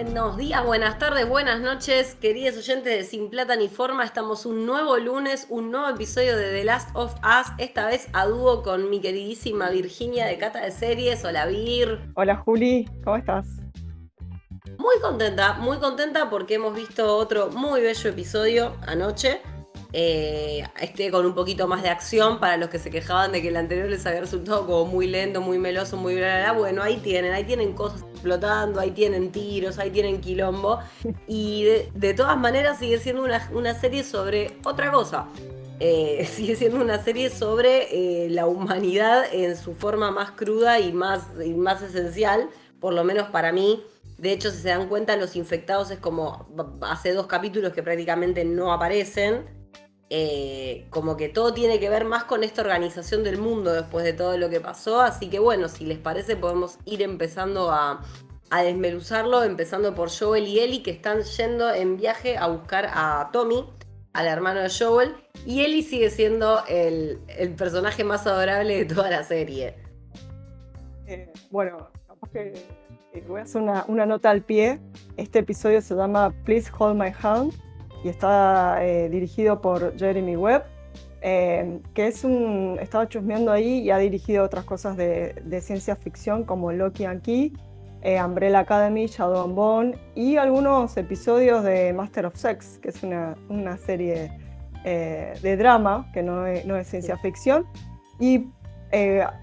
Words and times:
Buenos 0.00 0.36
días, 0.36 0.64
buenas 0.64 0.96
tardes, 1.00 1.28
buenas 1.28 1.60
noches, 1.60 2.14
queridos 2.14 2.56
oyentes 2.56 2.96
de 2.96 3.02
Sin 3.02 3.30
Plata 3.30 3.56
ni 3.56 3.68
Forma. 3.68 4.04
Estamos 4.04 4.46
un 4.46 4.64
nuevo 4.64 4.96
lunes, 4.96 5.48
un 5.50 5.72
nuevo 5.72 5.88
episodio 5.88 6.36
de 6.36 6.52
The 6.52 6.62
Last 6.62 6.90
of 6.94 7.16
Us, 7.16 7.48
esta 7.58 7.88
vez 7.88 8.06
a 8.12 8.24
dúo 8.26 8.62
con 8.62 8.90
mi 8.90 9.00
queridísima 9.00 9.70
Virginia 9.70 10.26
de 10.26 10.38
Cata 10.38 10.60
de 10.60 10.70
Series. 10.70 11.24
Hola 11.24 11.46
Vir. 11.46 11.98
Hola 12.14 12.36
Juli, 12.36 12.88
¿cómo 13.02 13.16
estás? 13.16 13.48
Muy 14.78 15.00
contenta, 15.02 15.54
muy 15.54 15.78
contenta 15.78 16.30
porque 16.30 16.54
hemos 16.54 16.76
visto 16.76 17.16
otro 17.16 17.50
muy 17.50 17.80
bello 17.80 18.08
episodio 18.08 18.76
anoche. 18.86 19.40
Eh, 19.94 20.64
este 20.80 21.10
con 21.10 21.24
un 21.24 21.34
poquito 21.34 21.66
más 21.66 21.82
de 21.82 21.88
acción 21.88 22.40
para 22.40 22.58
los 22.58 22.68
que 22.68 22.78
se 22.78 22.90
quejaban 22.90 23.32
de 23.32 23.40
que 23.40 23.48
el 23.48 23.56
anterior 23.56 23.88
les 23.88 24.04
había 24.06 24.20
resultado 24.20 24.66
como 24.66 24.84
muy 24.84 25.06
lento, 25.06 25.40
muy 25.40 25.58
meloso, 25.58 25.96
muy 25.96 26.14
bla, 26.14 26.40
bla, 26.40 26.52
Bueno, 26.52 26.82
ahí 26.82 26.98
tienen, 26.98 27.32
ahí 27.32 27.44
tienen 27.44 27.72
cosas 27.72 28.04
explotando, 28.18 28.80
ahí 28.80 28.90
tienen 28.90 29.30
tiros, 29.30 29.78
ahí 29.78 29.90
tienen 29.90 30.20
quilombo. 30.20 30.80
Y 31.26 31.64
de, 31.94 32.14
todas 32.14 32.36
maneras 32.36 32.78
sigue 32.78 32.98
siendo 32.98 33.22
una, 33.22 33.74
serie 33.74 34.04
sobre 34.04 34.58
otra 34.64 34.90
cosa. 34.90 35.28
Eh, 35.80 36.26
sigue 36.30 36.56
siendo 36.56 36.80
una 36.80 37.02
serie 37.02 37.30
sobre 37.30 38.24
eh, 38.24 38.30
la 38.30 38.46
humanidad 38.46 39.24
en 39.32 39.56
su 39.56 39.74
forma 39.74 40.10
más 40.10 40.32
cruda 40.32 40.80
y 40.80 40.92
más, 40.92 41.22
y 41.44 41.54
más 41.54 41.82
esencial, 41.82 42.50
por 42.80 42.92
lo 42.92 43.04
menos 43.04 43.28
para 43.28 43.52
mí. 43.52 43.84
De 44.18 44.32
hecho, 44.32 44.50
si 44.50 44.58
se 44.58 44.68
dan 44.68 44.88
cuenta, 44.88 45.16
los 45.16 45.36
infectados 45.36 45.92
es 45.92 46.00
como 46.00 46.48
hace 46.80 47.12
dos 47.12 47.28
capítulos 47.28 47.72
que 47.72 47.84
prácticamente 47.84 48.44
no 48.44 48.72
aparecen. 48.72 49.57
Eh, 50.10 50.86
como 50.88 51.18
que 51.18 51.28
todo 51.28 51.52
tiene 51.52 51.78
que 51.78 51.90
ver 51.90 52.06
más 52.06 52.24
con 52.24 52.42
esta 52.42 52.62
organización 52.62 53.22
del 53.24 53.36
mundo 53.36 53.74
después 53.74 54.04
de 54.04 54.14
todo 54.14 54.38
lo 54.38 54.48
que 54.48 54.60
pasó. 54.60 55.00
Así 55.02 55.28
que 55.28 55.38
bueno, 55.38 55.68
si 55.68 55.84
les 55.84 55.98
parece 55.98 56.36
podemos 56.36 56.78
ir 56.86 57.02
empezando 57.02 57.70
a, 57.70 58.02
a 58.50 58.64
empezando 58.64 59.94
por 59.94 60.10
Joel 60.10 60.46
y 60.46 60.60
Ellie 60.60 60.82
que 60.82 60.92
están 60.92 61.22
yendo 61.22 61.72
en 61.72 61.98
viaje 61.98 62.38
a 62.38 62.46
buscar 62.46 62.88
a 62.90 63.28
Tommy, 63.32 63.66
al 64.14 64.26
hermano 64.26 64.60
de 64.60 64.70
Joel. 64.70 65.14
Y 65.44 65.60
Ellie 65.60 65.82
sigue 65.82 66.08
siendo 66.08 66.64
el, 66.66 67.20
personaje 67.58 68.02
más 68.02 68.26
adorable 68.26 68.78
de 68.78 68.84
toda 68.86 69.10
la 69.10 69.22
serie. 69.24 69.76
Eh, 71.06 71.30
bueno, 71.50 71.90
eh, 72.32 72.54
voy 73.26 73.40
a 73.40 73.42
hacer 73.42 73.60
una, 73.60 73.84
una 73.88 74.06
nota 74.06 74.30
al 74.30 74.40
pie. 74.40 74.80
Este 75.18 75.40
episodio 75.40 75.82
se 75.82 75.94
llama 75.94 76.32
Please 76.44 76.70
Hold 76.78 76.98
My 76.98 77.12
Hand 77.22 77.67
y 78.04 78.08
está 78.08 78.84
eh, 78.84 79.08
dirigido 79.08 79.60
por 79.60 79.96
Jeremy 79.98 80.36
Webb, 80.36 80.64
eh, 81.20 81.80
que 81.94 82.06
es 82.06 82.24
un, 82.24 82.78
estaba 82.80 83.08
chusmeando 83.08 83.50
ahí 83.50 83.80
y 83.80 83.90
ha 83.90 83.98
dirigido 83.98 84.44
otras 84.44 84.64
cosas 84.64 84.96
de, 84.96 85.60
ciencia 85.60 85.96
ficción 85.96 86.44
como 86.44 86.72
Loki 86.72 87.04
and 87.04 87.22
Key, 87.22 87.52
eh, 88.02 88.22
Umbrella 88.22 88.60
Academy, 88.60 89.06
Shadow 89.06 89.44
and 89.44 89.54
Bone 89.54 89.98
y 90.14 90.36
algunos 90.36 90.96
episodios 90.96 91.64
de 91.64 91.92
Master 91.92 92.26
of 92.26 92.36
Sex, 92.36 92.78
que 92.78 92.90
es 92.90 93.02
una, 93.02 93.36
una 93.48 93.76
serie 93.76 94.30
de 94.84 95.56
drama 95.58 96.10
que 96.14 96.22
no 96.22 96.46
es, 96.46 96.64
no 96.64 96.74
es 96.74 96.86
ciencia 96.86 97.18
ficción. 97.18 97.66
Y 98.18 98.46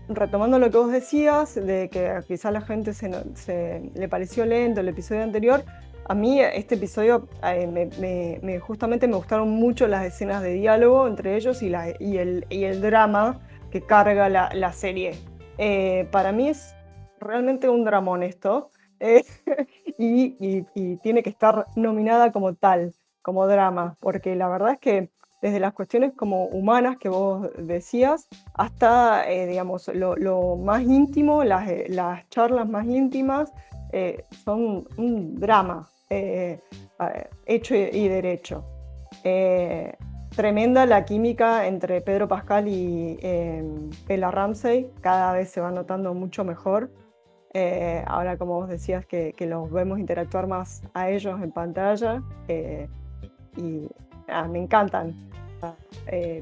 retomando 0.09 0.58
lo 0.58 0.72
que 0.72 0.78
vos 0.78 0.92
decías, 0.92 1.53
de 1.53 1.88
que 1.92 2.19
quizás 2.28 2.52
la 2.52 2.62
gente 2.62 2.95
se, 2.95 3.12
se, 3.36 3.92
le 3.94 4.09
pareció 4.09 4.44
lento 4.45 4.81
el 4.81 4.88
episodio 4.88 5.22
anterior, 5.22 5.64
a 6.08 6.14
mí 6.14 6.39
este 6.39 6.75
episodio 6.75 7.28
eh, 7.44 8.39
me, 8.42 8.59
justamente 8.59 9.08
me 9.08 9.16
gustaron 9.16 9.50
mucho 9.50 9.88
las 9.88 10.06
escenas 10.06 10.44
de 10.44 10.53
diálogo 10.53 11.08
entre 11.08 11.36
ellos 11.36 11.64
y, 11.64 11.70
la, 11.70 11.89
y, 12.00 12.17
el, 12.17 12.45
y 12.50 12.66
el, 12.66 12.80
drama 12.80 13.39
que 13.72 13.81
carga 13.81 14.30
la, 14.30 14.52
la 14.53 14.72
serie. 14.72 15.16
Eh, 15.58 16.07
para 16.12 16.31
mí 16.31 16.50
es 16.50 16.75
realmente 17.19 17.69
un 17.69 17.84
dramón 17.84 18.22
esto 18.22 18.69
eh, 19.00 19.24
y, 19.97 20.35
y, 20.75 20.97
tiene 20.97 21.24
que 21.24 21.30
estar 21.30 21.66
nominada 21.75 22.31
como 22.31 22.53
tal, 22.53 22.94
como 23.24 23.47
drama, 23.47 23.97
porque 24.00 24.35
la 24.35 24.47
verdad 24.47 24.74
es 24.74 24.80
que 24.80 25.09
desde 25.41 25.59
las 25.59 25.74
cuestiones 25.74 26.13
como 26.13 26.46
humanas 26.46 26.97
que 26.97 27.09
vos 27.09 27.50
decías 27.57 28.28
hasta, 28.53 29.25
digamos, 29.25 29.88
lo, 29.90 30.16
lo, 30.16 30.56
más 30.56 30.84
íntimo, 30.84 31.44
las, 31.44 31.68
las 31.90 32.28
charlas 32.30 32.68
más 32.69 32.85
íntimas, 32.85 33.51
son 34.44 34.88
un 34.97 35.35
drama, 35.35 35.88
eh, 36.16 36.59
hecho 37.46 37.76
y 37.76 38.08
derecho. 38.08 38.64
Eh, 39.24 39.94
tremenda 40.36 40.86
la 40.86 41.03
química 41.03 41.68
entre 41.68 42.02
Pedro 42.02 42.28
Pascal 42.28 42.68
y 42.68 43.18
eh, 43.22 43.64
Bella 44.08 44.31
Ramsey, 44.31 44.92
cada 45.02 45.34
vez 45.34 45.50
se 45.50 45.62
va 45.62 45.72
notando 45.72 46.14
mucho 46.14 46.44
mejor. 46.44 46.90
ahora, 48.08 48.38
como 48.38 48.56
vos 48.56 48.70
decías, 48.70 49.06
que, 49.06 49.34
los 49.40 49.72
vemos 49.72 50.00
interactuar 50.00 50.48
más 50.48 50.84
a 50.94 51.09
ellos 51.09 51.42
en 51.42 51.52
pantalla 51.52 52.22
y 53.58 53.88
me 54.50 54.59
encantan. 54.59 55.14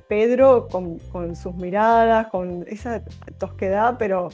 Pedro 0.08 0.68
con, 0.68 0.98
con, 1.12 1.36
sus 1.36 1.56
miradas, 1.56 2.28
con 2.28 2.66
esa 2.68 3.02
tosquedad, 3.38 3.96
pero 3.98 4.30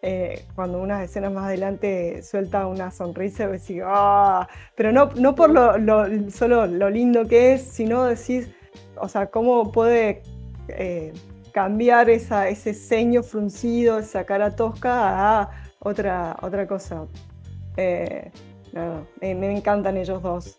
eh, 0.00 0.44
cuando 0.54 0.80
unas 0.80 1.02
escenas 1.02 1.32
más 1.32 1.46
adelante 1.46 2.22
suelta 2.22 2.68
una 2.68 2.92
sonrisa 2.92 3.44
y 3.44 3.52
decís, 3.52 3.82
¡ah! 3.84 4.48
Pero 4.76 4.92
no, 4.92 5.10
no 5.16 5.34
por 5.34 5.50
lo, 5.50 6.30
solo 6.30 6.66
lo 6.66 6.88
lindo 6.88 7.26
que 7.26 7.54
es, 7.54 7.62
sino 7.62 8.04
decís, 8.04 8.48
o 8.96 9.08
sea, 9.08 9.26
cómo 9.26 9.72
puede 9.72 10.22
eh, 10.68 11.12
cambiar 11.52 12.10
esa, 12.10 12.48
ese 12.48 12.74
ceño 12.74 13.24
fruncido, 13.24 13.98
esa 13.98 14.24
cara 14.24 14.54
tosca 14.54 15.40
a 15.40 15.50
otra, 15.80 16.36
otra 16.42 16.66
cosa. 16.68 17.06
Eh, 17.76 18.30
me, 19.20 19.56
encantan 19.56 19.96
ellos 19.96 20.22
dos. 20.22 20.58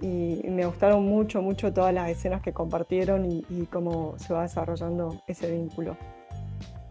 y 0.00 0.42
me 0.48 0.64
gustaron 0.64 1.04
mucho, 1.06 1.42
mucho 1.42 1.72
todas 1.74 1.92
las 1.92 2.08
escenas 2.08 2.40
que 2.40 2.52
compartieron 2.52 3.26
y 3.26 3.66
cómo 3.70 4.14
se 4.18 4.32
va 4.32 4.42
desarrollando 4.42 5.22
ese 5.26 5.50
vínculo 5.50 5.96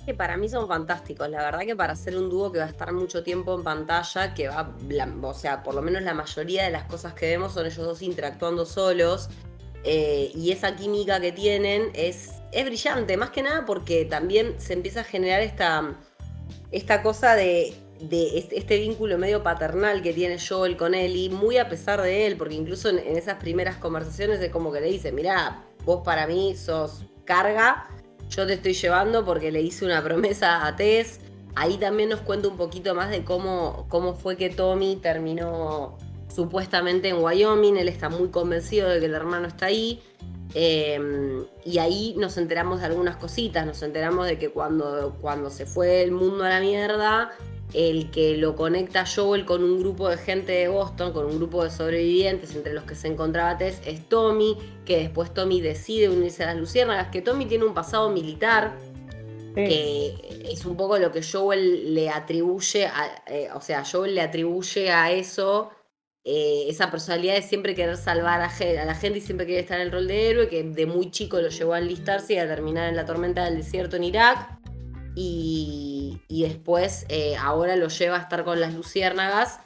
que 0.06 0.14
para 0.14 0.38
mí 0.38 0.50
son 0.50 0.68
fantásticos. 0.68 1.30
La 1.30 1.40
verdad 1.40 1.62
que 1.62 1.76
para 1.76 1.96
ser 1.96 2.18
un 2.18 2.30
dúo 2.30 2.52
que 2.52 2.60
va 2.60 2.66
a 2.66 2.70
estar 2.70 2.92
mucho 2.94 3.24
tiempo 3.24 3.56
en 3.56 3.64
pantalla, 3.64 4.34
que 4.34 4.48
va, 4.48 4.74
o 5.22 5.34
sea, 5.34 5.64
por 5.64 5.76
lo 5.76 5.82
menos 5.82 6.02
la 6.02 6.14
mayoría 6.14 6.64
de 6.64 6.72
las 6.72 6.84
cosas 6.84 7.14
que 7.14 7.28
vemos 7.28 7.54
son 7.54 7.66
ellos 7.66 7.86
dos 7.86 8.02
interactuando 8.02 8.66
solos. 8.66 9.30
Eh, 9.86 10.32
y 10.34 10.52
esa 10.52 10.76
química 10.76 11.20
que 11.20 11.32
tienen 11.32 11.92
es, 11.94 12.36
es 12.52 12.66
brillante, 12.66 13.18
más 13.18 13.32
que 13.32 13.44
nada 13.44 13.66
porque 13.66 14.06
también 14.06 14.56
se 14.58 14.74
empieza 14.74 15.02
a 15.02 15.04
generar 15.04 15.42
esta, 15.42 15.98
esta 16.72 17.04
cosa 17.04 17.36
de, 17.36 17.74
de 18.00 18.48
este, 18.52 18.80
vínculo 18.80 19.18
medio 19.18 19.44
paternal 19.44 20.02
que 20.02 20.14
tiene 20.14 20.38
Joel 20.40 20.78
con 20.78 20.96
Ellie, 20.96 21.30
muy 21.30 21.58
a 21.58 21.68
pesar 21.68 22.02
de 22.02 22.26
él, 22.26 22.38
porque 22.38 22.56
incluso 22.56 22.90
en, 22.90 23.00
en 23.00 23.18
esas 23.18 23.36
primeras 23.36 23.76
conversaciones 23.76 24.40
es 24.40 24.52
como 24.52 24.72
que 24.72 24.80
le 24.80 24.88
dice, 24.88 25.12
mirá, 25.12 25.66
vos 25.84 26.02
para 26.06 26.28
mí 26.28 26.56
sos 26.56 27.06
carga, 27.26 27.90
yo 28.36 28.48
te 28.48 28.54
estoy 28.54 28.74
llevando 28.74 29.24
porque 29.24 29.52
le 29.52 29.62
hice 29.62 29.86
una 29.86 30.04
promesa 30.04 30.66
a 30.66 30.76
Tess. 30.76 31.20
Ahí 31.56 31.78
también 31.78 32.10
nos 32.10 32.22
cuenta 32.22 32.48
un 32.48 32.58
poquito 32.58 32.96
más 32.96 33.10
de 33.10 33.24
cómo, 33.24 33.86
cómo 33.90 34.16
fue 34.16 34.38
que 34.38 34.50
Tommy 34.50 34.96
terminó 34.96 35.98
supuestamente 36.34 37.10
en 37.10 37.18
Wyoming. 37.18 37.78
Él 37.78 37.88
está 37.88 38.10
muy 38.10 38.30
convencido 38.30 38.90
de 38.90 39.00
que 39.00 39.06
el 39.06 39.14
hermano 39.14 39.48
está 39.48 39.68
ahí. 39.68 40.02
Em, 40.56 41.46
y 41.64 41.78
ahí 41.78 42.16
nos 42.18 42.38
enteramos 42.38 42.80
de 42.80 42.88
algunas 42.88 43.18
cositas. 43.18 43.68
Nos 43.68 43.84
enteramos 43.84 44.26
de 44.26 44.40
que 44.40 44.50
cuando, 44.50 45.16
cuando 45.22 45.52
se 45.52 45.68
fue 45.68 46.02
el 46.02 46.12
mundo 46.12 46.44
a 46.44 46.50
la 46.50 46.60
mierda, 46.60 47.32
el 47.74 48.12
que 48.12 48.38
lo 48.38 48.56
conecta 48.56 49.02
a 49.02 49.06
Joel 49.06 49.46
con 49.46 49.64
un 49.64 49.80
grupo 49.80 50.08
de 50.08 50.18
gente 50.18 50.52
de 50.52 50.68
Boston, 50.68 51.12
con 51.12 51.26
un 51.26 51.38
grupo 51.38 51.64
de 51.64 51.72
sobrevivientes 51.72 52.56
entre 52.56 52.74
los 52.74 52.84
que 52.84 52.96
se 52.96 53.08
encontraba 53.08 53.58
Tess, 53.58 53.82
es 53.86 54.08
Tommy, 54.08 54.58
que 54.86 54.98
después 54.98 55.34
Tommy 55.34 55.60
decide 55.60 56.10
unirse 56.10 56.44
a 56.44 56.48
las 56.48 56.58
Luciérnagas, 56.58 57.08
que 57.08 57.22
Tommy 57.22 57.46
tiene 57.46 57.66
un 57.66 57.74
pasado 57.74 58.10
militar, 58.10 58.78
que 59.56 60.16
es 60.46 60.66
un 60.66 60.76
poco 60.76 60.98
lo 60.98 61.12
que 61.12 61.22
Joel 61.24 61.94
le 61.94 62.10
atribuye, 62.10 62.88
a, 62.88 63.24
eh, 63.28 63.50
o 63.54 63.62
sea, 63.62 63.84
Joel 63.86 64.16
le 64.16 64.22
atribuye 64.22 64.92
a 64.92 65.12
eso 65.12 65.70
eh, 66.24 66.66
esa 66.70 66.90
personalidad 66.90 67.36
de 67.36 67.42
siempre 67.42 67.76
querer 67.76 67.98
salvar 67.98 68.42
a, 68.42 68.46
a, 68.46 68.86
la 68.86 68.96
gente 68.96 69.20
y 69.20 69.22
siempre 69.22 69.46
querer 69.46 69.62
estar 69.62 69.80
en 69.80 69.88
el 69.88 69.92
rol 69.92 70.08
de 70.08 70.30
héroe, 70.30 70.48
que 70.48 70.64
de 70.64 70.86
muy 70.86 71.12
chico 71.12 71.40
lo 71.40 71.50
llevó 71.50 71.74
a 71.74 71.80
enlistarse 71.80 72.34
y 72.34 72.38
a 72.38 72.48
terminar 72.48 72.90
en 72.90 72.96
la 72.96 73.06
tormenta 73.06 73.46
del 73.46 73.58
desierto 73.58 73.96
en 73.96 74.06
Irak 74.06 74.63
y, 75.16 76.22
después 76.30 77.06
eh, 77.10 77.36
ahora 77.38 77.76
lo 77.76 77.88
lleva 77.88 78.18
a 78.18 78.22
estar 78.22 78.44
con 78.44 78.60
las 78.60 78.74
luciérnagas. 78.74 79.60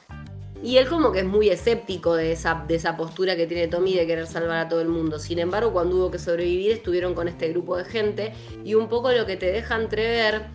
Y 0.62 0.78
él 0.78 0.88
como 0.88 1.12
que 1.12 1.20
es 1.20 1.24
muy 1.24 1.50
escéptico 1.50 2.16
de 2.16 2.32
esa, 2.32 2.64
de 2.66 2.74
esa 2.74 2.96
postura 2.96 3.36
que 3.36 3.46
tiene 3.46 3.68
Tommy 3.68 3.94
de 3.94 4.06
querer 4.06 4.26
salvar 4.26 4.58
a 4.58 4.68
todo 4.68 4.80
el 4.80 4.88
mundo. 4.88 5.20
Sin 5.20 5.38
embargo, 5.38 5.72
cuando 5.72 5.96
hubo 5.96 6.10
que 6.10 6.18
sobrevivir 6.18 6.72
estuvieron 6.72 7.14
con 7.14 7.28
este 7.28 7.48
grupo 7.50 7.76
de 7.76 7.84
gente 7.84 8.32
y 8.64 8.74
un 8.74 8.88
poco 8.88 9.12
lo 9.12 9.24
que 9.24 9.36
te 9.36 9.52
deja 9.52 9.76
entrever 9.76 10.46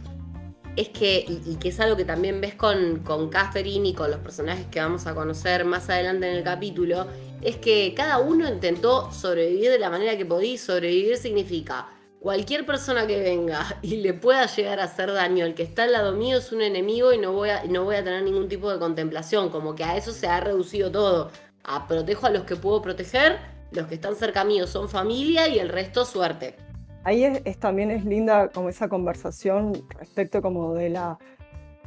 es 0.75 0.89
que, 0.89 1.25
y, 1.27 1.55
que 1.55 1.69
es 1.69 1.79
algo 1.79 1.95
que 1.95 2.03
también 2.03 2.41
ves 2.41 2.55
con, 2.55 2.99
con 2.99 3.29
Catherine 3.29 3.87
y 3.87 3.93
con 3.93 4.11
los 4.11 4.19
personajes 4.19 4.65
que 4.65 4.79
vamos 4.79 5.05
a 5.07 5.13
conocer 5.13 5.63
más 5.65 5.89
adelante 5.89 6.29
en 6.29 6.37
el 6.37 6.43
capítulo, 6.43 7.07
es 7.41 7.57
que 7.57 7.93
cada 7.95 8.19
uno 8.19 8.47
intentó 8.47 9.11
sobrevivir 9.11 9.69
de 9.69 9.79
la 9.79 9.89
manera 9.89 10.17
que 10.17 10.25
podía. 10.25 10.57
Sobrevivir 10.57 11.17
significa 11.17 11.87
cualquier 12.23 12.65
persona 12.65 13.05
que 13.05 13.19
venga 13.19 13.65
y 13.81 13.97
le 13.97 14.13
pueda 14.13 14.45
llegar 14.45 14.79
a 14.79 14.85
hacer 14.85 15.11
daño 15.11 15.43
al 15.43 15.55
que 15.55 15.63
está 15.63 15.83
al 15.83 15.91
lado 15.91 16.13
mío 16.13 16.37
es 16.37 16.53
un 16.53 16.61
enemigo 16.61 17.11
y 17.11 17.17
no 17.17 17.33
voy 17.33 17.49
a, 17.49 17.65
no 17.65 17.83
voy 17.83 17.97
a 17.97 18.03
tener 18.03 18.23
ningún 18.23 18.47
tipo 18.47 18.71
de 18.71 18.79
contemplación. 18.79 19.49
Como 19.49 19.75
que 19.75 19.83
a 19.83 19.97
eso 19.97 20.13
se 20.13 20.27
ha 20.27 20.39
reducido 20.39 20.89
todo. 20.89 21.31
A 21.65 21.85
protejo 21.85 22.25
a 22.25 22.29
los 22.29 22.43
que 22.43 22.55
puedo 22.55 22.81
proteger, 22.81 23.39
los 23.71 23.87
que 23.87 23.95
están 23.95 24.15
cerca 24.15 24.45
mío 24.45 24.67
son 24.67 24.87
familia 24.87 25.49
y 25.49 25.59
el 25.59 25.67
resto 25.67 26.05
suerte. 26.05 26.55
Ahí 27.03 27.25
también 27.59 27.91
es 27.91 28.05
linda 28.05 28.47
como 28.47 28.69
esa 28.69 28.87
conversación 28.87 29.85
respecto 29.99 30.41
como 30.41 30.75
de 30.75 30.91
la 30.91 31.19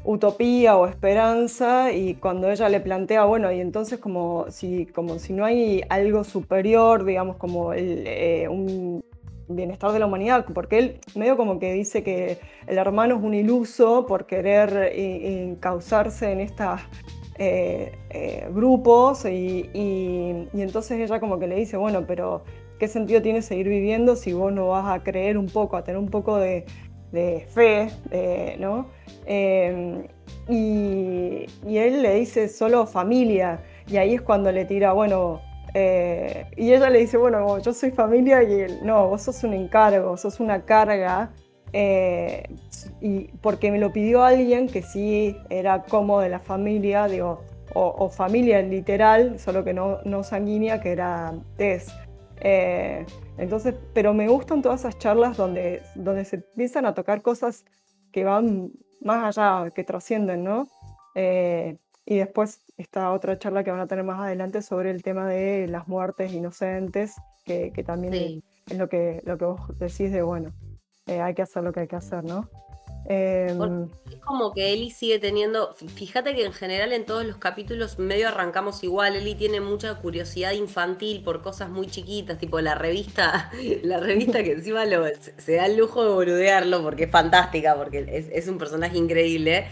utopía 0.05 0.77
o 0.77 0.87
esperanza 0.87 1.93
y 1.93 2.15
cuando 2.15 2.51
ella 2.51 2.69
le 2.69 2.81
plantea, 2.81 3.25
bueno, 3.25 3.51
y 3.51 3.61
entonces 3.61 3.99
como 3.99 4.45
si, 4.51 4.85
como 4.85 5.19
si 5.19 5.33
no 5.33 5.47
hay 5.47 5.83
algo 5.89 6.25
superior, 6.25 7.07
digamos, 7.07 7.37
como 7.37 7.73
el, 7.73 8.07
eh, 8.07 8.49
un 8.49 9.03
bienestar 9.49 9.93
de 9.93 9.99
la 9.99 10.07
humanidad, 10.07 10.47
porque 10.53 10.79
él 10.79 11.01
medio 11.15 11.37
como 11.37 11.59
que 11.59 11.73
dice 11.73 12.03
que 12.03 12.39
el 12.67 12.79
hermano 12.79 13.17
es 13.17 13.23
un 13.23 13.35
iluso 13.35 14.07
por 14.07 14.27
querer 14.27 14.93
encauzarse 14.95 16.33
en 16.33 16.41
estos 16.41 16.81
eh, 17.39 17.93
eh, 18.11 18.49
grupos 18.51 19.25
y, 19.27 19.71
entonces 20.55 20.99
ella 20.99 21.21
como 21.21 21.39
que 21.39 21.47
le 21.47 21.57
dice, 21.57 21.77
bueno, 21.77 22.05
pero 22.07 22.45
¿qué 22.79 22.89
sentido 22.89 23.23
tiene 23.23 23.43
seguir 23.43 23.69
viviendo 23.69 24.17
si 24.17 24.33
vos 24.33 24.53
no 24.53 24.69
vas 24.69 24.87
a 24.87 25.03
creer 25.03 25.39
un 25.39 25.47
poco, 25.47 25.77
a 25.77 25.85
tener 25.85 25.99
un 25.99 26.09
poco 26.09 26.39
de, 26.39 26.65
fe, 27.49 27.89
¿no? 28.59 28.89
Em, 29.25 30.05
y, 30.49 31.47
y 31.67 31.79
él 31.79 32.03
le 32.03 32.15
dice 32.17 32.49
solo 32.49 32.87
familia, 32.87 33.63
y 33.87 33.97
ahí 33.97 34.15
es 34.15 34.23
cuando 34.23 34.53
le 34.53 34.65
tira, 34.65 34.93
bueno, 34.93 35.41
eh, 35.79 36.47
y 36.57 36.73
ella 36.73 36.89
le 36.89 37.01
dice, 37.01 37.19
bueno, 37.19 37.59
yo 37.59 37.75
soy 37.75 37.91
familia 37.91 38.43
y 38.43 38.61
él, 38.61 38.79
no, 38.83 39.09
vos 39.09 39.21
sos 39.21 39.45
un 39.45 39.53
encargo, 39.53 40.17
sos 40.17 40.41
una 40.41 40.65
carga, 40.65 41.33
eh, 41.75 42.49
y 43.03 43.25
porque 43.43 43.71
me 43.71 43.79
lo 43.79 43.93
pidió 43.93 44.23
alguien 44.23 44.69
que 44.69 44.81
sí 44.81 45.37
era 45.51 45.83
como 45.83 46.21
de 46.21 46.31
la 46.31 46.41
familia, 46.41 47.09
digo, 47.09 47.43
o, 47.75 48.09
familia 48.09 48.63
literal, 48.63 49.39
solo 49.39 49.65
que 49.65 49.75
no, 49.75 49.99
no 50.07 50.25
sanguínea, 50.25 50.81
que 50.81 50.93
era 50.93 51.35
Tess. 51.59 51.95
Eh, 52.41 53.05
entonces, 53.37 53.75
pero 53.93 54.15
me 54.15 54.29
gustan 54.29 54.63
todas 54.63 54.81
esas 54.81 54.97
charlas 54.97 55.37
donde, 55.37 55.83
donde 55.95 56.25
se 56.25 56.37
empiezan 56.37 56.87
a 56.87 56.95
tocar 56.95 57.21
cosas 57.21 57.67
que 58.13 58.25
van 58.25 58.73
más 59.03 59.37
allá, 59.37 59.71
que 59.73 59.85
trascienden, 59.85 60.43
¿no? 60.43 60.69
Y 62.07 62.19
después 62.19 62.61
esta 62.77 63.13
otra 63.13 63.37
charla 63.37 63.65
que 63.65 63.73
van 63.73 63.81
a 63.81 63.89
tener 63.89 64.05
más 64.05 64.21
adelante 64.21 64.63
sobre 64.63 64.93
el 64.93 65.03
tema 65.03 65.27
de 65.27 65.67
las 65.67 65.89
muertes 65.89 66.33
inocentes, 66.33 67.17
que, 67.45 67.71
también 67.85 68.43
es 68.69 68.79
lo 68.79 68.89
que, 68.89 69.23
lo 69.25 69.37
que 69.37 69.45
vos 69.45 69.61
decís 69.79 70.13
de, 70.13 70.23
bueno, 70.23 70.53
eh, 71.07 71.21
hay 71.21 71.35
que 71.35 71.43
hacer 71.43 71.65
lo 71.65 71.73
que 71.73 71.81
hay 71.81 71.89
que 71.89 71.97
hacer, 71.97 72.25
¿no? 72.25 72.49
Em, 73.09 73.89
es 74.11 74.19
como 74.25 74.53
que 74.53 74.73
Eli 74.73 74.91
sigue 74.91 75.21
teniendo, 75.21 75.75
fíjate 75.75 76.35
que 76.35 76.45
en 76.45 76.53
general 76.53 76.93
en 76.93 77.07
todos 77.07 77.25
los 77.25 77.37
capítulos 77.37 78.01
medio 78.01 78.29
arrancamos 78.29 78.83
igual, 78.83 79.15
Eli 79.15 79.37
tiene 79.37 79.61
mucha 79.61 79.95
curiosidad 79.97 80.53
infantil 80.53 81.23
por 81.23 81.43
cosas 81.43 81.71
muy 81.71 81.87
chiquitas, 81.87 82.39
tipo 82.39 82.61
la 82.61 82.75
revista, 82.75 83.51
la 83.83 83.99
revista 83.99 84.43
que 84.43 84.53
encima 84.53 84.85
se 85.39 85.55
da 85.55 85.67
el 85.67 85.77
lujo 85.77 86.05
de 86.05 86.11
boludearlo 86.11 86.83
porque 86.83 87.05
es 87.05 87.11
fantástica, 87.11 87.77
porque 87.77 88.07
es, 88.09 88.29
es 88.33 88.49
un 88.49 88.59
personaje 88.59 88.97
increíble. 88.97 89.67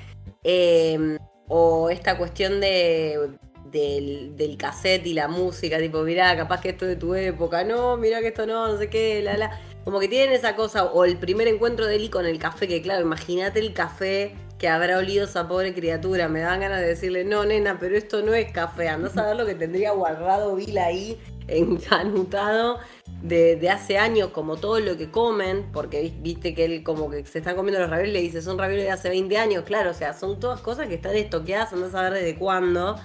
Eh, 0.44 1.18
o 1.48 1.90
esta 1.90 2.16
cuestión 2.16 2.60
de, 2.60 3.36
del, 3.70 4.56
cassette 4.58 5.06
y 5.06 5.14
la 5.14 5.28
música, 5.28 5.78
tipo, 5.78 6.02
mirá, 6.02 6.36
capaz 6.36 6.60
que 6.60 6.70
esto 6.70 6.86
de 6.86 6.96
tu 6.96 7.14
época, 7.14 7.64
no, 7.64 7.96
mirá 7.96 8.20
que 8.20 8.28
esto 8.28 8.46
no, 8.46 8.68
no 8.68 8.78
sé 8.78 8.88
qué, 8.88 9.22
la, 9.22 9.36
la. 9.36 9.60
Como 9.84 10.00
que 10.00 10.08
tienen 10.08 10.34
esa 10.34 10.56
cosa, 10.56 10.84
o 10.84 11.04
el 11.04 11.18
primer 11.18 11.46
encuentro 11.48 11.86
de 11.86 11.96
Eli 11.96 12.08
con 12.08 12.24
el 12.24 12.38
café, 12.38 12.66
que 12.66 12.80
claro, 12.80 13.02
imagínate 13.02 13.58
el 13.60 13.74
café 13.74 14.34
que 14.58 14.68
habrá 14.68 14.98
olido 14.98 15.24
esa 15.24 15.46
pobre 15.46 15.74
criatura. 15.74 16.28
Me 16.28 16.40
dan 16.40 16.60
ganas 16.60 16.80
de 16.80 16.86
decirle, 16.86 17.24
no, 17.24 17.44
nena, 17.44 17.78
pero 17.78 17.96
esto 17.96 18.22
no 18.22 18.32
es 18.32 18.50
café. 18.50 18.88
Andás 18.88 19.16
a 19.18 19.26
ver 19.26 19.36
lo 19.36 19.44
que 19.44 19.54
tendría 19.54 19.90
guardado 19.92 20.54
Bill 20.54 20.78
ahí, 20.78 21.20
encanutado 21.48 22.78
de, 23.22 23.68
hace 23.70 23.98
años, 23.98 24.28
como 24.28 24.56
todo 24.56 24.80
lo 24.80 24.96
que 24.96 25.10
comen, 25.10 25.70
porque 25.72 26.12
viste 26.20 26.54
que 26.54 26.64
él 26.64 26.82
como 26.82 27.10
que 27.10 27.24
se 27.26 27.38
están 27.38 27.56
comiendo 27.56 27.80
los 27.80 27.90
ravioles, 27.90 28.12
le 28.12 28.20
dice, 28.20 28.42
son 28.42 28.58
ravioles 28.58 28.84
de 28.84 28.90
hace 28.90 29.08
20 29.08 29.38
años, 29.38 29.64
claro, 29.64 29.90
o 29.90 29.94
sea, 29.94 30.12
son 30.12 30.40
todas 30.40 30.60
cosas 30.60 30.88
que 30.88 30.94
están 30.94 31.16
estoqueadas, 31.16 31.72
andás 31.72 31.90
a 31.90 31.92
saber 31.92 32.14
desde 32.14 32.36
cuándo. 32.36 32.96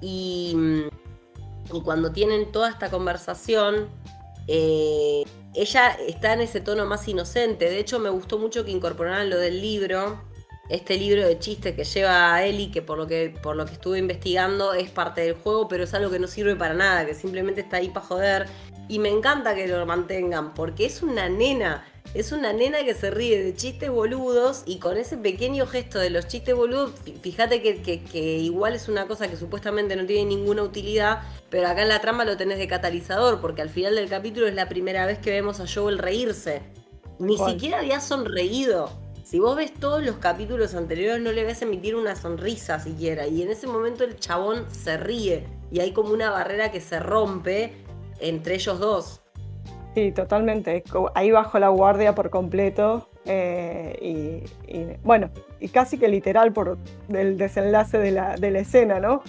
Y, 0.00 0.56
y 1.72 1.80
cuando 1.82 2.12
tienen 2.12 2.52
toda 2.52 2.68
esta 2.68 2.90
conversación, 2.90 3.88
eh, 4.46 5.24
ella 5.54 5.96
está 6.06 6.34
en 6.34 6.40
ese 6.40 6.60
tono 6.60 6.84
más 6.84 7.06
inocente. 7.08 7.66
De 7.66 7.78
hecho, 7.78 7.98
me 7.98 8.10
gustó 8.10 8.38
mucho 8.38 8.64
que 8.64 8.70
incorporaran 8.70 9.30
lo 9.30 9.38
del 9.38 9.60
libro, 9.60 10.20
este 10.68 10.96
libro 10.96 11.26
de 11.26 11.38
chistes 11.38 11.74
que 11.74 11.84
lleva 11.84 12.34
a 12.34 12.44
Eli, 12.46 12.70
que 12.70 12.80
por 12.82 12.96
lo 12.96 13.06
que, 13.06 13.34
por 13.42 13.56
lo 13.56 13.66
que 13.66 13.72
estuve 13.72 13.98
investigando 13.98 14.72
es 14.72 14.90
parte 14.90 15.20
del 15.20 15.34
juego, 15.34 15.68
pero 15.68 15.84
es 15.84 15.92
algo 15.94 16.10
que 16.10 16.18
no 16.18 16.26
sirve 16.26 16.56
para 16.56 16.74
nada, 16.74 17.04
que 17.04 17.14
simplemente 17.14 17.60
está 17.60 17.78
ahí 17.78 17.88
para 17.88 18.06
joder. 18.06 18.46
Y 18.88 18.98
me 18.98 19.08
encanta 19.08 19.54
que 19.54 19.66
lo 19.66 19.84
mantengan, 19.86 20.54
porque 20.54 20.86
es 20.86 21.02
una 21.02 21.28
nena. 21.28 21.84
Es 22.12 22.32
una 22.32 22.52
nena 22.52 22.84
que 22.84 22.94
se 22.94 23.10
ríe 23.10 23.42
de 23.42 23.56
chistes 23.56 23.90
boludos 23.90 24.62
y 24.66 24.78
con 24.78 24.96
ese 24.96 25.16
pequeño 25.16 25.66
gesto 25.66 25.98
de 25.98 26.10
los 26.10 26.28
chistes 26.28 26.54
boludos, 26.54 26.92
fíjate 27.22 27.60
que, 27.60 28.38
igual 28.38 28.74
es 28.74 28.88
una 28.88 29.06
cosa 29.06 29.28
que 29.28 29.36
supuestamente 29.36 29.96
no 29.96 30.06
tiene 30.06 30.26
ninguna 30.26 30.62
utilidad, 30.62 31.22
pero 31.50 31.66
acá 31.66 31.82
en 31.82 31.88
la 31.88 32.00
trama 32.00 32.24
lo 32.24 32.36
tenés 32.36 32.58
de 32.58 32.68
catalizador, 32.68 33.40
porque 33.40 33.62
al 33.62 33.70
final 33.70 33.96
del 33.96 34.08
capítulo 34.08 34.46
es 34.46 34.54
la 34.54 34.68
primera 34.68 35.06
vez 35.06 35.18
que 35.18 35.30
vemos 35.30 35.60
a 35.60 35.66
Joel 35.66 35.98
reírse. 35.98 36.62
Ni 37.18 37.36
siquiera 37.38 37.78
había 37.78 38.00
sonreído. 38.00 39.03
Si 39.24 39.38
vos 39.38 39.56
ves 39.56 39.72
todos 39.72 40.04
los 40.04 40.16
capítulos 40.16 40.74
anteriores, 40.74 41.22
no 41.22 41.32
le 41.32 41.44
ves 41.44 41.62
emitir 41.62 41.96
una 41.96 42.14
sonrisa 42.14 42.78
siquiera. 42.78 43.26
Y 43.26 43.40
en 43.40 43.50
ese 43.50 43.66
momento 43.66 44.04
el 44.04 44.16
chabón 44.16 44.66
se 44.70 44.98
ríe. 44.98 45.44
Y 45.72 45.80
hay 45.80 45.92
como 45.92 46.12
una 46.12 46.30
barrera 46.30 46.70
que 46.70 46.82
se 46.82 47.00
rompe 47.00 47.72
entre 48.20 48.56
ellos 48.56 48.78
dos. 48.78 49.22
Sí, 49.94 50.12
totalmente. 50.12 50.84
Ahí 51.14 51.30
bajo 51.30 51.58
la 51.58 51.70
guardia 51.70 52.14
por 52.14 52.28
completo. 52.28 53.08
Eh, 53.24 54.44
y, 54.68 54.84
bueno, 55.02 55.30
y 55.58 55.68
casi 55.68 55.96
que 55.96 56.08
literal 56.08 56.52
por 56.52 56.76
el 57.08 57.38
desenlace 57.38 57.96
de 57.96 58.10
la, 58.10 58.34
escena, 58.34 59.00
¿no? 59.00 59.22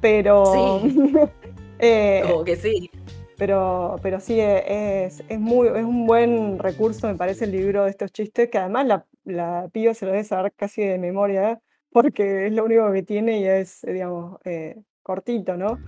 Pero. 0.00 0.82
Sí. 0.82 1.12
Eh, 1.78 2.22
como 2.26 2.42
que 2.42 2.56
sí. 2.56 2.90
Pero, 3.38 3.96
pero 4.02 4.20
sí, 4.20 4.38
es, 4.40 5.22
muy, 5.38 5.68
es 5.68 5.84
un 5.84 6.06
buen 6.06 6.58
recurso, 6.58 7.06
me 7.06 7.16
parece, 7.16 7.44
el 7.44 7.52
libro 7.52 7.84
de 7.84 7.90
estos 7.90 8.10
chistes, 8.12 8.48
que 8.48 8.58
además 8.58 8.86
la, 8.86 9.06
la 9.24 9.68
piba 9.72 9.92
se 9.92 10.06
lo 10.06 10.12
debe 10.12 10.24
saber 10.24 10.52
casi 10.56 10.82
de 10.82 10.98
memoria, 10.98 11.60
porque 11.90 12.46
es 12.46 12.52
lo 12.52 12.64
único 12.64 12.90
que 12.92 13.02
tiene 13.02 13.40
y 13.40 13.46
es, 13.46 13.82
digamos, 13.82 14.38
eh, 14.44 14.82
cortito, 15.02 15.56
¿no? 15.56 15.78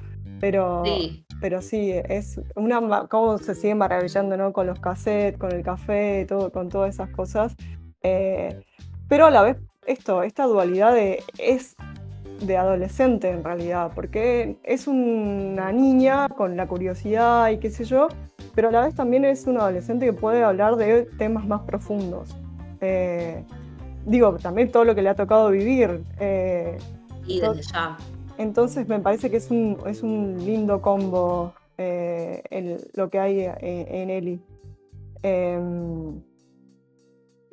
Pero 0.40 0.82
sí. 0.84 1.24
pero 1.40 1.60
sí, 1.62 1.90
es 1.92 2.40
una 2.54 3.08
cómo 3.08 3.38
se 3.38 3.54
sigue 3.54 3.74
maravillando, 3.74 4.36
¿no? 4.36 4.52
Con 4.52 4.66
los 4.66 4.78
cassettes, 4.78 5.38
con 5.38 5.52
el 5.52 5.62
café, 5.62 6.26
todo, 6.28 6.52
con 6.52 6.68
todas 6.68 6.94
esas 6.94 7.10
cosas. 7.10 7.56
Eh, 8.02 8.62
pero 9.08 9.26
a 9.26 9.30
la 9.30 9.42
vez, 9.42 9.56
esto, 9.86 10.22
esta 10.22 10.44
dualidad 10.44 10.94
de, 10.94 11.22
es 11.38 11.76
de 12.40 12.56
adolescente 12.56 13.30
en 13.30 13.44
realidad, 13.44 13.92
porque 13.94 14.58
es 14.62 14.86
una 14.86 15.72
niña 15.72 16.28
con 16.28 16.56
la 16.56 16.66
curiosidad 16.66 17.50
y 17.50 17.58
qué 17.58 17.70
sé 17.70 17.84
yo, 17.84 18.08
pero 18.54 18.68
a 18.68 18.72
la 18.72 18.80
vez 18.82 18.94
también 18.94 19.24
es 19.24 19.46
un 19.46 19.58
adolescente 19.58 20.06
que 20.06 20.12
puede 20.12 20.42
hablar 20.42 20.76
de 20.76 21.02
temas 21.18 21.46
más 21.46 21.62
profundos. 21.62 22.36
Eh, 22.80 23.44
digo, 24.04 24.36
también 24.36 24.70
todo 24.70 24.84
lo 24.84 24.94
que 24.94 25.02
le 25.02 25.08
ha 25.08 25.14
tocado 25.14 25.50
vivir. 25.50 26.02
Eh, 26.18 26.78
y 27.26 27.40
desde 27.40 27.62
ya. 27.62 27.96
Entonces 28.36 28.88
me 28.88 29.00
parece 29.00 29.30
que 29.30 29.36
es 29.36 29.50
un, 29.50 29.78
es 29.86 30.02
un 30.02 30.44
lindo 30.44 30.80
combo 30.80 31.52
eh, 31.76 32.78
lo 32.94 33.10
que 33.10 33.18
hay 33.18 33.48
en, 33.60 34.10
Eli. 34.10 34.40
Em, 35.22 36.22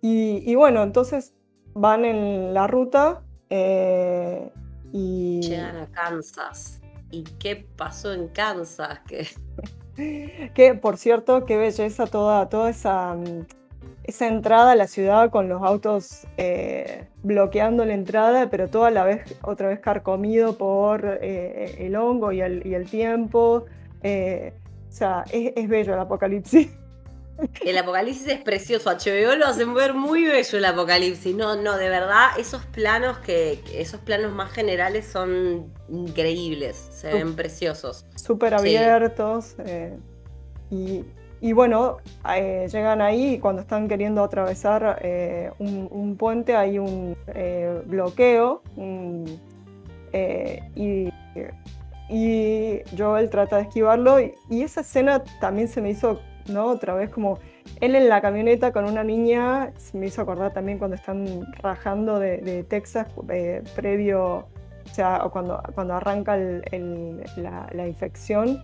y, 0.02 0.54
bueno, 0.54 0.84
entonces 0.84 1.34
van 1.74 2.06
en 2.06 2.54
la 2.54 2.68
ruta 2.68 3.24
y... 4.96 5.42
Llegan 5.42 5.78
a 5.78 5.88
Kansas. 5.88 6.80
¿Y 7.12 7.24
qué 7.24 7.68
pasó 7.76 8.14
en 8.14 8.30
Kansas? 8.30 9.00
Que, 9.08 9.28
que 10.54 10.74
por 10.76 10.98
cierto, 10.98 11.46
qué 11.46 11.58
belleza 11.58 12.08
toda, 12.08 12.48
toda 12.48 12.70
esa 12.70 13.14
mm, 13.14 13.46
esa 14.08 14.28
entrada 14.28 14.74
a 14.74 14.76
la 14.76 14.88
ciudad 14.88 15.32
con 15.32 15.50
los 15.50 15.62
autos 15.64 16.28
eh, 16.38 17.08
bloqueando 17.24 17.86
la 17.86 17.94
entrada, 17.94 18.50
pero 18.50 18.70
todo 18.70 18.86
a 18.86 18.92
la 18.92 19.04
vez, 19.04 19.24
otra 19.42 19.68
vez 19.70 19.80
carcomido 19.80 20.58
por 20.58 21.20
eh, 21.22 21.76
el 21.80 21.96
hongo 21.96 22.32
y 22.32 22.42
el, 22.42 22.90
tiempo. 22.90 23.66
Eh, 24.04 24.54
o 24.88 24.92
sea, 24.92 25.26
es, 25.32 25.68
bello 25.68 25.94
el 25.94 26.00
apocalipsis. 26.00 26.70
El 27.66 27.78
apocalipsis 27.78 28.28
es 28.28 28.42
precioso, 28.42 28.90
HBO 28.90 29.36
lo 29.36 29.48
hacen 29.48 29.74
ver 29.74 29.94
muy 29.94 30.26
bello 30.26 30.58
el 30.58 30.66
apocalipsis. 30.66 31.36
No, 31.36 31.56
no, 31.62 31.78
de 31.78 31.90
verdad, 31.90 32.30
esos 32.38 32.66
planos 32.68 33.18
que, 33.20 33.60
esos 33.74 34.00
planos 34.02 34.32
más 34.32 34.52
generales 34.52 35.06
son 35.06 35.74
increíbles, 35.90 36.78
se 36.92 37.14
ven 37.14 37.36
preciosos. 37.36 38.06
Súper 38.16 38.54
abiertos. 38.54 39.56
y, 40.70 41.04
y 41.46 41.54
bueno, 41.54 41.98
eh, 42.36 42.68
llegan 42.72 43.02
ahí 43.02 43.34
y 43.34 43.40
cuando 43.40 43.62
están 43.62 43.88
queriendo 43.88 44.24
atravesar 44.24 45.00
eh, 45.04 45.52
un, 45.60 46.16
puente 46.18 46.56
hay 46.56 46.80
un 46.80 47.16
eh, 47.28 47.84
bloqueo 47.86 48.64
y, 50.76 51.12
y, 52.10 52.82
Joel 52.98 53.30
trata 53.30 53.58
de 53.58 53.62
esquivarlo 53.62 54.20
y, 54.20 54.34
esa 54.50 54.82
escena 54.82 55.24
también 55.40 55.68
se 55.68 55.82
me 55.82 55.92
hizo, 55.92 56.20
¿no? 56.48 56.68
Otra 56.68 56.94
vez 56.94 57.10
como 57.10 57.40
él 57.82 57.96
en 57.96 58.10
la 58.10 58.22
camioneta 58.22 58.72
con 58.72 58.86
una 58.86 59.04
niña, 59.04 59.74
me 59.94 60.08
hizo 60.08 60.22
acordar 60.22 60.54
también 60.54 60.78
cuando 60.78 60.96
están 60.96 61.46
rajando 61.62 62.20
de, 62.20 62.66
Texas 62.70 63.08
previo, 63.76 64.48
o 64.86 64.94
sea, 64.94 65.28
cuando, 65.32 65.62
cuando 65.74 65.96
arranca 65.96 66.38
la 66.38 67.88
infección 67.88 68.64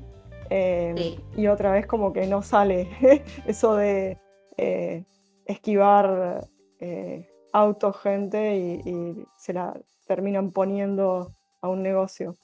Em, 0.54 1.16
y 1.38 1.48
otra 1.48 1.72
vez 1.72 1.88
como 1.88 2.12
que 2.12 2.28
no 2.28 2.44
sale 2.44 2.90
eso 3.48 3.76
de 3.76 4.18
eh, 4.58 5.06
esquivar 5.46 6.46
eh, 6.82 7.26
autos, 7.54 7.96
gente 8.02 8.58
y, 8.58 9.26
se 9.38 9.54
la 9.54 9.74
terminan 10.06 10.52
poniendo 10.52 11.32
a 11.62 11.70
un 11.70 11.82
negocio. 11.82 12.36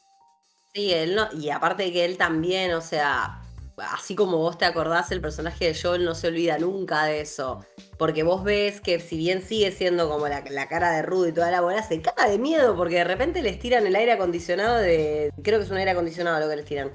Sí, 0.74 0.94
él 0.94 1.16
no, 1.16 1.28
y 1.38 1.50
aparte 1.50 1.92
que 1.92 2.06
él 2.06 2.18
también, 2.18 2.74
o 2.76 2.82
sea, 2.82 3.42
así 3.78 4.16
como 4.16 4.38
vos 4.38 4.58
te 4.58 4.66
acordás, 4.66 5.12
el 5.12 5.22
personaje 5.22 5.66
de 5.66 5.80
Joel 5.80 6.04
no 6.04 6.16
se 6.16 6.28
olvida 6.28 6.58
nunca 6.58 7.06
de 7.06 7.22
eso. 7.22 7.66
Porque 7.98 8.24
vos 8.24 8.44
ves 8.44 8.82
que 8.82 9.00
si 9.00 9.18
bien 9.18 9.42
sigue 9.42 9.72
siendo 9.72 10.10
como 10.10 10.28
la, 10.28 10.44
cara 10.68 10.92
de 10.92 11.02
Rudo 11.02 11.28
y 11.28 11.32
toda 11.32 11.52
la 11.52 11.62
bola, 11.62 11.84
se 11.84 12.02
caga 12.02 12.30
de 12.30 12.38
miedo 12.38 12.76
porque 12.76 12.96
de 12.96 13.04
repente 13.04 13.42
les 13.42 13.60
tiran 13.60 13.86
el 13.86 13.96
aire 13.96 14.14
acondicionado 14.14 14.78
de. 14.78 15.32
Creo 15.44 15.60
que 15.60 15.66
es 15.66 15.72
un 15.72 15.78
aire 15.78 15.92
acondicionado 15.92 16.40
lo 16.40 16.50
que 16.50 16.56
les 16.56 16.66
tiran 16.66 16.92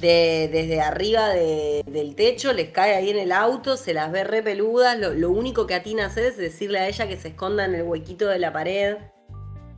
desde 0.00 0.80
arriba 0.80 1.30
del 1.30 2.14
techo, 2.16 2.52
les 2.52 2.70
cae 2.70 2.94
ahí 2.94 3.10
en 3.10 3.18
el 3.18 3.32
auto, 3.32 3.76
se 3.76 3.94
las 3.94 4.12
ve 4.12 4.24
re 4.24 4.42
peludas. 4.42 4.98
Lo, 4.98 5.30
único 5.30 5.66
que 5.66 5.74
atina 5.74 6.04
a 6.04 6.06
hacer 6.08 6.24
es 6.24 6.36
decirle 6.36 6.78
a 6.78 6.88
ella 6.88 7.08
que 7.08 7.16
se 7.16 7.28
esconda 7.28 7.64
en 7.64 7.74
el 7.74 7.82
huequito 7.82 8.26
de 8.26 8.38
la 8.38 8.52
pared 8.52 8.96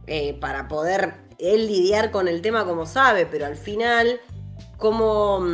eh, 0.07 0.35
para 0.41 0.67
poder 0.67 1.15
él 1.39 1.69
lidiar 1.69 2.11
con 2.11 2.27
el 2.27 2.43
tema 2.43 2.65
como 2.65 2.85
sabe, 2.87 3.27
pero 3.27 3.47
al 3.47 3.57
final, 3.57 4.21
como. 4.77 5.45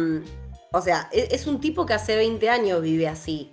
O 0.75 0.83
sea, 0.83 1.09
es, 1.13 1.31
es 1.31 1.47
un 1.47 1.61
tipo 1.61 1.87
que 1.87 1.95
hace 1.95 2.17
20 2.17 2.51
años 2.51 2.83
vive 2.83 3.07
así. 3.07 3.53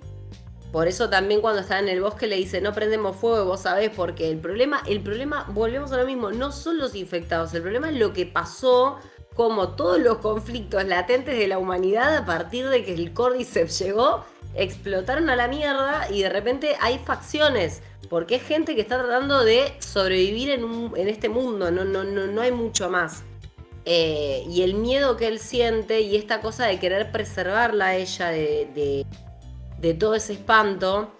Por 0.72 0.88
eso 0.88 1.08
también 1.08 1.40
cuando 1.40 1.62
está 1.62 1.78
en 1.78 1.88
el 1.88 2.02
bosque 2.02 2.26
le 2.26 2.36
dice, 2.36 2.62
no 2.62 2.74
prendemos 2.74 3.16
fuego, 3.16 3.46
vos 3.46 3.62
sabés, 3.62 3.92
porque 3.96 4.28
el 4.32 4.40
problema, 4.40 4.82
el 4.88 5.02
problema, 5.02 5.46
volvemos 5.54 5.92
a 5.92 5.98
lo 5.98 6.06
mismo, 6.08 6.32
no 6.32 6.52
son 6.52 6.80
los 6.80 6.96
infectados, 6.96 7.54
el 7.54 7.62
problema 7.62 7.90
es 7.90 7.98
lo 7.98 8.12
que 8.12 8.26
pasó 8.26 8.98
como 9.36 9.76
todos 9.76 10.00
los 10.00 10.18
conflictos 10.18 10.84
latentes 10.86 11.38
de 11.38 11.48
la 11.48 11.60
humanidad 11.60 12.18
a 12.18 12.26
partir 12.26 12.70
de 12.70 12.84
que 12.84 12.96
el 12.96 13.14
Cordyceps 13.14 13.78
llegó, 13.84 14.26
explotaron 14.56 15.30
a 15.30 15.36
la 15.36 15.48
mierda 15.48 16.08
y 16.10 16.24
de 16.24 16.30
repente 16.30 16.76
hay 16.82 16.98
facciones, 16.98 17.84
porque 18.10 18.36
es 18.36 18.44
gente 18.44 18.74
que 18.74 18.82
está 18.82 18.98
tratando 18.98 19.44
de 19.44 19.76
sobrevivir 19.78 20.50
en, 20.50 21.08
este 21.08 21.30
mundo, 21.30 21.70
no, 21.70 21.86
no, 21.86 22.04
no, 22.04 22.26
no 22.26 22.42
hay 22.42 22.52
mucho 22.52 22.90
más. 22.90 23.24
Eh, 23.86 24.44
y 24.48 24.62
el 24.62 24.76
miedo 24.76 25.18
que 25.18 25.28
él 25.28 25.40
siente 25.40 26.02
y 26.02 26.16
esta 26.16 26.42
cosa 26.42 26.68
de 26.68 26.80
querer 26.80 27.12
preservarla 27.12 27.88
a 27.88 27.96
ella 27.96 28.30
de, 28.30 29.06
de 29.80 29.94
todo 29.96 30.14
ese 30.14 30.34
espanto, 30.34 31.12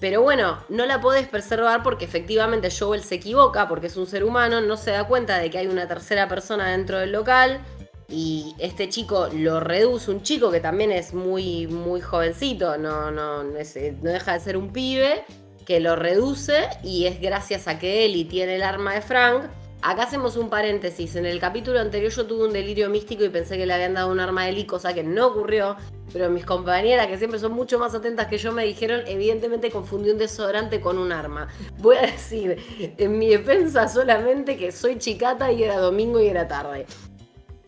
pero 0.00 0.22
bueno, 0.22 0.58
no 0.68 0.86
la 0.86 1.00
podés 1.00 1.26
preservar 1.26 1.82
porque 1.82 2.04
efectivamente 2.04 2.70
Joel 2.70 3.02
se 3.02 3.16
equivoca, 3.16 3.68
porque 3.68 3.88
es 3.88 3.96
un 3.96 4.06
ser 4.06 4.22
humano, 4.22 4.60
no 4.60 4.76
se 4.76 4.92
da 4.92 5.04
cuenta 5.04 5.38
de 5.38 5.50
que 5.50 5.58
hay 5.58 5.66
una 5.66 5.88
tercera 5.88 6.28
persona 6.28 6.70
dentro 6.70 6.98
del 6.98 7.10
local 7.10 7.60
y 8.08 8.54
este 8.58 8.88
chico 8.88 9.28
lo 9.32 9.58
reduce, 9.58 10.10
un 10.10 10.22
chico 10.22 10.52
que 10.52 10.60
también 10.60 10.92
es 10.92 11.12
muy, 11.12 11.66
muy 11.66 12.00
jovencito, 12.00 12.78
no, 12.78 13.10
no, 13.10 13.42
no, 13.42 13.50
no 13.52 14.10
deja 14.10 14.32
de 14.34 14.40
ser 14.40 14.56
un 14.56 14.72
pibe, 14.72 15.24
que 15.66 15.80
lo 15.80 15.96
reduce 15.96 16.68
y 16.82 17.06
es 17.06 17.20
gracias 17.20 17.66
a 17.68 17.78
que 17.78 18.06
Eli 18.06 18.24
tiene 18.24 18.56
el 18.56 18.62
arma 18.62 18.94
de 18.94 19.02
Frank. 19.02 19.50
Acá 19.80 20.02
hacemos 20.02 20.36
un 20.36 20.50
paréntesis. 20.50 21.14
En 21.14 21.24
el 21.24 21.38
capítulo 21.38 21.78
anterior 21.78 22.10
yo 22.10 22.26
tuve 22.26 22.46
un 22.46 22.52
delirio 22.52 22.90
místico 22.90 23.22
y 23.24 23.28
pensé 23.28 23.56
que 23.56 23.64
le 23.64 23.72
habían 23.72 23.94
dado 23.94 24.10
un 24.10 24.18
arma 24.18 24.44
de 24.44 24.50
Eli, 24.50 24.66
cosa 24.66 24.92
que 24.92 25.04
no 25.04 25.28
ocurrió. 25.28 25.76
Pero 26.12 26.30
mis 26.30 26.44
compañeras, 26.44 27.06
que 27.06 27.16
siempre 27.16 27.38
son 27.38 27.52
mucho 27.52 27.78
más 27.78 27.94
atentas 27.94 28.26
que 28.26 28.38
yo, 28.38 28.50
me 28.50 28.64
dijeron, 28.64 29.02
evidentemente 29.06 29.70
confundió 29.70 30.12
un 30.12 30.18
desodorante 30.18 30.80
con 30.80 30.98
un 30.98 31.12
arma. 31.12 31.48
Voy 31.78 31.96
a 31.96 32.02
decir, 32.02 32.56
en 32.98 33.18
mi 33.18 33.28
defensa 33.28 33.86
solamente 33.88 34.56
que 34.56 34.72
soy 34.72 34.98
chicata 34.98 35.52
y 35.52 35.62
era 35.62 35.78
domingo 35.78 36.20
y 36.20 36.26
era 36.26 36.48
tarde. 36.48 36.86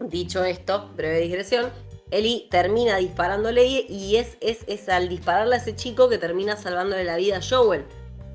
Dicho 0.01 0.43
esto, 0.43 0.91
breve 0.97 1.21
digresión, 1.21 1.71
Eli 2.11 2.49
termina 2.51 2.97
disparándole 2.97 3.65
y 3.67 4.17
es, 4.17 4.37
es, 4.41 4.65
es 4.67 4.89
al 4.89 5.09
dispararle 5.09 5.55
a 5.55 5.59
ese 5.59 5.77
chico 5.77 6.09
que 6.09 6.19
termina 6.19 6.57
salvándole 6.57 7.05
la 7.05 7.17
vida 7.17 7.37
a 7.37 7.41
Joel. 7.41 7.85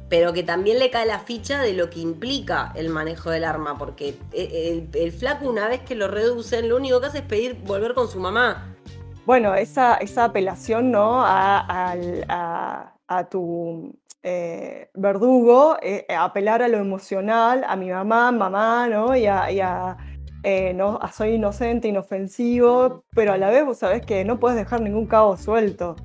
Pero 0.10 0.34
que 0.34 0.44
también 0.44 0.80
le 0.80 0.92
cae 0.92 1.06
la 1.06 1.20
ficha 1.20 1.62
de 1.62 1.74
lo 1.74 1.90
que 1.90 2.00
implica 2.00 2.72
el 2.76 2.90
manejo 2.90 3.32
del 3.32 3.44
arma, 3.44 3.78
porque 3.78 4.18
el, 4.34 5.12
flaco 5.12 5.50
una 5.50 5.68
vez 5.68 5.82
que 5.82 5.96
lo 5.96 6.08
reducen, 6.08 6.70
lo 6.70 6.78
único 6.78 7.02
que 7.02 7.08
hace 7.08 7.18
es 7.20 7.24
pedir 7.24 7.56
volver 7.64 7.94
con 7.94 8.08
su 8.08 8.20
mamá 8.20 8.76
bueno, 9.26 9.56
esa, 9.56 9.96
esa 9.96 10.26
apelación 10.26 10.92
¿no? 10.92 11.24
a, 11.26 11.98
tu 13.30 13.98
eh, 14.22 14.90
verdugo, 14.94 15.78
eh, 15.82 16.06
apelar 16.16 16.62
a 16.62 16.68
lo 16.68 16.78
emocional, 16.78 17.64
a 17.68 17.76
mi 17.76 17.90
mamá, 17.90 18.32
mamá, 18.32 18.88
¿no? 18.88 19.16
Y 19.16 19.26
a, 19.26 19.98
eh, 20.44 20.74
no, 20.76 21.00
soy 21.12 21.34
inocente, 21.34 21.88
inofensivo, 21.88 23.04
pero 23.16 23.34
a 23.34 23.38
la 23.38 23.50
vez 23.50 23.66
vos 23.66 23.80
sabés 23.80 24.06
que 24.06 24.24
no 24.26 24.40
puedes 24.40 24.58
dejar 24.58 24.82
ningún 24.82 25.08
cabo 25.08 25.38
suelto. 25.38 25.96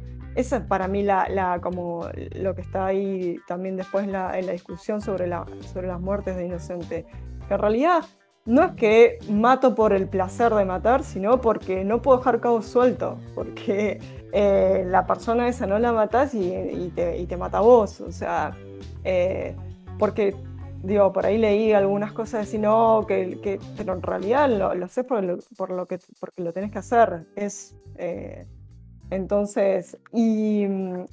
Esa 0.41 0.57
es 0.57 0.63
para 0.63 0.89
mí 0.89 1.03
la, 1.03 1.29
la, 1.29 1.61
como 1.61 2.09
lo 2.33 2.55
que 2.55 2.63
está 2.63 2.87
ahí 2.87 3.39
también 3.47 3.77
después 3.77 4.07
en 4.07 4.13
la, 4.13 4.33
discusión 4.33 5.03
sobre, 5.03 5.27
la, 5.27 5.45
sobre 5.71 5.87
las 5.87 6.01
muertes 6.01 6.35
de 6.35 6.47
inocente. 6.47 7.05
Que 7.47 7.55
en 7.55 7.61
realidad 7.61 8.05
no 8.47 8.65
es 8.65 8.73
que 8.73 9.19
mato 9.29 9.75
por 9.75 9.93
el 9.93 10.09
placer 10.09 10.55
de 10.55 10.65
matar, 10.65 11.05
sino 11.05 11.43
porque 11.43 11.85
no 11.85 12.01
puedo 12.01 12.17
dejar 12.17 12.41
cabo 12.41 12.63
suelto, 12.63 13.19
porque 13.35 14.01
eh, 14.33 14.83
la 14.87 15.07
persona 15.07 15.47
esa 15.47 15.67
no 15.67 15.79
la 15.79 15.93
matas 15.93 16.33
y, 16.33 16.91
te, 16.97 17.37
mata 17.37 17.59
a 17.59 17.61
vos, 17.61 18.01
o 18.01 18.11
sea, 18.11 18.57
eh, 19.05 19.55
porque, 19.99 20.35
digo, 20.83 21.13
por 21.13 21.27
ahí 21.27 21.37
leí 21.37 21.75
algunas 21.75 22.15
cosas 22.15 22.49
así, 22.49 22.57
no, 22.57 23.05
que, 23.07 23.61
pero 23.77 23.93
en 23.93 24.01
realidad 24.01 24.49
lo, 24.49 24.89
sé 24.89 25.05
por 25.05 25.23
lo, 25.23 25.87
que, 25.87 25.99
porque 26.19 26.43
lo 26.43 26.55
tenés 26.55 26.73
que 26.73 26.79
hacer, 26.79 27.27
es... 27.37 27.77
Eh, 27.97 28.47
entonces, 29.11 29.99
y, 30.13 30.67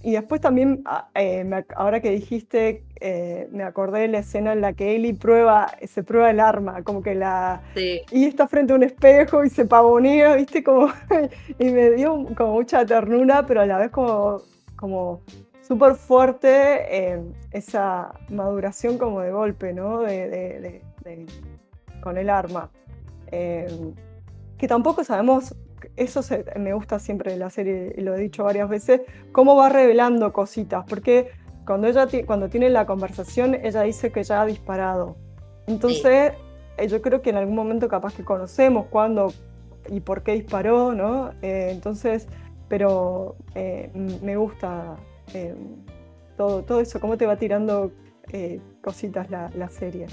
después 0.03 0.39
también, 0.39 0.83
ah, 0.85 1.09
eh, 1.15 1.63
ahora 1.75 1.99
que 1.99 2.11
dijiste, 2.11 2.83
eh, 2.99 3.47
me 3.51 3.63
acordé 3.63 4.01
de 4.01 4.07
la 4.07 4.19
escena 4.19 4.53
en 4.53 4.61
la 4.61 4.73
que 4.73 4.95
Ellie 4.95 5.15
prueba, 5.15 5.71
se 5.83 6.03
prueba 6.03 6.29
el 6.29 6.39
arma, 6.39 6.83
como 6.83 7.01
que 7.01 7.15
la... 7.15 7.63
Y 7.75 8.25
está 8.25 8.47
frente 8.47 8.73
a 8.73 8.75
un 8.75 8.83
espejo 8.83 9.43
y 9.43 9.49
se 9.49 9.65
pavonea, 9.65 10.35
¿viste? 10.35 10.63
Como, 10.63 10.89
y 11.59 11.65
me 11.71 11.89
dio 11.91 12.23
como 12.37 12.53
mucha 12.53 12.85
ternura, 12.85 13.47
pero 13.47 13.61
a 13.61 13.65
la 13.65 13.79
vez 13.79 13.89
como, 13.89 14.41
como 14.75 15.21
súper 15.67 15.95
fuerte 15.95 16.49
eh, 17.13 17.23
esa 17.51 18.13
maduración 18.29 18.99
como 18.99 19.21
de 19.21 19.31
golpe, 19.31 19.73
¿no? 19.73 20.01
De, 20.01 20.81
con 21.99 22.17
el 22.17 22.29
arma. 22.29 22.69
que 23.31 24.67
tampoco 24.67 25.03
sabemos 25.03 25.55
eso 25.95 26.21
me 26.57 26.73
gusta 26.73 26.99
siempre 26.99 27.31
de 27.31 27.37
la 27.37 27.49
serie, 27.49 27.93
y 27.97 28.01
lo 28.01 28.15
he 28.15 28.19
dicho 28.19 28.43
varias 28.43 28.69
veces, 28.69 29.01
cómo 29.31 29.55
va 29.55 29.69
revelando 29.69 30.33
cositas, 30.33 30.85
porque 30.87 31.31
cuando 31.65 31.87
ella 31.87 32.07
cuando 32.25 32.49
tiene 32.49 32.69
la 32.69 32.85
conversación, 32.85 33.53
ella 33.55 33.81
dice 33.81 34.11
que 34.11 34.23
ya 34.23 34.41
ha 34.41 34.45
disparado. 34.45 35.17
Entonces, 35.67 36.33
eh, 36.77 36.87
yo 36.87 37.01
creo 37.01 37.21
que 37.21 37.29
en 37.29 37.35
algún 37.35 37.55
momento 37.55 37.89
capaz 37.89 38.15
que 38.15 38.23
conocemos 38.23 38.87
cuándo 38.89 39.33
y 39.89 39.99
por 39.99 40.23
qué 40.23 40.33
disparó, 40.33 40.93
¿no? 40.93 41.31
Eh, 41.41 41.69
entonces, 41.71 42.27
pero 42.69 43.35
eh, 43.53 43.91
me 44.21 44.37
gusta 44.37 44.95
todo, 46.37 46.63
todo 46.63 46.79
eso, 46.79 47.01
cómo 47.01 47.17
te 47.17 47.25
va 47.25 47.35
tirando 47.35 47.91
cositas 48.81 49.29
la, 49.29 49.51
la 49.55 49.67
serie. 49.67 50.07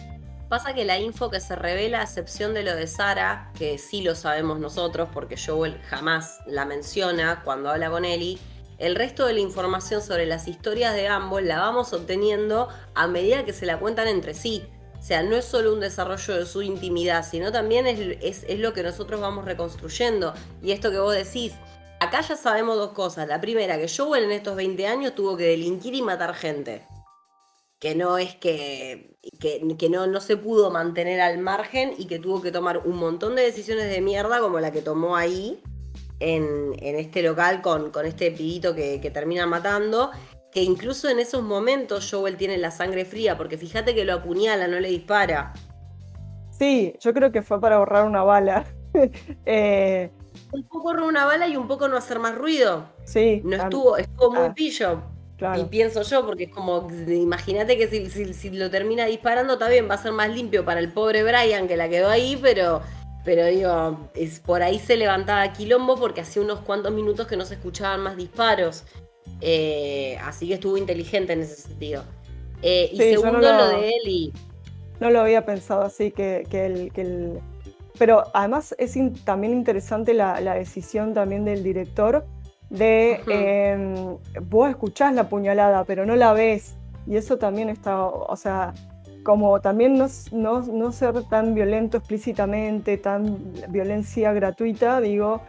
Pasa 0.55 0.73
que 0.73 0.85
la 0.85 1.01
info 1.01 1.33
que 1.33 1.41
se 1.41 1.57
revela, 1.57 1.99
a 1.99 2.05
excepción 2.05 2.55
de 2.55 2.63
lo 2.63 2.77
de 2.77 2.87
Sara, 2.87 3.51
que 3.59 3.77
sí 3.77 4.03
lo 4.03 4.15
sabemos 4.15 4.61
nosotros 4.61 5.09
porque 5.13 5.37
Joel 5.37 5.81
jamás 5.89 6.39
la 6.47 6.65
menciona 6.65 7.43
cuando 7.43 7.71
habla 7.71 7.91
con 7.91 8.05
Ellie, 8.05 8.39
el 8.79 8.95
resto 8.95 9.27
de 9.27 9.33
la 9.33 9.41
información 9.41 10.01
sobre 10.01 10.27
las 10.27 10.47
historias 10.47 10.95
de 10.95 11.09
ambos 11.09 11.43
la 11.43 11.59
vamos 11.59 11.93
obteniendo 11.93 12.69
a 12.95 13.09
medida 13.09 13.45
que 13.45 13.53
se 13.53 13.67
la 13.67 13.81
cuentan 13.81 14.07
entre 14.07 14.33
sí. 14.33 14.65
O 14.97 15.03
sea, 15.03 15.25
no 15.25 15.35
es 15.35 15.45
solo 15.45 15.73
un 15.73 15.81
desarrollo 15.81 16.37
de 16.37 16.47
su 16.47 16.63
intimidad, 16.63 17.29
sino 17.29 17.51
también 17.51 17.89
es, 17.89 18.45
es, 18.45 18.59
lo 18.61 18.73
que 18.75 18.85
nosotros 18.85 19.21
vamos 19.21 19.47
reconstruyendo. 19.47 20.35
Y 20.63 20.71
esto 20.71 20.93
que 20.93 21.01
vos 21.01 21.17
decís, 21.17 21.53
acá 21.99 22.21
ya 22.21 22.37
sabemos 22.37 22.77
dos 22.77 22.93
cosas. 22.93 23.27
La 23.27 23.41
primera, 23.41 23.77
que 23.77 23.89
Joel 23.89 24.23
en 24.23 24.31
estos 24.31 24.55
20 24.55 24.87
años 24.87 25.17
tuvo 25.17 25.37
que 25.37 25.47
delinquir 25.47 25.97
y 25.97 26.03
matar 26.03 26.33
gente 26.33 26.85
que 27.85 27.95
no 27.95 28.17
es 28.17 28.35
que, 28.35 29.15
que, 29.39 29.89
no, 29.91 30.07
no, 30.07 30.23
se 30.23 30.39
pudo 30.39 30.71
mantener 30.71 31.21
al 31.21 31.37
margen 31.37 31.93
y 31.99 32.07
que 32.07 32.19
tuvo 32.19 32.41
que 32.41 32.51
tomar 32.51 32.79
un 32.79 32.97
montón 32.97 33.37
de 33.37 33.43
decisiones 33.43 33.91
de 33.91 34.01
mierda 34.01 34.41
como 34.41 34.59
la 34.59 34.73
que 34.73 34.81
tomó 34.81 35.17
ahí 35.17 35.63
en, 36.19 36.73
este 36.81 37.23
local 37.23 37.61
con, 37.61 37.91
con 37.91 38.07
este 38.07 38.31
pibito 38.31 38.75
que, 38.75 39.03
que 39.03 39.11
termina 39.11 39.47
matando 39.47 40.13
que 40.51 40.63
incluso 40.63 41.11
en 41.11 41.19
esos 41.19 41.43
momentos 41.43 42.11
Joel 42.11 42.39
tiene 42.39 42.57
la 42.57 42.71
sangre 42.71 43.05
fría, 43.05 43.37
porque 43.37 43.59
fíjate 43.59 43.95
que 43.95 44.07
lo 44.07 44.15
apuñala, 44.15 44.67
no 44.67 44.81
le 44.81 44.89
dispara. 44.89 45.53
Sí, 46.53 46.95
yo 47.01 47.13
creo 47.13 47.33
que 47.33 47.43
fue 47.43 47.61
para 47.61 47.77
ahorrar 47.77 48.07
una 48.07 48.23
bala. 48.23 48.65
Eh, 49.45 50.11
un 50.53 50.63
poco 50.69 50.89
ahorrar 50.91 51.07
una 51.07 51.27
bala 51.27 51.49
y 51.49 51.57
un 51.57 51.69
poco 51.69 51.89
no 51.89 51.97
hacer 51.99 52.19
más 52.21 52.35
ruido. 52.35 52.87
Sí. 53.05 53.43
No 53.45 53.57
estuvo, 53.57 53.99
estuvo 53.99 54.31
muy 54.31 54.47
ah, 54.47 54.55
pillo. 54.55 55.03
Y 55.59 55.65
pienso 55.65 56.03
yo, 56.03 56.25
porque 56.25 56.45
es 56.45 56.51
como, 56.51 56.89
imagínate 57.09 57.77
que 57.77 57.89
si, 57.89 58.51
lo 58.51 58.71
termina 58.71 59.05
disparando, 59.07 59.55
está 59.55 59.69
bien, 59.69 59.89
va 59.91 59.95
a 59.95 60.03
ser 60.03 60.13
más 60.13 60.31
limpio 60.31 60.65
para 60.65 60.81
el 60.81 60.93
pobre 60.93 61.25
Brian 61.25 61.67
que 61.67 61.77
la 61.77 61.89
quedó 61.89 62.09
ahí, 62.09 62.39
pero, 62.41 62.83
pero 63.25 63.45
digo, 63.47 64.11
es, 64.15 64.39
por 64.39 64.63
ahí 64.63 64.79
se 64.79 64.97
levantaba 64.97 65.53
quilombo 65.53 65.97
porque 65.97 66.21
hacía 66.21 66.41
unos 66.41 66.61
cuantos 66.61 66.93
minutos 66.93 67.27
que 67.27 67.37
no 67.37 67.45
se 67.45 67.55
escuchaban 67.55 68.01
más 68.01 68.17
disparos. 68.17 68.85
Eh, 69.41 70.17
así 70.23 70.49
que 70.49 70.55
estuvo 70.55 70.77
inteligente 70.77 71.33
en 71.33 71.41
ese 71.41 71.57
sentido. 71.57 72.05
Eh, 72.63 72.91
y 72.93 72.97
segundo, 72.97 73.41
lo, 73.41 73.69
de 73.69 73.91
Eli. 73.91 74.33
No 75.01 75.11
lo 75.11 75.21
había 75.21 75.45
pensado 75.45 75.83
así, 75.83 76.13
que, 76.13 76.47
el, 76.53 77.41
Pero 77.99 78.25
además 78.33 78.75
es 78.79 78.97
también 79.25 79.53
interesante 79.53 80.15
la, 80.15 80.41
decisión 80.55 81.13
también 81.13 81.45
del 81.45 81.63
director 81.63 82.25
de 82.71 83.21
em, 83.29 84.17
vos 84.49 84.71
escuchás 84.71 85.15
la 85.15 85.29
puñalada, 85.29 85.85
pero 85.85 86.07
no 86.07 86.17
la 86.17 86.33
ves. 86.33 86.77
Y 87.07 87.17
eso 87.17 87.37
también 87.37 87.69
está, 87.69 88.03
o 88.05 88.37
sea, 88.37 88.73
como 89.25 89.61
también 89.61 89.99
no, 89.99 90.07
no, 90.33 90.61
no 90.61 90.93
ser 90.93 91.23
tan 91.25 91.55
violento 91.55 91.99
explícitamente, 91.99 92.97
tan 92.99 93.53
violencia 93.69 94.33
gratuita, 94.33 95.01
digo, 95.01 95.43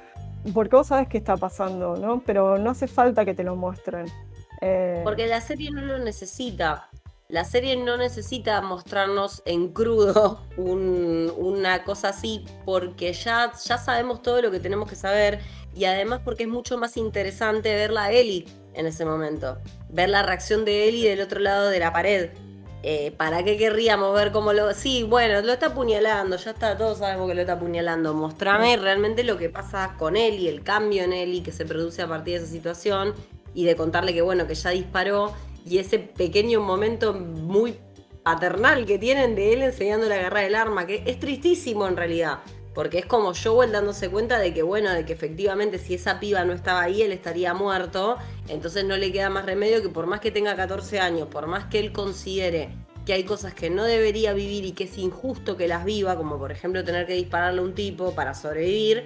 porque 0.53 0.75
vos 0.75 0.87
sabes 0.87 1.07
qué 1.07 1.17
está 1.17 1.37
pasando, 1.37 1.95
¿no? 1.97 2.21
Pero 2.25 2.57
no 2.57 2.71
hace 2.71 2.87
falta 2.87 3.25
que 3.25 3.33
te 3.33 3.43
lo 3.43 3.55
muestren. 3.55 4.07
Eh, 4.61 5.01
porque 5.03 5.27
la 5.27 5.41
serie 5.41 5.71
no 5.71 5.81
lo 5.81 5.99
necesita. 5.99 6.89
La 7.27 7.43
serie 7.43 7.75
no 7.75 7.97
necesita 7.97 8.61
mostrarnos 8.61 9.41
en 9.45 9.69
crudo 9.69 10.41
una 10.57 11.83
cosa 11.83 12.09
así, 12.09 12.45
porque 12.65 13.13
ya, 13.13 13.51
ya 13.53 13.77
sabemos 13.77 14.21
todo 14.21 14.41
lo 14.41 14.51
que 14.51 14.59
tenemos 14.59 14.87
que 14.87 14.95
saber 14.95 15.39
y 15.75 15.85
además 15.85 16.21
porque 16.23 16.43
es 16.43 16.49
mucho 16.49 16.77
más 16.77 16.97
interesante 16.97 17.75
verla 17.75 18.05
a 18.05 18.11
Ellie 18.11 18.45
en 18.73 18.87
ese 18.87 19.05
momento. 19.05 19.57
Ver 19.89 20.09
la 20.09 20.23
reacción 20.23 20.65
de 20.65 20.87
Ellie 20.87 21.09
del 21.09 21.21
otro 21.21 21.39
lado 21.39 21.69
de 21.69 21.79
la 21.79 21.91
pared. 21.91 22.29
Eh, 22.81 23.11
¿Para 23.17 23.43
qué 23.43 23.57
querríamos 23.57 24.13
ver 24.13 24.31
cómo 24.31 24.53
lo.? 24.53 24.71
Sí, 24.73 25.03
bueno, 25.03 25.41
lo 25.41 25.53
está 25.53 25.67
apuñalando, 25.67 26.37
ya 26.37 26.51
está, 26.51 26.77
todos 26.77 26.99
sabemos 26.99 27.27
que 27.27 27.33
lo 27.33 27.41
está 27.41 27.53
apuñalando. 27.53 28.13
Mostrame 28.13 28.77
realmente 28.77 29.23
lo 29.23 29.37
que 29.37 29.49
pasa 29.49 29.95
con 29.97 30.15
y 30.15 30.47
el 30.47 30.63
cambio 30.63 31.03
en 31.03 31.13
y 31.13 31.41
que 31.41 31.51
se 31.51 31.65
produce 31.65 32.03
a 32.03 32.07
partir 32.07 32.37
de 32.39 32.45
esa 32.45 32.53
situación 32.53 33.13
y 33.53 33.65
de 33.65 33.75
contarle 33.75 34.13
que, 34.13 34.21
bueno, 34.21 34.45
que 34.47 34.53
ya 34.53 34.69
disparó 34.69 35.33
y 35.65 35.79
ese 35.79 35.97
pequeño 35.97 36.61
momento 36.61 37.13
muy 37.13 37.79
paternal 38.21 38.85
que 38.85 38.99
tienen 38.99 39.35
de 39.35 39.53
él 39.53 39.63
enseñándole 39.63 40.15
a 40.15 40.19
agarrar 40.19 40.43
el 40.45 40.55
arma, 40.55 40.85
que 40.85 41.03
es 41.05 41.19
tristísimo 41.19 41.87
en 41.87 41.97
realidad. 41.97 42.39
Porque 42.75 42.99
es 42.99 43.05
como 43.05 43.31
Joel 43.33 43.71
dándose 43.71 44.09
cuenta 44.09 44.37
de 44.37 44.53
que, 44.53 44.61
bueno, 44.61 44.91
de 44.91 45.05
que 45.05 45.13
efectivamente 45.13 45.79
si 45.79 45.95
esa 45.95 46.19
piba 46.19 46.43
no 46.43 46.51
estaba 46.51 46.81
ahí, 46.83 47.01
él 47.01 47.13
estaría 47.13 47.53
muerto. 47.53 48.17
Entonces 48.49 48.83
no 48.83 48.97
le 48.97 49.13
queda 49.13 49.29
más 49.29 49.45
remedio 49.45 49.81
que 49.81 49.87
por 49.87 50.07
más 50.07 50.19
que 50.19 50.29
tenga 50.29 50.57
14 50.57 50.99
años, 50.99 51.29
por 51.29 51.47
más 51.47 51.65
que 51.65 51.79
él 51.79 51.93
considere 51.93 52.69
que 53.05 53.13
hay 53.13 53.23
cosas 53.23 53.53
que 53.53 53.69
no 53.69 53.85
debería 53.85 54.33
vivir 54.33 54.65
y 54.65 54.73
que 54.73 54.83
es 54.85 54.97
injusto 54.97 55.55
que 55.55 55.67
las 55.69 55.85
viva, 55.85 56.17
como 56.17 56.37
por 56.37 56.51
ejemplo 56.51 56.83
tener 56.83 57.05
que 57.05 57.13
dispararle 57.13 57.61
a 57.61 57.63
un 57.63 57.75
tipo 57.75 58.13
para 58.13 58.33
sobrevivir, 58.33 59.05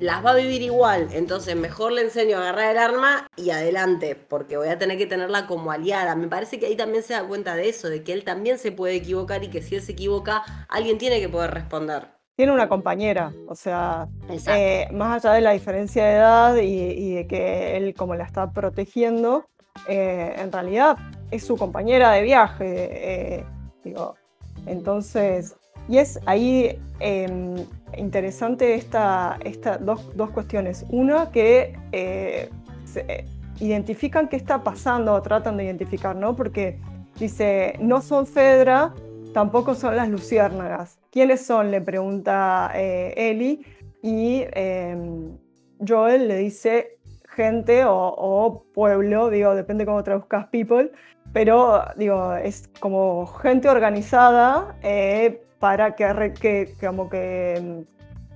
las 0.00 0.24
va 0.24 0.30
a 0.30 0.36
vivir 0.36 0.62
igual. 0.62 1.08
Entonces 1.12 1.54
mejor 1.54 1.92
le 1.92 2.02
enseño 2.02 2.38
a 2.38 2.40
agarrar 2.40 2.70
el 2.70 2.78
arma 2.78 3.28
y 3.36 3.50
adelante, 3.50 4.14
porque 4.14 4.56
voy 4.56 4.68
a 4.68 4.78
tener 4.78 4.96
que 4.96 5.06
tenerla 5.06 5.46
como 5.46 5.70
aliada. 5.70 6.14
Me 6.14 6.28
parece 6.28 6.58
que 6.58 6.66
ahí 6.66 6.76
también 6.76 7.02
se 7.02 7.12
da 7.12 7.26
cuenta 7.26 7.56
de 7.56 7.68
eso, 7.68 7.90
de 7.90 8.02
que 8.02 8.14
él 8.14 8.24
también 8.24 8.58
se 8.58 8.72
puede 8.72 8.94
equivocar 8.94 9.44
y 9.44 9.48
que 9.48 9.60
si 9.60 9.74
él 9.74 9.82
se 9.82 9.92
equivoca, 9.92 10.66
alguien 10.70 10.96
tiene 10.96 11.20
que 11.20 11.28
poder 11.28 11.50
responder 11.52 12.15
tiene 12.36 12.52
una 12.52 12.68
compañera, 12.68 13.32
o 13.48 13.54
sea, 13.54 14.08
eh, 14.28 14.88
más 14.92 15.24
allá 15.24 15.34
de 15.34 15.40
la 15.40 15.52
diferencia 15.52 16.04
de 16.04 16.12
edad 16.12 16.56
y, 16.56 17.14
de 17.14 17.26
que 17.26 17.78
él 17.78 17.94
como 17.94 18.14
la 18.14 18.24
está 18.24 18.50
protegiendo, 18.52 19.46
eh, 19.88 20.34
en 20.38 20.52
realidad 20.52 20.98
es 21.30 21.44
su 21.44 21.56
compañera 21.56 22.12
de 22.12 22.22
viaje, 22.22 23.38
eh, 23.38 23.44
digo, 23.82 24.16
entonces, 24.66 25.56
y 25.88 25.96
es 25.96 26.20
ahí 26.26 26.78
em, 27.00 27.56
interesante 27.96 28.74
esta, 28.74 29.38
esta 29.42 29.78
dos, 29.78 30.14
dos, 30.14 30.30
cuestiones. 30.30 30.84
Una, 30.90 31.30
que 31.30 31.74
identifican 33.60 34.28
qué 34.28 34.36
está 34.36 34.62
pasando 34.62 35.14
o 35.14 35.22
tratan 35.22 35.56
de 35.56 35.64
identificar, 35.64 36.14
¿no? 36.14 36.36
Porque 36.36 36.78
dice, 37.18 37.76
no 37.80 38.02
son 38.02 38.26
Fedra, 38.26 38.92
tampoco 39.36 39.74
son 39.74 39.96
las 39.96 40.08
luciérnagas. 40.08 40.98
¿Quiénes 41.12 41.44
son? 41.44 41.70
Le 41.70 41.82
pregunta 41.82 42.70
eh, 42.74 43.12
Eli 43.18 43.66
y 44.00 44.46
em, 44.52 45.36
Joel 45.86 46.26
le 46.26 46.38
dice 46.38 46.96
gente 47.28 47.82
o, 47.86 48.64
pueblo, 48.72 49.28
digo, 49.28 49.54
depende 49.54 49.84
cómo 49.84 50.02
traduzcas 50.02 50.46
people, 50.46 50.90
pero 51.34 51.82
digo, 51.96 52.32
es 52.34 52.70
como 52.80 53.26
gente 53.26 53.68
organizada 53.68 54.74
eh, 54.82 55.42
para 55.58 55.94
que, 55.96 56.32
que, 56.40 56.72
como 56.80 57.10
que 57.10 57.56
em, 57.56 57.84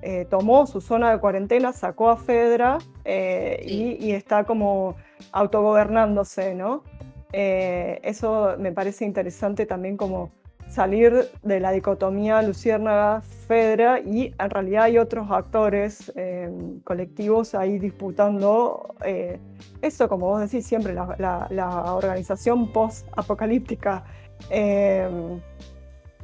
eh, 0.02 0.26
tomó 0.28 0.66
su 0.66 0.82
zona 0.82 1.12
de 1.12 1.18
cuarentena, 1.18 1.72
sacó 1.72 2.10
a 2.10 2.18
Fedra 2.18 2.76
y, 3.06 3.96
y, 3.98 4.12
está 4.12 4.44
como 4.44 4.96
autogobernándose, 5.32 6.54
¿no? 6.54 6.84
eso 7.32 8.56
me 8.58 8.72
parece 8.72 9.04
interesante 9.04 9.64
también 9.64 9.96
como 9.96 10.32
salir 10.70 11.28
de 11.42 11.60
la 11.60 11.72
dicotomía 11.72 12.40
Luciérnaga 12.42 13.22
Fedra 13.22 13.98
y 13.98 14.32
en 14.38 14.50
realidad 14.50 14.84
hay 14.84 14.98
otros 14.98 15.28
actores 15.30 16.12
em, 16.14 16.78
colectivos 16.80 17.56
ahí 17.56 17.78
disputando 17.80 18.94
eh, 19.04 19.40
eso, 19.82 20.08
como 20.08 20.26
vos 20.28 20.40
decís 20.40 20.64
siempre, 20.64 20.94
la, 20.94 21.94
organización 21.94 22.72
post-apocalíptica. 22.72 24.04
Em, 24.48 25.40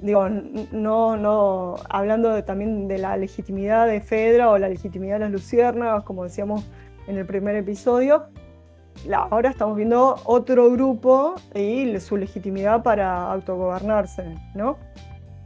digo, 0.01 0.29
no, 0.29 1.17
no, 1.17 1.75
hablando 1.91 2.43
también 2.45 2.87
de 2.87 2.99
la 2.99 3.17
legitimidad 3.17 3.89
de 3.89 4.01
Fedra 4.01 4.51
o 4.51 4.59
la 4.59 4.69
legitimidad 4.69 5.17
de 5.17 5.21
las 5.21 5.33
Luciérnagas, 5.33 6.05
como 6.05 6.23
decíamos 6.23 6.65
en 7.09 7.19
el 7.19 7.27
primer 7.27 7.57
episodio, 7.57 8.27
ahora 9.31 9.51
estamos 9.51 9.77
viendo 9.77 10.17
otro 10.25 10.71
grupo 10.71 11.35
y 11.55 11.99
su 12.01 12.17
legitimidad 12.17 12.83
para 12.83 13.31
autogobernarse, 13.33 14.35
¿no? 14.55 14.77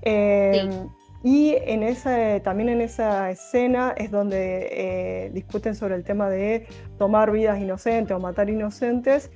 Em, 0.02 0.88
y 1.22 1.54
en 1.66 1.82
esa, 1.82 2.40
también 2.40 2.70
en 2.70 2.80
esa 2.80 3.30
escena 3.30 3.94
es 3.96 4.10
donde 4.10 4.68
eh, 4.72 5.30
discuten 5.34 5.74
sobre 5.74 5.94
el 5.96 6.04
tema 6.04 6.30
de 6.30 6.66
tomar 6.98 7.30
vidas 7.30 7.58
inocentes 7.60 8.16
o 8.16 8.20
matar 8.20 8.48
inocentes. 8.48 9.30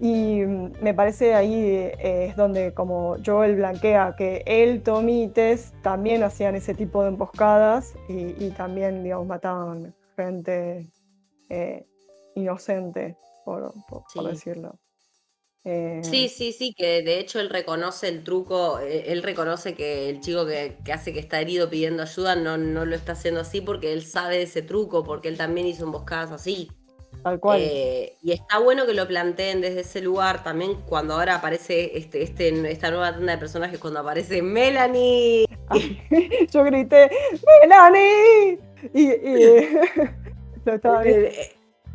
Y 0.00 0.40
me 0.80 0.92
parece 0.92 1.34
ahí 1.34 1.54
eh, 1.54 2.26
es 2.28 2.36
donde 2.36 2.74
como 2.74 3.16
Joel 3.24 3.56
blanquea 3.56 4.16
que 4.16 4.42
él, 4.46 4.82
Tommy 4.82 5.24
y 5.24 5.28
Tess 5.28 5.72
también 5.82 6.22
hacían 6.24 6.56
ese 6.56 6.74
tipo 6.74 7.02
de 7.02 7.10
emboscadas 7.10 7.94
y, 8.08 8.50
también, 8.50 9.04
digamos, 9.04 9.26
mataban 9.26 9.94
gente 10.16 10.90
eh, 11.48 11.86
inocente 12.34 13.16
por, 13.44 13.72
decirlo. 14.30 14.78
Eh, 15.66 16.00
sí, 16.02 16.28
sí, 16.28 16.52
sí, 16.52 16.74
que 16.74 17.02
de 17.02 17.18
hecho 17.18 17.40
él 17.40 17.48
reconoce 17.48 18.08
el 18.08 18.22
truco, 18.22 18.80
eh, 18.80 19.12
él 19.12 19.22
reconoce 19.22 19.74
que 19.74 20.10
el 20.10 20.20
chico 20.20 20.44
que, 20.44 20.76
hace 20.92 21.14
que 21.14 21.20
está 21.20 21.40
herido 21.40 21.70
pidiendo 21.70 22.02
ayuda 22.02 22.36
no, 22.36 22.58
no 22.58 22.84
lo 22.84 22.94
está 22.94 23.12
haciendo 23.12 23.40
así 23.40 23.62
porque 23.62 23.94
él 23.94 24.04
sabe 24.04 24.42
ese 24.42 24.60
truco, 24.60 25.04
porque 25.04 25.28
él 25.28 25.38
también 25.38 25.66
hizo 25.66 25.84
emboscadas 25.84 26.32
así. 26.32 26.70
Tal 27.22 27.40
cual. 27.40 27.60
Eh, 27.62 28.16
y 28.22 28.32
está 28.32 28.58
bueno 28.58 28.84
que 28.84 28.92
lo 28.92 29.08
planteen 29.08 29.62
desde 29.62 29.80
ese 29.80 30.02
lugar 30.02 30.42
también 30.42 30.74
cuando 30.86 31.14
ahora 31.14 31.36
aparece 31.36 31.96
este, 31.96 32.22
este, 32.22 32.70
esta 32.70 32.90
nueva 32.90 33.12
tanda 33.12 33.32
de 33.32 33.38
personajes, 33.38 33.78
cuando 33.78 34.00
aparece 34.00 34.42
Melanie. 34.42 35.46
yo 36.52 36.64
grité, 36.64 37.10
¡Melanie! 37.62 38.58
Y, 38.92 39.08
lo 40.66 40.74
estaba 40.74 41.02
viendo. 41.02 41.28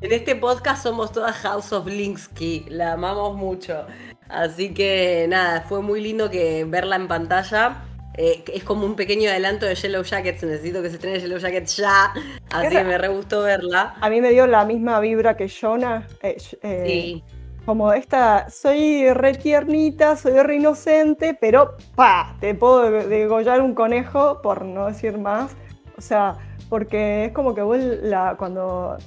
En 0.01 0.13
este 0.13 0.33
podcast 0.33 0.83
somos 0.83 1.11
todas 1.11 1.35
House 1.39 1.73
of 1.73 1.85
Linksky, 1.85 2.67
la 2.69 2.93
amamos 2.93 3.35
mucho. 3.35 3.85
Así 4.29 4.73
que 4.73 5.25
nada, 5.27 5.65
fue 5.67 5.81
muy 5.81 5.99
lindo 5.99 6.29
que 6.29 6.63
verla 6.63 6.95
en 6.95 7.09
pantalla. 7.09 7.83
Eh, 8.13 8.45
es 8.53 8.63
como 8.63 8.85
un 8.85 8.95
pequeño 8.95 9.29
adelanto 9.29 9.65
de 9.65 9.75
Yellow 9.75 10.03
Jackets, 10.03 10.41
necesito 10.43 10.81
que 10.81 10.87
se 10.87 10.95
estrene 10.95 11.19
Yellow 11.19 11.37
Jackets 11.37 11.75
ya, 11.75 12.13
así 12.49 12.69
que 12.69 12.83
me 12.85 12.97
re 12.97 13.09
gustó 13.09 13.41
verla. 13.41 13.95
A 13.99 14.09
mí 14.09 14.21
me 14.21 14.29
dio 14.29 14.47
la 14.47 14.63
misma 14.63 15.01
vibra 15.01 15.35
que 15.35 15.49
Jonah. 15.49 16.07
Eh, 16.23 16.37
eh, 16.63 16.83
sí. 16.87 17.23
Como 17.65 17.91
esta, 17.91 18.49
soy 18.49 19.11
re 19.11 19.33
tiernita, 19.33 20.15
soy 20.15 20.31
re 20.41 20.55
inocente, 20.55 21.37
pero 21.39 21.75
pa, 21.95 22.37
te 22.39 22.55
puedo 22.55 22.89
degollar 22.89 23.61
un 23.61 23.75
conejo, 23.75 24.41
por 24.41 24.63
no 24.63 24.87
decir 24.87 25.17
más. 25.17 25.51
O 25.97 26.01
sea, 26.01 26.37
porque 26.69 27.25
es 27.25 27.31
como 27.33 27.53
que 27.53 27.61
vos 27.61 27.77
la, 27.79 28.35
cuando 28.37 28.97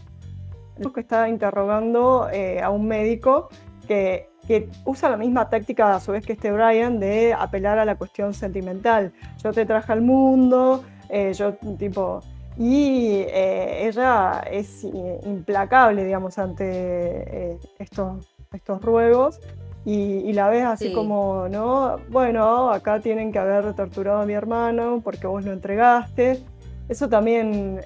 que 0.92 1.00
está 1.00 1.28
interrogando 1.28 2.28
eh, 2.32 2.60
a 2.60 2.70
un 2.70 2.86
médico 2.86 3.48
que, 3.86 4.28
que, 4.46 4.68
usa 4.84 5.10
la 5.10 5.16
misma 5.16 5.48
táctica 5.48 5.94
a 5.94 6.00
su 6.00 6.12
vez 6.12 6.24
que 6.24 6.32
este 6.32 6.50
Brian 6.50 6.98
de 6.98 7.34
apelar 7.34 7.78
a 7.78 7.84
la 7.84 7.96
cuestión 7.96 8.34
sentimental. 8.34 9.12
Yo 9.42 9.52
te 9.52 9.66
traje 9.66 9.92
al 9.92 10.02
mundo, 10.02 10.84
eh, 11.08 11.32
yo 11.34 11.54
tipo... 11.78 12.20
Y 12.58 13.24
eh, 13.28 13.88
ella 13.88 14.44
es 14.50 14.84
implacable, 15.24 16.04
digamos, 16.04 16.38
ante 16.38 17.58
estos, 17.78 18.28
estos 18.52 18.82
ruegos. 18.82 19.40
Y, 19.84 20.32
la 20.32 20.48
ves 20.48 20.64
así 20.64 20.92
como, 20.92 21.48
¿no? 21.48 21.96
Bueno, 22.08 22.70
acá 22.70 23.00
tienen 23.00 23.32
que 23.32 23.38
haber 23.38 23.74
torturado 23.74 24.20
a 24.20 24.26
mi 24.26 24.34
hermano 24.34 25.00
porque 25.02 25.26
vos 25.26 25.44
lo 25.44 25.52
entregaste. 25.52 26.40
Eso 26.88 27.08
también 27.08 27.80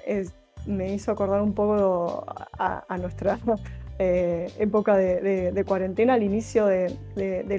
me 0.67 0.93
hizo 0.93 1.11
acordar 1.11 1.41
un 1.41 1.53
poco 1.53 2.25
a, 2.59 2.97
nuestra 2.99 3.39
eh, 3.99 4.51
época 4.59 4.95
de, 4.95 5.63
cuarentena, 5.65 6.13
al 6.13 6.23
inicio 6.23 6.65
de, 6.67 6.95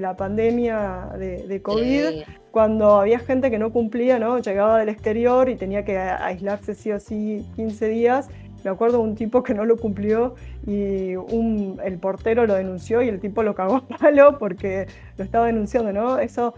la 0.01 0.17
pandemia 0.17 1.11
de, 1.19 1.61
COVID, 1.63 2.23
cuando 2.51 3.01
había 3.01 3.19
gente 3.19 3.51
que 3.51 3.59
no 3.59 3.73
cumplía, 3.73 4.19
¿no? 4.19 4.39
Llegaba 4.39 4.79
del 4.79 4.89
exterior 4.89 5.49
y 5.49 5.57
tenía 5.57 5.85
que 5.85 5.99
aislarse 5.99 6.75
sí 6.75 6.93
o 6.93 7.01
sí 7.01 7.45
15 7.57 7.89
días. 7.89 8.29
Me 8.65 8.71
acuerdo 8.71 8.99
de 8.99 9.05
un 9.05 9.15
tipo 9.15 9.45
que 9.45 9.55
no 9.55 9.65
lo 9.65 9.77
cumplió 9.77 10.35
y 10.67 11.13
el 11.13 11.99
portero 12.01 12.45
lo 12.45 12.55
denunció 12.55 13.03
y 13.03 13.09
el 13.09 13.21
tipo 13.21 13.43
lo 13.45 13.55
cagó 13.55 13.77
a 13.77 13.99
palo 13.99 14.37
porque 14.39 14.87
lo 15.17 15.25
estaba 15.25 15.47
denunciando, 15.47 15.93
¿no? 15.93 16.19
Eso 16.19 16.55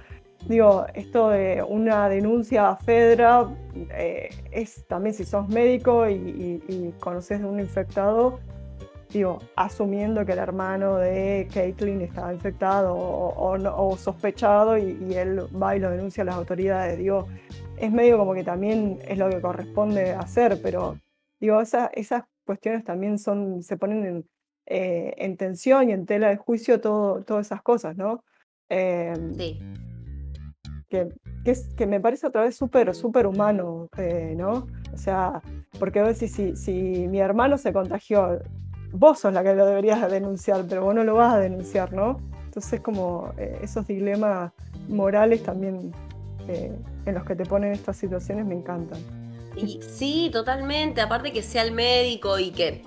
Digo, 0.46 0.86
esto 0.94 1.28
de 1.28 1.62
una 1.62 2.08
denuncia 2.08 2.70
a 2.70 2.76
Fedra 2.76 3.46
eh, 3.74 4.30
es 4.50 4.84
también 4.86 5.14
si 5.14 5.24
sos 5.24 5.48
médico 5.48 6.08
y, 6.08 6.94
conoces 6.98 7.40
de 7.40 7.46
un 7.46 7.60
infectado, 7.60 8.40
digo, 9.10 9.38
asumiendo 9.54 10.24
que 10.24 10.32
el 10.32 10.38
hermano 10.38 10.96
de 10.96 11.46
Caitlyn 11.52 12.00
estaba 12.00 12.32
infectado 12.32 12.94
o, 12.96 13.96
sospechado 13.96 14.78
y, 14.78 15.14
él 15.14 15.40
va 15.62 15.76
y 15.76 15.78
lo 15.78 15.90
denuncia 15.90 16.22
a 16.22 16.26
las 16.26 16.36
autoridades, 16.36 16.98
digo, 16.98 17.28
es 17.76 17.92
medio 17.92 18.18
como 18.18 18.34
que 18.34 18.44
también 18.44 18.98
es 19.06 19.18
lo 19.18 19.28
que 19.28 19.40
corresponde 19.40 20.12
hacer, 20.12 20.58
pero 20.62 20.98
digo, 21.38 21.60
esas 21.60 22.24
cuestiones 22.44 22.84
también 22.84 23.18
son, 23.18 23.62
se 23.62 23.76
ponen 23.76 24.04
en, 24.06 24.26
eh, 24.66 25.36
tensión 25.38 25.90
y 25.90 25.92
en 25.92 26.06
tela 26.06 26.28
de 26.28 26.36
juicio 26.36 26.80
todo, 26.80 27.22
todas 27.24 27.46
esas 27.46 27.62
cosas, 27.62 27.96
¿no? 27.96 28.24
Em, 28.68 29.34
sí 29.34 29.60
que, 30.90 31.08
que 31.76 31.86
me 31.86 32.00
parece 32.00 32.26
otra 32.26 32.42
vez 32.42 32.56
súper, 32.56 32.94
súper 32.94 33.26
humano, 33.26 33.88
eh, 33.96 34.34
¿no? 34.36 34.66
O 34.92 34.98
sea, 34.98 35.40
porque 35.78 36.02
veces 36.02 36.32
si, 36.32 36.56
si 36.56 37.06
mi 37.08 37.20
hermano 37.20 37.56
se 37.56 37.72
contagió, 37.72 38.40
vos 38.92 39.20
sos 39.20 39.32
la 39.32 39.42
que 39.42 39.54
lo 39.54 39.64
deberías 39.64 40.10
denunciar, 40.10 40.64
pero 40.68 40.84
vos 40.84 40.94
no 40.94 41.04
lo 41.04 41.14
vas 41.14 41.34
a 41.34 41.38
denunciar, 41.38 41.92
¿no? 41.92 42.18
Entonces 42.44 42.80
como 42.80 43.32
eh, 43.38 43.60
esos 43.62 43.86
dilemas 43.86 44.52
morales 44.88 45.42
también 45.44 45.92
eh, 46.48 46.76
en 47.06 47.14
los 47.14 47.24
que 47.24 47.36
te 47.36 47.46
ponen 47.46 47.72
estas 47.72 47.96
situaciones 47.96 48.44
me 48.44 48.56
encantan. 48.56 48.98
Y, 49.56 49.80
sí, 49.82 50.30
totalmente. 50.32 51.00
Aparte 51.00 51.32
que 51.32 51.42
sea 51.42 51.62
el 51.62 51.72
médico 51.72 52.38
y 52.38 52.50
que. 52.50 52.84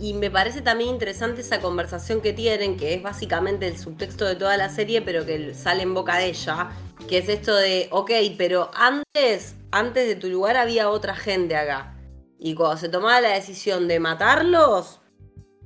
Y, 0.00 0.14
me 0.14 0.30
parece 0.30 0.62
también 0.62 0.90
interesante 0.90 1.40
esa 1.40 1.60
conversación 1.60 2.20
que 2.20 2.32
tienen, 2.32 2.76
que 2.76 2.94
es 2.94 3.02
básicamente 3.02 3.66
el 3.66 3.78
subtexto 3.78 4.24
de 4.24 4.36
toda 4.36 4.56
la 4.56 4.68
serie, 4.68 5.02
pero 5.02 5.26
que 5.26 5.54
sale 5.54 5.82
en 5.82 5.94
boca 5.94 6.18
de 6.18 6.26
ella. 6.26 6.70
Que 7.08 7.18
es 7.18 7.28
esto 7.28 7.54
de, 7.54 7.88
ok, 7.90 8.10
pero 8.38 8.70
antes, 8.74 9.54
antes 9.70 10.08
de 10.08 10.16
tu 10.16 10.28
lugar 10.28 10.56
había 10.56 10.90
otra 10.90 11.14
gente 11.14 11.56
acá. 11.56 11.94
Y 12.38 12.54
cuando 12.54 12.78
se 12.78 12.88
tomaba 12.88 13.20
la 13.20 13.30
decisión 13.30 13.86
de 13.88 14.00
matarlos, 14.00 15.00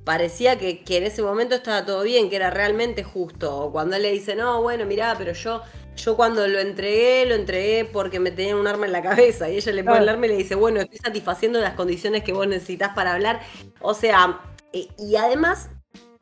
parecía 0.03 0.57
que, 0.57 0.83
que 0.83 0.97
en 0.97 1.03
ese 1.03 1.21
momento 1.21 1.55
estaba 1.55 1.85
todo 1.85 2.03
bien, 2.03 2.29
que 2.29 2.35
era 2.35 2.49
realmente 2.49 3.03
justo. 3.03 3.57
O 3.57 3.71
cuando 3.71 3.95
él 3.95 4.03
le 4.03 4.11
dice, 4.11 4.35
no, 4.35 4.61
bueno, 4.61 4.85
mirá, 4.85 5.15
pero 5.17 5.33
yo 5.33 5.61
yo 5.95 6.15
cuando 6.15 6.47
lo 6.47 6.59
entregué, 6.59 7.25
lo 7.25 7.35
entregué 7.35 7.85
porque 7.85 8.19
me 8.19 8.31
tenían 8.31 8.57
un 8.57 8.67
arma 8.67 8.85
en 8.85 8.91
la 8.91 9.01
cabeza. 9.01 9.49
Y 9.49 9.57
ella 9.57 9.71
le 9.71 9.83
pone 9.83 9.99
el 9.99 10.09
arma 10.09 10.25
y 10.25 10.29
le 10.29 10.37
dice, 10.37 10.55
bueno, 10.55 10.79
estoy 10.79 10.97
satisfaciendo 10.97 11.59
las 11.59 11.73
condiciones 11.73 12.23
que 12.23 12.33
vos 12.33 12.47
necesitas 12.47 12.93
para 12.95 13.13
hablar. 13.13 13.41
O 13.81 13.93
sea, 13.93 14.39
eh, 14.73 14.87
y 14.97 15.15
además 15.15 15.69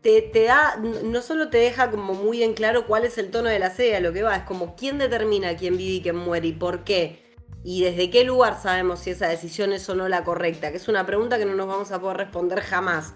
te, 0.01 0.21
te, 0.21 0.43
da, 0.45 0.77
no 0.77 1.21
solo 1.21 1.49
te 1.49 1.57
deja 1.57 1.91
como 1.91 2.13
muy 2.13 2.43
en 2.43 2.53
claro 2.53 2.85
cuál 2.87 3.05
es 3.05 3.17
el 3.17 3.31
tono 3.31 3.49
de 3.49 3.59
la 3.59 3.69
serie, 3.69 3.97
a 3.97 3.99
lo 3.99 4.13
que 4.13 4.23
va, 4.23 4.35
es 4.37 4.43
como 4.43 4.75
quién 4.75 4.97
determina 4.97 5.55
quién 5.55 5.77
vive 5.77 5.95
y 5.95 6.01
quién 6.01 6.15
muere 6.15 6.47
y 6.47 6.53
por 6.53 6.83
qué. 6.83 7.27
Y 7.63 7.83
desde 7.83 8.09
qué 8.09 8.23
lugar 8.23 8.59
sabemos 8.61 8.99
si 8.99 9.09
esa 9.11 9.27
decisión 9.27 9.73
es 9.73 9.87
o 9.89 9.95
no 9.95 10.07
la 10.07 10.23
correcta, 10.23 10.71
que 10.71 10.77
es 10.77 10.87
una 10.87 11.05
pregunta 11.05 11.37
que 11.37 11.45
no 11.45 11.55
nos 11.55 11.67
vamos 11.67 11.91
a 11.91 11.99
poder 11.99 12.17
responder 12.17 12.61
jamás. 12.61 13.13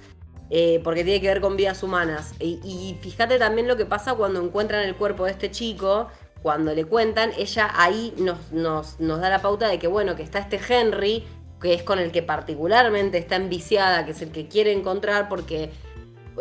Eh, 0.49 0.81
porque 0.83 1.03
tiene 1.03 1.19
que 1.19 1.29
ver 1.29 1.41
con 1.41 1.55
vidas 1.55 1.81
humanas. 1.81 2.33
Y, 2.39 2.59
y, 2.63 2.95
fíjate 3.01 3.39
también 3.39 3.67
lo 3.67 3.75
que 3.75 3.85
pasa 3.85 4.13
cuando 4.13 4.39
encuentran 4.43 4.83
el 4.83 4.95
cuerpo 4.95 5.25
de 5.25 5.31
este 5.31 5.49
chico 5.49 6.09
cuando 6.43 6.75
le 6.75 6.83
cuentan, 6.83 7.31
ella 7.37 7.71
ahí 7.73 8.13
nos, 8.17 8.51
nos, 8.51 8.97
da 8.99 9.29
la 9.29 9.41
pauta 9.41 9.69
de 9.69 9.79
que, 9.79 9.87
bueno, 9.87 10.17
que 10.17 10.23
está 10.23 10.39
este 10.39 10.59
Henry, 10.67 11.23
que 11.61 11.73
es 11.73 11.83
con 11.83 11.99
el 11.99 12.11
que 12.11 12.21
particularmente 12.21 13.17
está 13.17 13.37
enviciada, 13.37 14.03
que 14.05 14.11
es 14.11 14.21
el 14.21 14.31
que 14.31 14.49
quiere 14.49 14.73
encontrar 14.73 15.29
porque, 15.29 15.71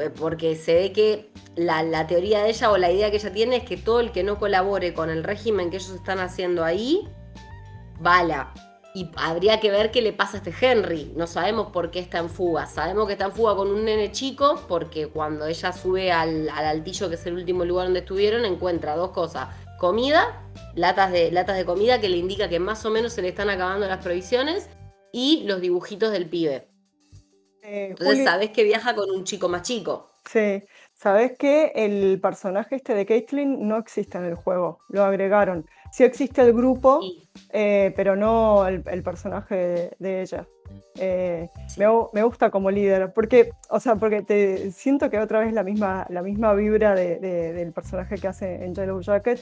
eh, 0.00 0.10
porque 0.10 0.56
se 0.56 0.74
ve 0.74 0.92
que 0.92 1.30
la, 1.54 2.08
teoría 2.08 2.42
de 2.42 2.50
ella 2.50 2.72
o 2.72 2.78
la 2.78 2.90
idea 2.90 3.12
que 3.12 3.18
ella 3.18 3.32
tiene 3.32 3.56
es 3.58 3.64
que 3.64 3.76
todo 3.76 4.00
el 4.00 4.10
que 4.10 4.24
no 4.24 4.40
colabore 4.40 4.92
con 4.92 5.08
el 5.08 5.22
régimen 5.22 5.70
que 5.70 5.76
ellos 5.76 5.90
están 5.90 6.18
haciendo 6.18 6.64
ahí, 6.64 7.08
bala. 8.00 8.52
Y 8.94 9.08
habría 9.16 9.60
que 9.60 9.70
ver 9.70 9.90
qué 9.92 10.02
le 10.02 10.12
pasa 10.12 10.36
a 10.38 10.40
este 10.42 10.52
Henry. 10.60 11.12
No 11.16 11.26
sabemos 11.26 11.68
por 11.68 11.90
qué 11.90 12.00
está 12.00 12.18
en 12.18 12.28
fuga. 12.28 12.66
Sabemos 12.66 13.06
que 13.06 13.12
está 13.12 13.26
en 13.26 13.32
fuga 13.32 13.54
con 13.56 13.68
un 13.68 13.86
nene 13.86 14.12
chico 14.12 14.60
porque 14.68 15.06
cuando 15.06 15.46
ella 15.46 15.72
sube 15.72 16.12
al, 16.12 16.50
al 16.50 16.66
altillo, 16.66 17.08
que 17.08 17.14
es 17.14 17.24
el 17.24 17.34
último 17.34 17.64
lugar 17.64 17.86
donde 17.86 18.00
estuvieron, 18.00 18.44
encuentra 18.44 18.94
dos 18.94 19.12
cosas 19.12 19.48
comida, 19.82 20.48
latas 20.76 21.10
de, 21.10 21.32
latas 21.32 21.56
de 21.56 21.64
comida 21.64 22.00
que 22.00 22.08
le 22.08 22.16
indica 22.16 22.48
que 22.48 22.60
más 22.60 22.86
o 22.86 22.90
menos 22.90 23.14
se 23.14 23.20
le 23.20 23.30
están 23.30 23.50
acabando 23.50 23.84
las 23.88 23.98
provisiones 23.98 24.68
y 25.12 25.42
los 25.48 25.60
dibujitos 25.60 26.12
del 26.12 26.28
pibe. 26.30 26.68
Eh, 27.64 27.88
Entonces 27.90 28.24
sabes 28.24 28.50
que 28.50 28.62
viaja 28.62 28.94
con 28.94 29.10
un 29.10 29.24
chico 29.24 29.48
más 29.48 29.62
chico. 29.62 30.08
Sí, 30.24 30.62
sabes 30.94 31.32
que 31.36 31.72
el 31.74 32.20
personaje 32.20 32.76
este 32.76 32.94
de 32.94 33.04
Caitlyn 33.04 33.66
no 33.66 33.76
existe 33.76 34.18
en 34.18 34.24
el 34.24 34.36
juego, 34.36 34.78
lo 34.88 35.02
agregaron. 35.02 35.66
Sí 35.90 36.04
existe 36.04 36.42
el 36.42 36.52
grupo, 36.52 37.00
eh, 37.50 37.92
pero 37.96 38.14
no 38.14 38.64
el, 38.68 39.02
personaje 39.02 39.90
de, 39.98 40.22
ella. 40.22 40.46
Eh, 40.94 41.48
me, 41.76 42.22
gusta 42.22 42.50
como 42.50 42.70
líder, 42.70 43.12
porque, 43.12 43.50
o 43.68 43.80
sea, 43.80 43.96
porque 43.96 44.22
te 44.22 44.70
siento 44.70 45.10
que 45.10 45.18
otra 45.18 45.40
vez 45.40 45.52
la 45.52 45.64
misma, 45.64 46.06
la 46.08 46.22
misma 46.22 46.54
vibra 46.54 46.94
del 46.94 47.72
personaje 47.72 48.14
que 48.14 48.28
hace 48.28 48.64
en 48.64 48.76
Yellow 48.76 49.00
Jacket 49.00 49.40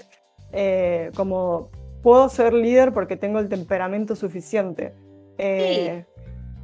eh, 0.52 1.10
como 1.14 1.70
puedo 2.02 2.28
ser 2.28 2.52
líder 2.52 2.92
porque 2.92 3.16
tengo 3.16 3.38
el 3.38 3.48
temperamento 3.48 4.16
suficiente. 4.16 4.94
Eh, 5.38 6.04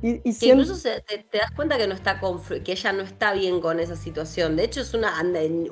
y, 0.02 0.20
incluso 0.24 0.76
te, 0.82 1.38
das 1.38 1.50
cuenta 1.56 1.78
que 1.78 1.86
no 1.86 1.94
está 1.94 2.20
que 2.62 2.72
ella 2.72 2.92
no 2.92 3.02
está 3.02 3.32
bien 3.32 3.60
con 3.60 3.80
esa 3.80 3.96
situación. 3.96 4.56
De 4.56 4.64
hecho, 4.64 4.80
es 4.80 4.94
una 4.94 5.14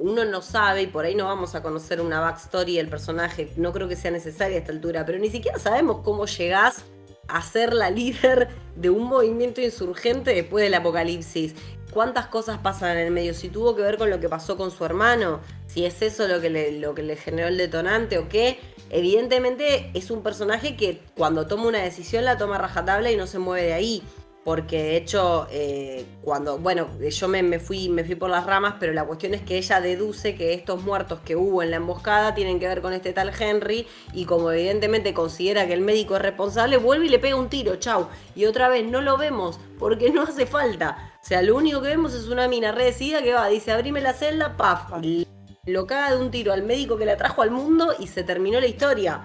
uno 0.01 0.25
no 0.25 0.43
sabe 0.43 0.83
y 0.83 0.87
por 0.87 1.05
ahí 1.05 1.15
no 1.15 1.27
vamos 1.27 1.55
a 1.55 1.63
conocer 1.63 2.01
una 2.01 2.21
backstory 2.21 2.77
del 2.77 2.89
personaje. 2.89 3.51
No 3.57 3.73
creo 3.73 3.87
que 3.87 3.97
sea 3.97 4.11
necesaria 4.11 4.57
a 4.57 4.61
esta 4.61 4.73
altura, 4.73 5.05
pero 5.05 5.19
ni 5.19 5.29
siquiera 5.29 5.59
sabemos 5.59 6.01
cómo 6.03 6.27
llegás 6.27 6.85
a 7.29 7.43
ser 7.43 7.75
la 7.75 7.91
líder 7.93 8.49
de 8.77 8.91
un 8.91 9.05
movimiento 9.05 9.61
insurgente 9.61 10.35
después 10.35 10.65
del 10.65 10.75
apocalipsis 10.75 11.55
cuántas 11.95 12.27
cosas 12.27 12.59
pasan 12.59 12.99
en 12.99 13.07
el 13.07 13.11
medio, 13.13 13.33
si 13.33 13.49
tuvo 13.49 13.75
que 13.75 13.83
ver 13.83 13.97
con 13.97 14.11
lo 14.11 14.21
que 14.21 14.29
pasó 14.29 14.57
con 14.57 14.71
su 14.73 14.85
hermano, 14.85 15.41
si 15.67 15.87
es 15.87 16.03
eso 16.03 16.29
lo 16.29 16.41
que 16.41 16.51
le, 16.51 16.79
lo 16.81 16.95
que 16.95 17.05
le 17.05 17.17
generó 17.17 17.49
el 17.49 17.57
detonante 17.57 18.19
o 18.19 18.29
qué. 18.29 18.59
Evidentemente 18.91 19.91
es 19.95 20.11
un 20.11 20.23
personaje 20.23 20.77
que 20.77 21.01
cuando 21.17 21.47
toma 21.47 21.69
una 21.69 21.83
decisión 21.83 22.25
la 22.25 22.37
toma 22.37 22.59
rajatabla 22.59 23.11
y 23.11 23.17
no 23.17 23.27
se 23.27 23.39
mueve 23.39 23.69
de 23.69 23.73
ahí. 23.73 24.03
Porque 24.45 24.83
de 24.83 24.97
hecho, 24.99 25.47
eh, 25.51 26.05
cuando, 26.23 26.59
bueno, 26.59 26.89
yo 27.01 27.29
me, 27.29 27.59
fui, 27.59 27.89
me 27.89 28.05
fui 28.05 28.15
por 28.15 28.29
las 28.29 28.45
ramas, 28.45 28.75
pero 28.79 28.93
la 28.93 29.05
cuestión 29.05 29.33
es 29.33 29.41
que 29.41 29.57
ella 29.57 29.81
deduce 29.81 30.35
que 30.35 30.53
estos 30.53 30.83
muertos 30.83 31.21
que 31.25 31.35
hubo 31.35 31.63
en 31.63 31.71
la 31.71 31.77
emboscada 31.77 32.35
tienen 32.35 32.61
que 32.61 32.69
ver 32.69 32.83
con 32.83 32.93
este 32.93 33.15
tal 33.15 33.33
Henry, 33.39 33.87
y 34.13 34.27
como 34.27 34.53
evidentemente 34.53 35.15
considera 35.15 35.67
que 35.67 35.73
el 35.73 35.81
médico 35.81 36.17
es 36.17 36.23
responsable, 36.23 36.77
vuelve 36.77 37.07
y 37.07 37.09
le 37.09 37.19
pega 37.19 37.37
un 37.37 37.49
tiro, 37.49 37.77
chau. 37.77 38.09
Y 38.35 38.45
otra 38.45 38.69
vez 38.69 38.85
no 38.85 39.01
lo 39.01 39.17
vemos, 39.17 39.59
porque 39.79 40.11
no 40.11 40.23
hace 40.23 40.45
falta. 40.45 41.15
O 41.23 41.27
sea, 41.27 41.41
lo 41.41 41.57
único 41.57 41.81
que 41.81 41.89
vemos 41.89 42.13
es 42.13 42.29
una 42.29 42.47
mina 42.47 42.71
redecida 42.71 43.23
que 43.23 43.33
va, 43.33 43.49
dice, 43.49 43.73
abrime 43.73 44.03
la 44.03 44.13
celda, 44.13 44.59
paf, 44.59 44.91
lo 45.67 45.87
caga 45.87 46.15
de 46.15 46.21
un 46.21 46.31
tiro 46.31 46.53
al 46.53 46.63
médico 46.63 46.99
que 46.99 47.07
la 47.07 47.17
trajo 47.17 47.41
al 47.41 47.51
mundo 47.51 47.95
y 47.99 48.09
se 48.09 48.23
terminó 48.23 48.61
la 48.61 48.67
historia. 48.67 49.23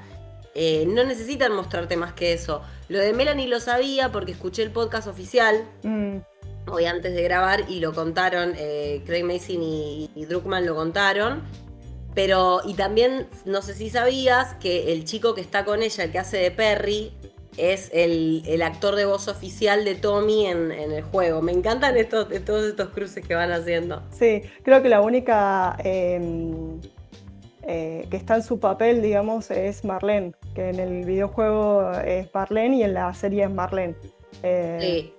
Eh, 0.62 0.86
no 0.86 1.06
necesitan 1.06 1.54
mostrarte 1.54 1.96
más 1.96 2.12
que 2.12 2.34
eso. 2.34 2.62
Lo 2.90 3.00
de 3.00 3.14
Melanie 3.14 3.48
lo 3.48 3.62
sabía 3.62 4.12
porque 4.12 4.34
escuché 4.34 4.62
el 4.62 4.72
podcast 4.72 5.08
oficial 5.08 5.64
mm. 5.84 6.18
hoy 6.70 6.84
antes 6.84 7.16
de 7.16 7.24
grabar 7.24 7.64
y 7.70 7.80
lo 7.80 7.94
contaron, 7.94 8.52
eh, 8.58 9.02
Craig 9.06 9.24
Mason 9.24 9.64
y, 9.64 10.10
y, 10.14 10.26
Druckmann 10.26 10.66
lo 10.66 10.76
contaron. 10.76 11.44
Pero, 12.14 12.60
y 12.66 12.74
también, 12.74 13.30
no 13.46 13.62
sé 13.62 13.74
si 13.74 13.90
sabías 13.90 14.56
que 14.56 14.92
el 14.92 15.06
chico 15.06 15.34
que 15.34 15.40
está 15.40 15.64
con 15.64 15.82
ella, 15.82 16.04
el 16.04 16.12
que 16.12 16.20
hace 16.20 16.36
de 16.36 16.52
Perry, 16.52 17.14
es 17.56 17.90
el, 17.94 18.62
actor 18.62 18.98
de 18.98 19.06
voz 19.06 19.30
oficial 19.30 19.86
de 19.86 19.96
Tommy 19.96 20.48
en, 20.48 20.72
el 20.72 21.04
juego. 21.04 21.42
Me 21.42 21.54
encantan 21.54 21.96
estos, 21.96 22.28
todos 22.44 22.66
estos 22.66 22.90
cruces 22.90 23.26
que 23.26 23.34
van 23.34 23.54
haciendo. 23.54 24.04
Sí, 24.12 24.42
creo 24.64 24.82
que 24.82 24.90
la 24.90 25.00
única 25.00 25.78
em, 25.86 26.82
eh, 27.72 28.08
que 28.10 28.18
está 28.18 28.36
en 28.36 28.42
su 28.42 28.60
papel, 28.60 29.04
digamos, 29.04 29.52
es 29.52 29.86
Marlene, 29.86 30.34
que 30.56 30.70
en 30.70 30.80
el 30.80 31.06
videojuego 31.06 31.92
es 32.04 32.28
Marlene 32.34 32.78
y 32.78 32.84
en 32.84 32.96
la 32.96 33.14
serie 33.14 33.44
es 33.44 33.52
Marlene. 33.52 33.94
Eh, 34.42 34.78
sí. 34.82 35.14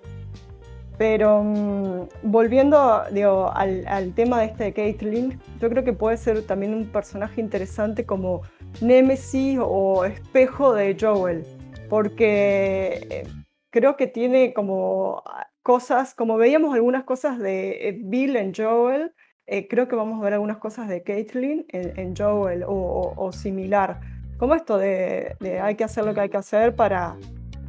Pero 0.97 1.43
mm, 1.43 2.09
volviendo 2.23 2.77
al, 2.77 4.13
tema 4.15 4.41
de 4.41 4.47
este 4.47 4.65
de 4.65 4.73
Caitlyn, 4.73 5.39
yo 5.61 5.69
creo 5.69 5.85
que 5.85 5.93
puede 5.93 6.17
ser 6.17 6.45
también 6.45 6.73
un 6.73 6.91
personaje 6.91 7.39
interesante 7.39 8.05
como 8.05 8.41
Nemesis 8.81 9.57
o 9.61 10.03
espejo 10.03 10.73
de 10.73 10.97
Joel, 10.99 11.45
porque 11.89 13.07
eh, 13.09 13.27
creo 13.69 13.95
que 13.95 14.07
tiene 14.07 14.51
como 14.53 15.23
cosas, 15.63 16.13
como 16.13 16.35
veíamos 16.35 16.75
algunas 16.75 17.05
cosas 17.05 17.39
de 17.39 17.97
Bill 18.03 18.35
en 18.35 18.53
Joel, 18.53 19.13
eh, 19.47 19.67
creo 19.67 19.87
que 19.87 19.95
vamos 19.95 20.19
a 20.19 20.23
ver 20.23 20.33
algunas 20.33 20.57
cosas 20.57 20.87
de 20.87 21.03
Caitlyn 21.03 21.65
en, 21.69 22.15
Joel 22.15 22.63
o, 22.67 23.31
similar. 23.31 23.99
Como 24.37 24.55
esto 24.55 24.77
de, 24.77 25.35
hay 25.61 25.75
que 25.75 25.83
hacer 25.83 26.05
lo 26.05 26.13
que 26.13 26.21
hay 26.21 26.29
que 26.29 26.37
hacer 26.37 26.75
para, 26.75 27.17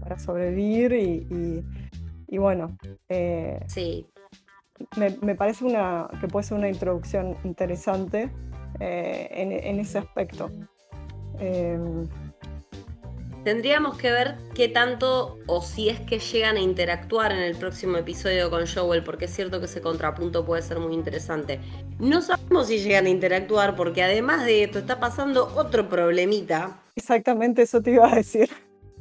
para 0.00 0.18
sobrevivir 0.18 0.92
y 0.92 1.62
y 2.32 2.38
bueno, 2.38 2.78
eh, 3.10 3.60
sí. 3.66 4.06
me, 4.96 5.34
parece 5.34 5.66
una, 5.66 6.08
que 6.18 6.28
puede 6.28 6.44
ser 6.44 6.56
una 6.56 6.70
introducción 6.70 7.36
interesante 7.44 8.30
eh, 8.80 9.28
en, 9.30 9.78
ese 9.78 9.98
aspecto. 9.98 10.50
Tendríamos 13.44 13.98
que 13.98 14.12
ver 14.12 14.36
qué 14.54 14.68
tanto 14.68 15.38
o 15.48 15.62
si 15.62 15.88
es 15.88 15.98
que 15.98 16.20
llegan 16.20 16.56
a 16.56 16.60
interactuar 16.60 17.32
en 17.32 17.40
el 17.40 17.56
próximo 17.56 17.96
episodio 17.96 18.50
con 18.50 18.66
Joel, 18.68 19.02
porque 19.02 19.24
es 19.24 19.34
cierto 19.34 19.58
que 19.58 19.66
ese 19.66 19.80
contrapunto 19.80 20.44
puede 20.44 20.62
ser 20.62 20.78
muy 20.78 20.94
interesante. 20.94 21.58
No 21.98 22.22
sabemos 22.22 22.68
si 22.68 22.78
llegan 22.78 23.06
a 23.06 23.08
interactuar 23.08 23.74
porque 23.74 24.04
además 24.04 24.44
de 24.44 24.62
esto 24.62 24.78
está 24.78 25.00
pasando 25.00 25.52
otro 25.56 25.88
problemita. 25.88 26.80
Exactamente 26.94 27.62
eso 27.62 27.82
te 27.82 27.90
iba 27.90 28.12
a 28.12 28.14
decir. 28.14 28.48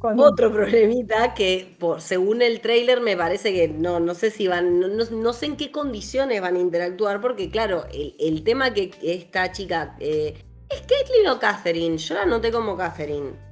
Otro 0.02 0.50
problemita 0.50 1.32
que, 1.34 1.76
por, 1.78 2.00
según 2.00 2.42
el 2.42 2.60
trailer, 2.60 3.00
me 3.00 3.16
parece 3.16 3.52
que 3.52 3.68
no, 3.68 4.00
no 4.00 4.16
sé 4.16 4.32
si 4.32 4.48
van, 4.48 4.80
no, 4.80 5.32
sé 5.32 5.46
en 5.46 5.56
qué 5.56 5.70
condiciones 5.70 6.40
van 6.40 6.56
a 6.56 6.58
interactuar, 6.58 7.20
porque 7.20 7.48
claro, 7.48 7.84
el, 7.92 8.42
tema 8.42 8.74
que 8.74 8.90
esta 9.00 9.52
chica, 9.52 9.94
eh, 10.00 10.34
¿es 10.68 10.80
Caitlyn 10.80 11.28
o 11.28 11.38
Catherine? 11.38 11.96
Yo 11.98 12.16
la 12.16 12.26
noté 12.26 12.50
como 12.50 12.76
Catherine. 12.76 13.51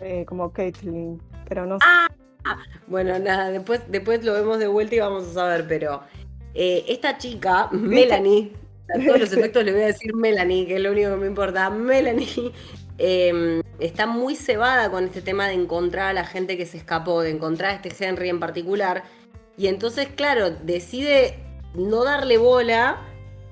Eh, 0.00 0.24
como 0.26 0.52
Caitlyn, 0.52 1.20
pero 1.48 1.66
no 1.66 1.78
sé. 1.78 1.86
Ah, 1.86 2.58
bueno, 2.86 3.18
nada, 3.18 3.50
después, 3.50 3.80
después 3.88 4.24
lo 4.24 4.34
vemos 4.34 4.58
de 4.58 4.66
vuelta 4.66 4.94
y 4.94 4.98
vamos 5.00 5.24
a 5.24 5.32
saber, 5.32 5.66
pero 5.66 6.02
eh, 6.54 6.84
esta 6.88 7.16
chica, 7.16 7.68
Melanie, 7.72 8.52
a 8.94 8.98
todos 8.98 9.20
los 9.20 9.32
efectos 9.32 9.64
le 9.64 9.72
voy 9.72 9.82
a 9.82 9.86
decir 9.86 10.14
Melanie, 10.14 10.66
que 10.66 10.76
es 10.76 10.80
lo 10.82 10.92
único 10.92 11.10
que 11.10 11.16
me 11.16 11.26
importa, 11.26 11.70
Melanie 11.70 12.52
Em, 12.98 13.62
está 13.80 14.06
muy 14.06 14.36
cebada 14.36 14.90
con 14.90 15.04
este 15.04 15.20
tema 15.20 15.48
de 15.48 15.54
encontrar 15.54 16.10
a 16.10 16.12
la 16.12 16.24
gente 16.24 16.56
que 16.56 16.66
se 16.66 16.76
escapó, 16.76 17.22
de 17.22 17.30
encontrar 17.30 17.72
a 17.72 17.74
este 17.74 18.04
Henry 18.04 18.28
en 18.28 18.38
particular. 18.38 19.02
Y 19.56 19.66
entonces, 19.66 20.08
claro, 20.14 20.50
decide 20.50 21.38
no 21.74 22.04
darle 22.04 22.38
bola 22.38 23.02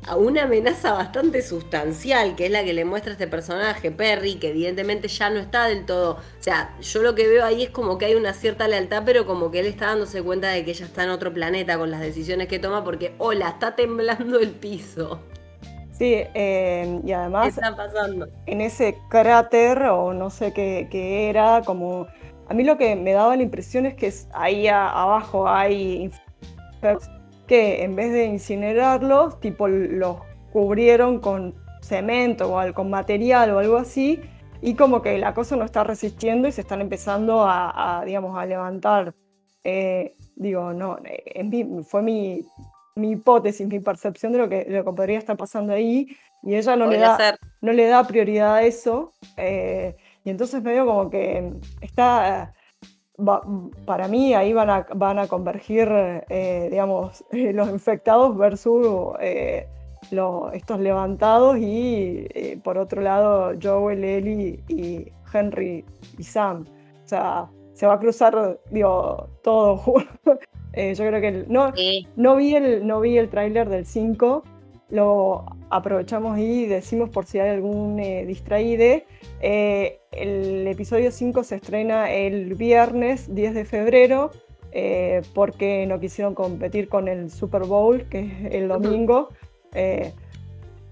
a 0.06 0.16
una 0.16 0.44
amenaza 0.44 0.92
bastante 0.92 1.42
sustancial, 1.42 2.34
que 2.34 2.46
es 2.46 2.50
la 2.50 2.64
que 2.64 2.72
le 2.72 2.84
muestra 2.84 3.12
este 3.12 3.28
personaje, 3.28 3.90
Perry, 3.90 4.36
que 4.36 4.48
evidentemente 4.48 5.08
ya 5.08 5.30
no 5.30 5.38
está 5.38 5.66
del 5.66 5.86
todo. 5.86 6.14
O 6.14 6.42
sea, 6.42 6.76
yo 6.80 7.02
lo 7.02 7.14
que 7.14 7.28
veo 7.28 7.44
ahí 7.44 7.62
es 7.62 7.70
como 7.70 7.98
que 7.98 8.06
hay 8.06 8.14
una 8.14 8.32
cierta 8.32 8.66
lealtad, 8.66 9.02
pero 9.04 9.26
como 9.26 9.50
que 9.50 9.60
él 9.60 9.66
está 9.66 9.86
dándose 9.86 10.22
cuenta 10.22 10.48
de 10.48 10.64
que 10.64 10.72
ella 10.72 10.86
está 10.86 11.04
en 11.04 11.10
otro 11.10 11.32
planeta 11.32 11.78
con 11.78 11.90
las 11.90 12.00
decisiones 12.00 12.48
que 12.48 12.58
toma, 12.58 12.82
porque, 12.82 13.14
hola, 13.18 13.50
está 13.50 13.76
temblando 13.76 14.40
el 14.40 14.50
piso. 14.50 15.20
Sí, 15.92 16.24
eh, 16.34 17.00
y 17.04 17.12
además. 17.12 17.44
¿Qué 17.44 17.60
está 17.60 17.76
pasando? 17.76 18.28
En 18.46 18.60
ese 18.60 18.98
cráter, 19.08 19.82
o 19.84 20.12
no 20.12 20.30
sé 20.30 20.52
qué, 20.52 21.28
era, 21.28 21.62
como. 21.64 22.08
A 22.48 22.54
mí 22.54 22.64
lo 22.64 22.76
que 22.76 22.96
me 22.96 23.12
daba 23.12 23.36
la 23.36 23.42
impresión 23.42 23.86
es 23.86 23.94
que 23.94 24.12
ahí 24.34 24.66
abajo 24.66 25.48
hay 25.48 26.10
que 27.46 27.82
en 27.84 27.96
vez 27.96 28.12
de 28.12 28.26
incinerarlos, 28.26 29.40
tipo 29.40 29.68
los 29.68 30.18
cubrieron 30.52 31.20
con 31.20 31.54
cemento 31.82 32.54
o 32.54 32.74
con 32.74 32.90
material 32.90 33.50
o 33.50 33.58
algo 33.58 33.76
así, 33.76 34.20
y 34.60 34.74
como 34.74 35.02
que 35.02 35.18
la 35.18 35.34
cosa 35.34 35.56
no 35.56 35.64
está 35.64 35.82
resistiendo 35.82 36.46
y 36.46 36.52
se 36.52 36.60
están 36.60 36.80
empezando 36.80 37.44
a, 37.44 38.02
digamos, 38.06 38.38
a 38.38 38.46
levantar. 38.46 39.12
Eh, 39.64 40.14
digo, 40.36 40.72
no, 40.72 40.98
fue 41.84 42.02
mi, 42.02 42.46
mi 42.94 43.12
hipótesis, 43.12 43.66
mi 43.66 43.80
percepción 43.80 44.32
de 44.32 44.38
lo 44.38 44.48
que, 44.48 44.66
lo 44.68 44.84
que 44.84 44.92
podría 44.92 45.18
estar 45.18 45.36
pasando 45.36 45.72
ahí, 45.72 46.16
y 46.42 46.56
ella 46.56 46.76
no, 46.76 46.86
le 46.86 46.98
da, 46.98 47.38
no 47.60 47.72
le 47.72 47.86
da 47.86 48.04
prioridad 48.04 48.54
a 48.56 48.62
eso, 48.62 49.12
eh, 49.36 49.96
y 50.24 50.30
entonces 50.30 50.62
medio 50.62 50.86
como 50.86 51.10
que 51.10 51.52
está, 51.80 52.52
para 53.86 54.08
mí 54.08 54.34
ahí 54.34 54.52
van 54.52 54.70
a, 54.70 54.86
van 54.94 55.18
a 55.18 55.28
convergir, 55.28 55.88
eh, 56.28 56.68
digamos, 56.70 57.24
los 57.32 57.68
infectados 57.70 58.36
versus 58.36 59.14
eh, 59.20 59.66
estos 60.52 60.80
levantados, 60.80 61.56
y 61.58 62.26
por 62.64 62.76
otro 62.78 63.02
lado 63.02 63.52
Joel, 63.62 64.04
Ellie 64.04 64.62
y 64.68 65.06
Henry 65.32 65.84
y 66.18 66.22
Sam. 66.22 66.66
O 67.04 67.08
sea, 67.08 67.48
se 67.72 67.86
va 67.86 67.94
a 67.94 67.98
cruzar, 67.98 68.58
digo, 68.70 69.28
todo 69.42 69.80
Eh, 70.74 70.94
yo 70.94 71.06
creo 71.06 71.20
que 71.20 71.44
no, 71.48 71.72
no 72.16 72.36
vi 72.36 72.56
el, 72.56 72.86
no 72.86 73.00
vi 73.00 73.18
el 73.18 73.28
tráiler 73.28 73.68
del 73.68 73.84
5, 73.84 74.42
lo 74.92 75.46
aprovechamos 75.70 76.38
y 76.38 76.66
decimos 76.66 77.08
por 77.08 77.24
si 77.24 77.38
hay 77.38 77.48
algún 77.48 77.98
eh, 77.98 78.26
distraído. 78.26 79.02
Eh, 79.40 80.00
el 80.12 80.66
episodio 80.68 81.10
5 81.10 81.44
se 81.44 81.56
estrena 81.56 82.12
el 82.12 82.54
viernes 82.54 83.34
10 83.34 83.54
de 83.54 83.64
febrero 83.64 84.30
porque 85.34 85.84
no 85.86 86.00
quisieron 86.00 86.34
competir 86.34 86.88
con 86.88 87.06
el 87.06 87.30
Super 87.30 87.64
Bowl, 87.64 88.04
que 88.08 88.20
es 88.20 88.54
el 88.54 88.68
domingo. 88.68 89.28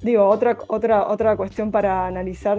digo, 0.02 0.28
otra, 0.28 0.58
otra, 0.66 1.08
otra 1.08 1.36
cuestión 1.36 1.70
para 1.70 2.06
analizar 2.06 2.58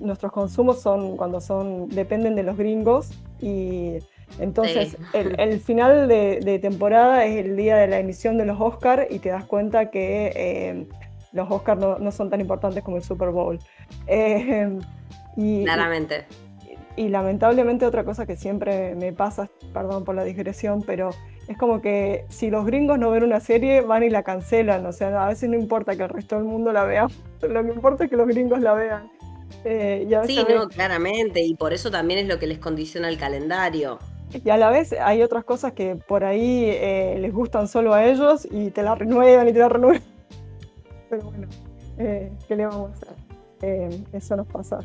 nuestros 0.00 0.32
consumos 0.32 0.82
son 0.82 1.16
cuando 1.16 1.40
son, 1.40 1.88
dependen 1.88 2.34
de 2.34 2.42
los 2.42 2.58
gringos 2.58 3.10
y 3.40 4.00
entonces, 4.38 4.96
el, 5.12 5.60
final 5.60 6.08
de, 6.08 6.58
temporada 6.60 7.24
es 7.24 7.44
el 7.44 7.56
día 7.56 7.76
de 7.76 7.88
la 7.88 7.98
emisión 7.98 8.38
de 8.38 8.46
los 8.46 8.60
Oscars 8.60 9.06
y 9.10 9.18
te 9.18 9.30
das 9.30 9.44
cuenta 9.44 9.90
que 9.90 10.32
eh, 10.34 10.86
los 11.32 11.50
Oscars 11.50 11.80
no, 11.80 12.12
son 12.12 12.30
tan 12.30 12.40
importantes 12.40 12.82
como 12.82 12.96
el 12.96 13.02
Super 13.02 13.30
Bowl. 13.30 13.58
Eh, 14.06 14.78
Claramente. 15.64 16.26
Y, 16.96 17.08
lamentablemente 17.08 17.86
otra 17.86 18.04
cosa 18.04 18.26
que 18.26 18.36
siempre 18.36 18.94
me 18.94 19.12
pasa, 19.12 19.48
perdón 19.72 20.04
por 20.04 20.14
la 20.14 20.24
digresión, 20.24 20.82
pero 20.82 21.10
es 21.48 21.56
como 21.56 21.80
que 21.80 22.24
si 22.28 22.50
los 22.50 22.66
gringos 22.66 22.98
no 22.98 23.10
ven 23.10 23.24
una 23.24 23.40
serie, 23.40 23.80
van 23.80 24.02
y 24.02 24.10
la 24.10 24.22
cancelan. 24.22 24.84
O 24.84 24.92
sea, 24.92 25.24
a 25.24 25.28
veces 25.28 25.48
no 25.48 25.56
importa 25.56 25.96
que 25.96 26.02
el 26.02 26.08
resto 26.08 26.36
del 26.36 26.44
mundo 26.44 26.72
la 26.72 26.84
vea, 26.84 27.06
lo 27.42 27.64
que 27.64 27.70
importa 27.70 28.04
es 28.04 28.10
que 28.10 28.16
los 28.16 28.26
gringos 28.26 28.60
la 28.60 28.74
vean. 28.74 29.10
Eh, 29.64 30.08
sí, 30.26 30.44
no, 30.48 30.68
claramente, 30.68 31.40
y 31.42 31.54
por 31.54 31.72
eso 31.72 31.90
también 31.90 32.20
es 32.20 32.28
lo 32.28 32.38
que 32.38 32.46
les 32.46 32.58
condiciona 32.58 33.08
el 33.08 33.18
calendario. 33.18 33.98
Y 34.32 34.50
a 34.50 34.56
la 34.56 34.70
vez 34.70 34.92
hay 34.92 35.22
otras 35.22 35.44
cosas 35.44 35.72
que 35.72 35.96
por 35.96 36.24
ahí 36.24 36.64
eh, 36.66 37.16
les 37.20 37.32
gustan 37.32 37.68
solo 37.68 37.94
a 37.94 38.04
ellos 38.04 38.46
y 38.50 38.70
te 38.70 38.82
la 38.82 38.94
renuevan 38.94 39.48
y 39.48 39.52
te 39.52 39.58
la 39.58 39.68
renuevan. 39.68 40.02
Pero 41.10 41.22
bueno, 41.24 41.48
eh, 41.98 42.30
¿qué 42.46 42.56
le 42.56 42.66
vamos 42.66 42.90
a 42.90 42.94
hacer? 42.94 43.08
Eh, 43.62 44.04
eso 44.12 44.36
nos 44.36 44.46
pasa. 44.46 44.78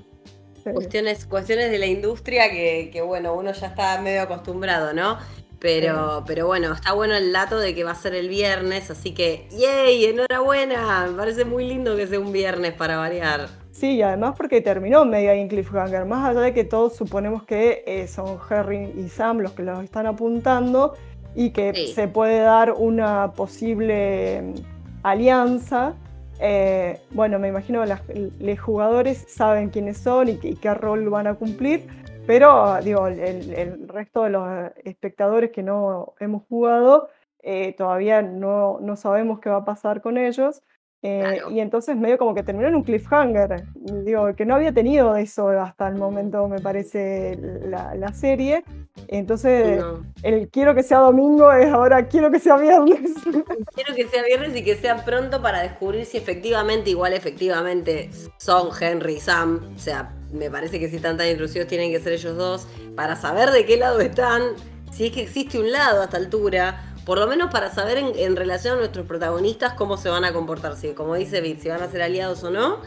Cuestiones, 0.63 1.27
cuestiones 1.27 1.69
de 1.69 1.77
la 1.77 1.85
industria 1.85 2.49
que, 2.49 2.89
que, 2.91 3.03
bueno, 3.03 3.35
uno 3.35 3.51
ya 3.51 3.67
está 3.67 4.01
medio 4.01 4.23
acostumbrado, 4.23 4.93
¿no? 4.93 5.19
Pero, 5.59 6.23
pero 6.27 6.47
bueno, 6.47 6.73
está 6.73 6.93
bueno 6.93 7.15
el 7.15 7.31
dato 7.31 7.59
de 7.59 7.73
que 7.73 7.83
va 7.83 7.91
a 7.91 7.95
ser 7.95 8.13
el 8.13 8.29
viernes, 8.29 8.91
así 8.91 9.13
que 9.13 9.47
¡yay! 9.51 10.05
¡Enhorabuena! 10.05 11.07
Me 11.07 11.17
parece 11.17 11.45
muy 11.45 11.67
lindo 11.67 11.95
que 11.95 12.07
sea 12.07 12.19
un 12.19 12.31
viernes 12.31 12.73
para 12.73 12.97
variar. 12.97 13.47
Sí, 13.75 13.95
y 13.95 14.01
además 14.03 14.35
porque 14.37 14.61
terminó 14.61 15.03
medio 15.03 15.31
ahí 15.31 15.41
en 15.41 15.49
cliffhanger, 15.49 16.05
más 16.05 16.29
allá 16.29 16.39
de 16.39 16.53
que 16.53 16.63
todos 16.63 16.95
suponemos 16.95 17.43
que 17.43 17.83
eh, 17.85 18.07
son 18.07 18.39
Harry 18.49 18.89
y 18.95 19.09
Sam 19.09 19.39
los 19.39 19.51
que 19.51 19.63
los 19.63 19.83
están 19.83 20.07
apuntando 20.07 20.93
y 21.35 21.49
que 21.49 21.73
se 21.93 22.07
puede 22.07 22.39
dar 22.39 22.71
una 22.71 23.33
posible 23.33 24.41
mm, 24.41 24.53
alianza. 25.03 25.93
Eh, 26.39 27.01
bueno, 27.11 27.37
me 27.37 27.49
imagino 27.49 27.83
que 27.83 28.31
los 28.39 28.59
jugadores 28.61 29.25
saben 29.27 29.69
quiénes 29.69 29.97
son 29.97 30.29
y, 30.29 30.37
qué 30.37 30.73
rol 30.73 31.09
van 31.09 31.27
a 31.27 31.33
cumplir, 31.33 31.85
pero 32.25 32.81
digo, 32.81 33.07
el, 33.07 33.89
resto 33.89 34.23
de 34.23 34.29
los 34.29 34.71
espectadores 34.85 35.51
que 35.51 35.63
no 35.63 36.13
hemos 36.21 36.43
jugado 36.47 37.09
eh, 37.43 37.73
todavía 37.77 38.21
no, 38.21 38.79
no 38.79 38.95
sabemos 38.95 39.41
qué 39.41 39.49
va 39.49 39.57
a 39.57 39.65
pasar 39.65 40.01
con 40.01 40.17
ellos. 40.17 40.63
Eh, 41.07 41.39
y 41.51 41.59
entonces 41.59 41.95
medio 41.95 42.17
como 42.17 42.33
que 42.33 42.41
terminó 42.41 42.67
en 42.67 42.73
un 42.73 42.83
cliffhanger. 42.83 43.63
Digo, 43.75 44.33
que 44.35 44.43
no 44.43 44.55
había 44.55 44.73
tenido 44.73 45.15
eso 45.15 45.49
hasta 45.49 45.87
el 45.87 45.97
momento, 45.97 46.47
me 46.47 46.59
parece, 46.59 47.37
la, 47.67 48.11
serie. 48.11 48.63
Entonces, 49.07 49.83
el 50.23 50.49
quiero 50.49 50.73
que 50.73 50.81
sea 50.81 50.99
domingo 50.99 51.51
es 51.51 51.71
ahora 51.71 52.07
quiero 52.07 52.31
que 52.31 52.39
sea 52.39 52.57
viernes. 52.57 53.11
Quiero 53.75 53.93
que 53.93 54.07
sea 54.07 54.23
viernes 54.23 54.55
y 54.55 54.63
que 54.63 54.75
sea 54.75 55.05
pronto 55.05 55.41
para 55.41 55.61
descubrir 55.61 56.05
si 56.05 56.17
efectivamente, 56.17 56.89
igual 56.89 57.13
efectivamente, 57.13 58.09
son 58.37 58.69
Henry 58.79 59.15
y 59.15 59.19
Sam. 59.19 59.73
O 59.75 59.79
sea, 59.79 60.11
me 60.31 60.49
parece 60.49 60.79
que 60.79 60.89
si 60.89 60.95
están 60.95 61.17
tan 61.17 61.27
intrusivos 61.27 61.67
tienen 61.67 61.91
que 61.91 61.99
ser 61.99 62.13
ellos 62.13 62.35
dos. 62.35 62.67
Para 62.95 63.15
saber 63.15 63.51
de 63.51 63.65
qué 63.65 63.77
lado 63.77 63.99
están, 63.99 64.41
si 64.91 65.07
es 65.07 65.11
que 65.11 65.21
existe 65.21 65.59
un 65.59 65.71
lado 65.71 66.01
a 66.01 66.05
esta 66.05 66.17
altura 66.17 66.94
por 67.05 67.19
lo 67.19 67.27
menos 67.27 67.51
para 67.51 67.73
saber 67.73 67.97
en, 67.97 68.35
relación 68.35 68.75
a 68.75 68.79
nuestros 68.79 69.05
protagonistas 69.05 69.73
cómo 69.73 69.97
se 69.97 70.09
van 70.09 70.25
a 70.25 70.33
comportar, 70.33 70.75
si, 70.75 70.93
como 70.93 71.15
dice 71.15 71.39
Vic, 71.41 71.59
si 71.59 71.69
van 71.69 71.81
a 71.81 71.89
ser 71.89 72.01
aliados 72.01 72.43
o 72.43 72.49
no, 72.49 72.81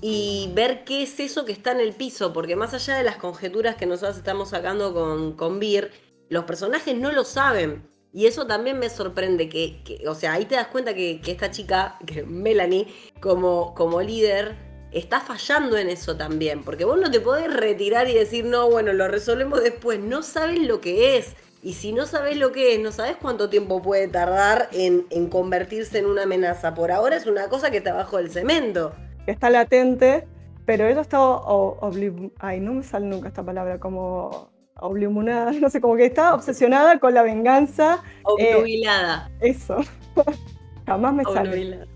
y 0.00 0.50
ver 0.54 0.84
qué 0.84 1.02
es 1.02 1.20
eso 1.20 1.44
que 1.44 1.52
está 1.52 1.72
en 1.72 1.80
el 1.80 1.92
piso, 1.92 2.32
porque 2.32 2.56
más 2.56 2.72
allá 2.72 2.96
de 2.96 3.04
las 3.04 3.16
conjeturas 3.16 3.76
que 3.76 3.84
nosotros 3.86 4.16
estamos 4.16 4.48
sacando 4.48 4.94
con, 4.94 5.32
con 5.34 5.60
Beer, 5.60 5.90
los 6.30 6.44
personajes 6.44 6.96
no 6.96 7.12
lo 7.12 7.24
saben. 7.24 7.90
Y 8.12 8.26
eso 8.26 8.46
también 8.46 8.78
me 8.78 8.88
sorprende, 8.88 9.48
que, 9.48 10.02
o 10.08 10.14
sea, 10.14 10.32
ahí 10.32 10.44
te 10.44 10.56
das 10.56 10.66
cuenta 10.68 10.94
que, 10.94 11.20
esta 11.24 11.50
chica, 11.50 11.98
que 12.06 12.22
Melanie, 12.22 12.88
como, 13.20 13.74
como 13.74 14.00
líder, 14.00 14.56
está 14.90 15.20
fallando 15.20 15.76
en 15.76 15.88
eso 15.88 16.16
también, 16.16 16.64
porque 16.64 16.84
vos 16.84 16.98
no 16.98 17.10
te 17.10 17.20
podés 17.20 17.52
retirar 17.52 18.08
y 18.08 18.14
decir, 18.14 18.44
no, 18.44 18.68
bueno, 18.68 18.92
lo 18.92 19.06
resolvemos 19.06 19.62
después, 19.62 20.00
no 20.00 20.22
sabes 20.22 20.60
lo 20.60 20.80
que 20.80 21.18
es. 21.18 21.36
Y 21.62 21.74
si 21.74 21.92
no 21.92 22.06
sabes 22.06 22.38
lo 22.38 22.52
que 22.52 22.74
es, 22.74 22.80
no 22.80 22.90
sabes 22.90 23.16
cuánto 23.20 23.50
tiempo 23.50 23.82
puede 23.82 24.08
tardar 24.08 24.68
en, 24.72 25.04
convertirse 25.28 25.98
en 25.98 26.06
una 26.06 26.22
amenaza. 26.22 26.74
Por 26.74 26.90
ahora 26.90 27.16
es 27.16 27.26
una 27.26 27.48
cosa 27.48 27.70
que 27.70 27.78
está 27.78 27.92
bajo 27.92 28.18
el 28.18 28.30
cemento. 28.30 28.94
Está 29.26 29.50
latente, 29.50 30.26
pero 30.64 30.86
ella 30.86 31.02
está 31.02 31.20
obli 31.20 32.32
Ay, 32.38 32.60
no 32.60 32.72
me 32.74 32.82
sale 32.82 33.06
nunca 33.06 33.28
esta 33.28 33.44
palabra, 33.44 33.78
como 33.78 34.50
oblimunada, 34.76 35.52
no 35.60 35.68
sé, 35.68 35.80
como 35.80 35.96
que 35.96 36.06
está 36.06 36.34
obsesionada 36.34 36.98
con 36.98 37.12
la 37.12 37.22
venganza. 37.22 38.02
Obnubilada. 38.22 39.30
Eh, 39.40 39.50
eso. 39.50 39.76
Jamás 40.86 41.14
me 41.14 41.24
sale. 41.24 41.86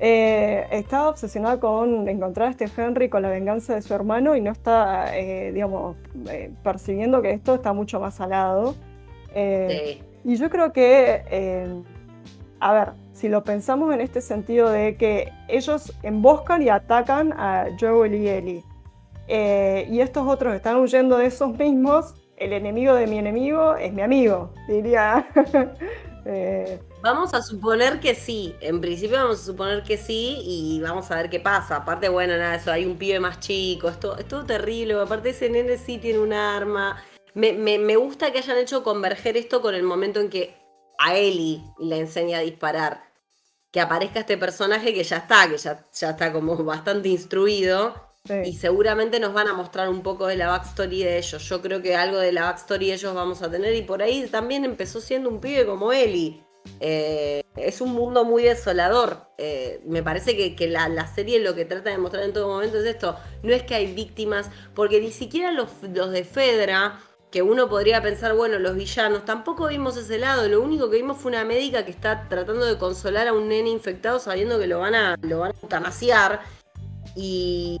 Eh, 0.00 0.66
está 0.72 1.08
obsesionada 1.08 1.60
con 1.60 2.08
encontrar 2.08 2.48
a 2.48 2.50
este 2.50 2.68
Henry 2.76 3.08
con 3.08 3.22
la 3.22 3.28
venganza 3.28 3.74
de 3.74 3.82
su 3.82 3.94
hermano 3.94 4.34
y 4.34 4.40
no 4.40 4.50
está, 4.50 5.16
eh, 5.16 5.52
digamos, 5.52 5.96
eh, 6.28 6.52
percibiendo 6.64 7.22
que 7.22 7.30
esto 7.30 7.54
está 7.54 7.72
mucho 7.72 8.00
más 8.00 8.14
salado. 8.14 8.74
Eh, 9.34 10.02
y 10.24 10.36
yo 10.36 10.48
creo 10.48 10.72
que, 10.72 11.24
eh, 11.30 11.82
a 12.60 12.72
ver, 12.72 12.88
si 13.12 13.28
lo 13.28 13.44
pensamos 13.44 13.92
en 13.92 14.00
este 14.00 14.20
sentido 14.20 14.70
de 14.70 14.96
que 14.96 15.32
ellos 15.48 15.92
emboscan 16.02 16.62
y 16.62 16.68
atacan 16.68 17.32
a 17.32 17.66
Joel 17.78 18.14
y 18.14 18.28
Ellie, 18.28 18.64
eh, 19.28 19.86
y 19.90 20.00
estos 20.00 20.26
otros 20.26 20.54
están 20.54 20.76
huyendo 20.76 21.18
de 21.18 21.26
esos 21.26 21.56
mismos, 21.56 22.14
el 22.36 22.52
enemigo 22.52 22.94
de 22.94 23.06
mi 23.06 23.18
enemigo 23.18 23.76
es 23.76 23.92
mi 23.92 24.02
amigo, 24.02 24.52
diría. 24.68 25.26
Vamos 27.04 27.34
a 27.34 27.42
suponer 27.42 28.00
que 28.00 28.14
sí, 28.14 28.54
en 28.62 28.80
principio 28.80 29.18
vamos 29.18 29.42
a 29.42 29.44
suponer 29.44 29.82
que 29.82 29.98
sí 29.98 30.38
y 30.42 30.80
vamos 30.80 31.10
a 31.10 31.16
ver 31.16 31.28
qué 31.28 31.38
pasa. 31.38 31.76
Aparte, 31.76 32.08
bueno, 32.08 32.34
nada, 32.38 32.54
eso, 32.54 32.72
hay 32.72 32.86
un 32.86 32.96
pibe 32.96 33.20
más 33.20 33.40
chico, 33.40 33.90
esto 33.90 34.16
es 34.16 34.26
todo 34.26 34.46
terrible, 34.46 34.94
aparte 34.94 35.28
ese 35.28 35.50
nene 35.50 35.76
sí 35.76 35.98
tiene 35.98 36.20
un 36.20 36.32
arma, 36.32 36.96
me, 37.34 37.96
gusta 37.96 38.32
que 38.32 38.38
hayan 38.38 38.58
hecho 38.58 38.82
converger 38.82 39.36
esto 39.36 39.60
con 39.60 39.74
el 39.74 39.82
momento 39.82 40.20
en 40.20 40.30
que 40.30 40.54
a 40.98 41.16
Ellie 41.16 41.62
le 41.78 41.98
enseña 41.98 42.38
a 42.38 42.42
disparar. 42.42 43.12
Que 43.70 43.80
aparezca 43.80 44.20
este 44.20 44.38
personaje 44.38 44.94
que 44.94 45.02
ya 45.02 45.16
está, 45.16 45.48
que 45.48 45.58
ya, 45.58 45.84
ya 45.92 46.10
está 46.10 46.32
como 46.32 46.56
bastante 46.64 47.08
instruido. 47.08 47.94
Y 48.44 48.54
seguramente 48.54 49.20
nos 49.20 49.34
van 49.34 49.48
a 49.48 49.52
mostrar 49.52 49.90
un 49.90 50.02
poco 50.02 50.26
de 50.26 50.36
la 50.36 50.46
backstory 50.46 51.02
de 51.02 51.18
ellos. 51.18 51.46
Yo 51.46 51.60
creo 51.60 51.82
que 51.82 51.94
algo 51.94 52.16
de 52.16 52.32
la 52.32 52.44
backstory 52.44 52.86
de 52.86 52.94
ellos 52.94 53.14
vamos 53.14 53.42
a 53.42 53.50
tener. 53.50 53.74
Y 53.74 53.82
por 53.82 54.00
ahí 54.00 54.26
también 54.28 54.64
empezó 54.64 55.00
siendo 55.00 55.28
un 55.28 55.40
pibe 55.40 55.66
como 55.66 55.92
Ellie. 55.92 56.42
Eh, 56.80 57.42
es 57.56 57.80
un 57.80 57.92
mundo 57.92 58.24
muy 58.24 58.44
desolador. 58.44 59.28
Eh, 59.36 59.82
me 59.84 60.02
parece 60.02 60.36
que, 60.54 60.68
la, 60.68 60.88
la, 60.88 61.06
serie 61.06 61.40
lo 61.40 61.54
que 61.54 61.64
trata 61.64 61.90
de 61.90 61.98
mostrar 61.98 62.24
en 62.24 62.32
todo 62.32 62.48
momento 62.48 62.78
es 62.78 62.86
esto. 62.86 63.16
No 63.42 63.52
es 63.52 63.62
que 63.64 63.74
hay 63.74 63.92
víctimas, 63.92 64.50
porque 64.74 65.00
ni 65.00 65.12
siquiera 65.12 65.52
los, 65.52 65.68
los 65.92 66.10
de 66.10 66.24
Fedra 66.24 67.00
que 67.34 67.42
uno 67.42 67.68
podría 67.68 68.00
pensar, 68.00 68.32
bueno, 68.36 68.60
los 68.60 68.76
villanos, 68.76 69.24
tampoco 69.24 69.66
vimos 69.66 69.96
ese 69.96 70.18
lado, 70.18 70.48
lo 70.48 70.60
único 70.60 70.88
que 70.88 70.98
vimos 70.98 71.18
fue 71.18 71.32
una 71.32 71.44
médica 71.44 71.84
que 71.84 71.90
está 71.90 72.28
tratando 72.28 72.64
de 72.64 72.78
consolar 72.78 73.26
a 73.26 73.32
un 73.32 73.48
nene 73.48 73.70
infectado 73.70 74.20
sabiendo 74.20 74.56
que 74.56 74.68
lo 74.68 74.78
van 74.78 74.94
a, 74.94 75.16
lo 75.20 75.40
van 75.40 75.52
a. 75.52 76.40
Y, 77.16 77.80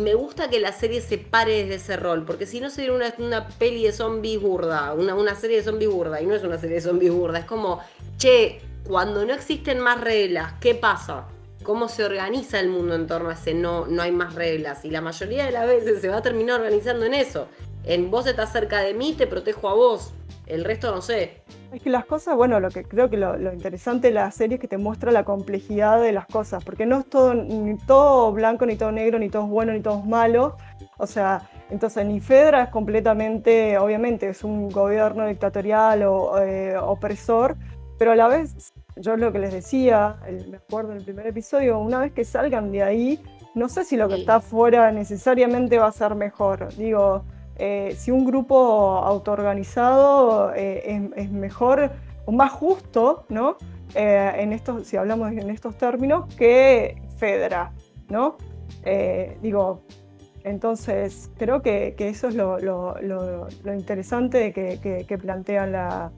me 0.00 0.14
gusta 0.14 0.50
que 0.50 0.58
la 0.58 0.72
serie 0.72 1.00
se 1.00 1.16
pare 1.16 1.62
desde 1.62 1.76
ese 1.76 1.96
rol, 1.96 2.24
porque 2.24 2.44
si 2.44 2.58
no 2.58 2.70
sería 2.70 2.92
una, 2.92 3.14
una 3.18 3.46
peli 3.46 3.84
de 3.84 3.92
zombies 3.92 4.42
burda, 4.42 4.92
una, 4.94 5.14
una 5.14 5.36
serie 5.36 5.58
de 5.58 5.62
zombies 5.62 5.92
burda, 5.92 6.20
y 6.20 6.26
no 6.26 6.34
es 6.34 6.42
una 6.42 6.58
serie 6.58 6.74
de 6.74 6.82
zombies 6.82 7.12
burda, 7.12 7.38
es 7.38 7.44
como, 7.44 7.78
che, 8.16 8.60
cuando 8.82 9.24
no 9.24 9.32
existen 9.32 9.78
más 9.78 10.00
reglas, 10.00 10.54
¿qué 10.60 10.74
pasa? 10.74 11.28
cómo 11.62 11.88
se 11.88 12.02
organiza 12.02 12.60
el 12.60 12.68
mundo 12.68 12.94
en 12.94 13.06
torno 13.06 13.28
a 13.28 13.34
ese 13.34 13.52
no, 13.52 13.86
no 13.86 14.00
hay 14.00 14.10
más 14.10 14.34
reglas. 14.34 14.86
Y 14.86 14.90
la 14.90 15.02
mayoría 15.02 15.44
de 15.44 15.52
las 15.52 15.66
veces 15.66 16.00
se 16.00 16.08
va 16.08 16.16
a 16.16 16.22
terminar 16.22 16.60
organizando 16.60 17.04
en 17.04 17.12
eso 17.12 17.46
en 17.88 18.10
vos 18.10 18.26
estás 18.26 18.52
cerca 18.52 18.80
de 18.80 18.94
mí, 18.94 19.14
te 19.14 19.26
protejo 19.26 19.68
a 19.68 19.74
vos. 19.74 20.14
El 20.46 20.64
resto 20.64 20.94
no 20.94 21.02
sé. 21.02 21.42
Es 21.72 21.82
que 21.82 21.90
las 21.90 22.06
cosas, 22.06 22.36
bueno, 22.36 22.60
lo 22.60 22.70
que 22.70 22.84
creo 22.84 23.10
que 23.10 23.16
lo, 23.16 23.52
interesante 23.52 24.08
de 24.08 24.14
la 24.14 24.30
serie 24.30 24.54
es 24.54 24.60
que 24.60 24.68
te 24.68 24.78
muestra 24.78 25.10
la 25.10 25.24
complejidad 25.24 26.00
de 26.00 26.12
las 26.12 26.26
cosas, 26.26 26.64
porque 26.64 26.86
no 26.86 27.00
es 27.00 27.06
todo, 27.06 27.34
ni 27.34 27.76
todo 27.78 28.32
blanco, 28.32 28.64
ni 28.64 28.76
todo 28.76 28.92
negro, 28.92 29.18
ni 29.18 29.28
todo 29.28 29.46
bueno, 29.46 29.72
ni 29.72 29.80
todo 29.80 30.00
malo. 30.02 30.56
O 30.98 31.06
sea, 31.06 31.50
entonces 31.70 32.06
ni 32.06 32.20
Fedra 32.20 32.64
es 32.64 32.68
completamente, 32.70 33.76
obviamente, 33.78 34.28
es 34.28 34.44
un 34.44 34.70
gobierno 34.70 35.26
dictatorial 35.26 36.02
o 36.04 36.42
eh, 36.42 36.76
opresor, 36.78 37.56
pero 37.98 38.12
a 38.12 38.16
la 38.16 38.28
vez, 38.28 38.72
yo 38.96 39.16
lo 39.16 39.32
que 39.32 39.38
les 39.38 39.52
decía, 39.52 40.16
me 40.48 40.58
acuerdo 40.58 40.92
en 40.92 40.98
el 40.98 41.04
primer 41.04 41.26
episodio, 41.26 41.78
una 41.78 42.00
vez 42.00 42.12
que 42.12 42.24
salgan 42.24 42.70
de 42.72 42.82
ahí, 42.82 43.20
no 43.54 43.68
sé 43.68 43.84
si 43.84 43.96
lo 43.96 44.08
que 44.08 44.16
está 44.16 44.36
afuera 44.36 44.92
necesariamente 44.92 45.78
va 45.78 45.88
a 45.88 45.92
ser 45.92 46.14
mejor. 46.14 46.74
Digo, 46.76 47.24
eh, 47.58 47.96
si 47.98 48.12
un 48.12 48.24
grupo 48.24 48.98
autoorganizado 48.98 50.52
eh, 50.54 51.10
es, 51.16 51.30
mejor 51.30 51.90
o 52.24 52.30
más 52.30 52.52
justo, 52.52 53.24
¿no? 53.28 53.56
Eh, 53.96 54.32
en 54.36 54.52
estos, 54.52 54.86
si 54.86 54.96
hablamos 54.96 55.32
en 55.32 55.50
estos 55.50 55.76
términos, 55.76 56.32
que 56.36 57.02
Fedra, 57.16 57.72
¿no? 58.08 58.36
digo, 59.42 59.82
entonces 60.44 61.30
creo 61.36 61.60
que, 61.60 61.94
eso 61.98 62.28
es 62.28 62.34
lo, 62.36 62.56
interesante 63.66 64.52
que, 64.52 65.04
que, 65.06 65.18
plantea 65.18 65.66
la, 65.66 66.12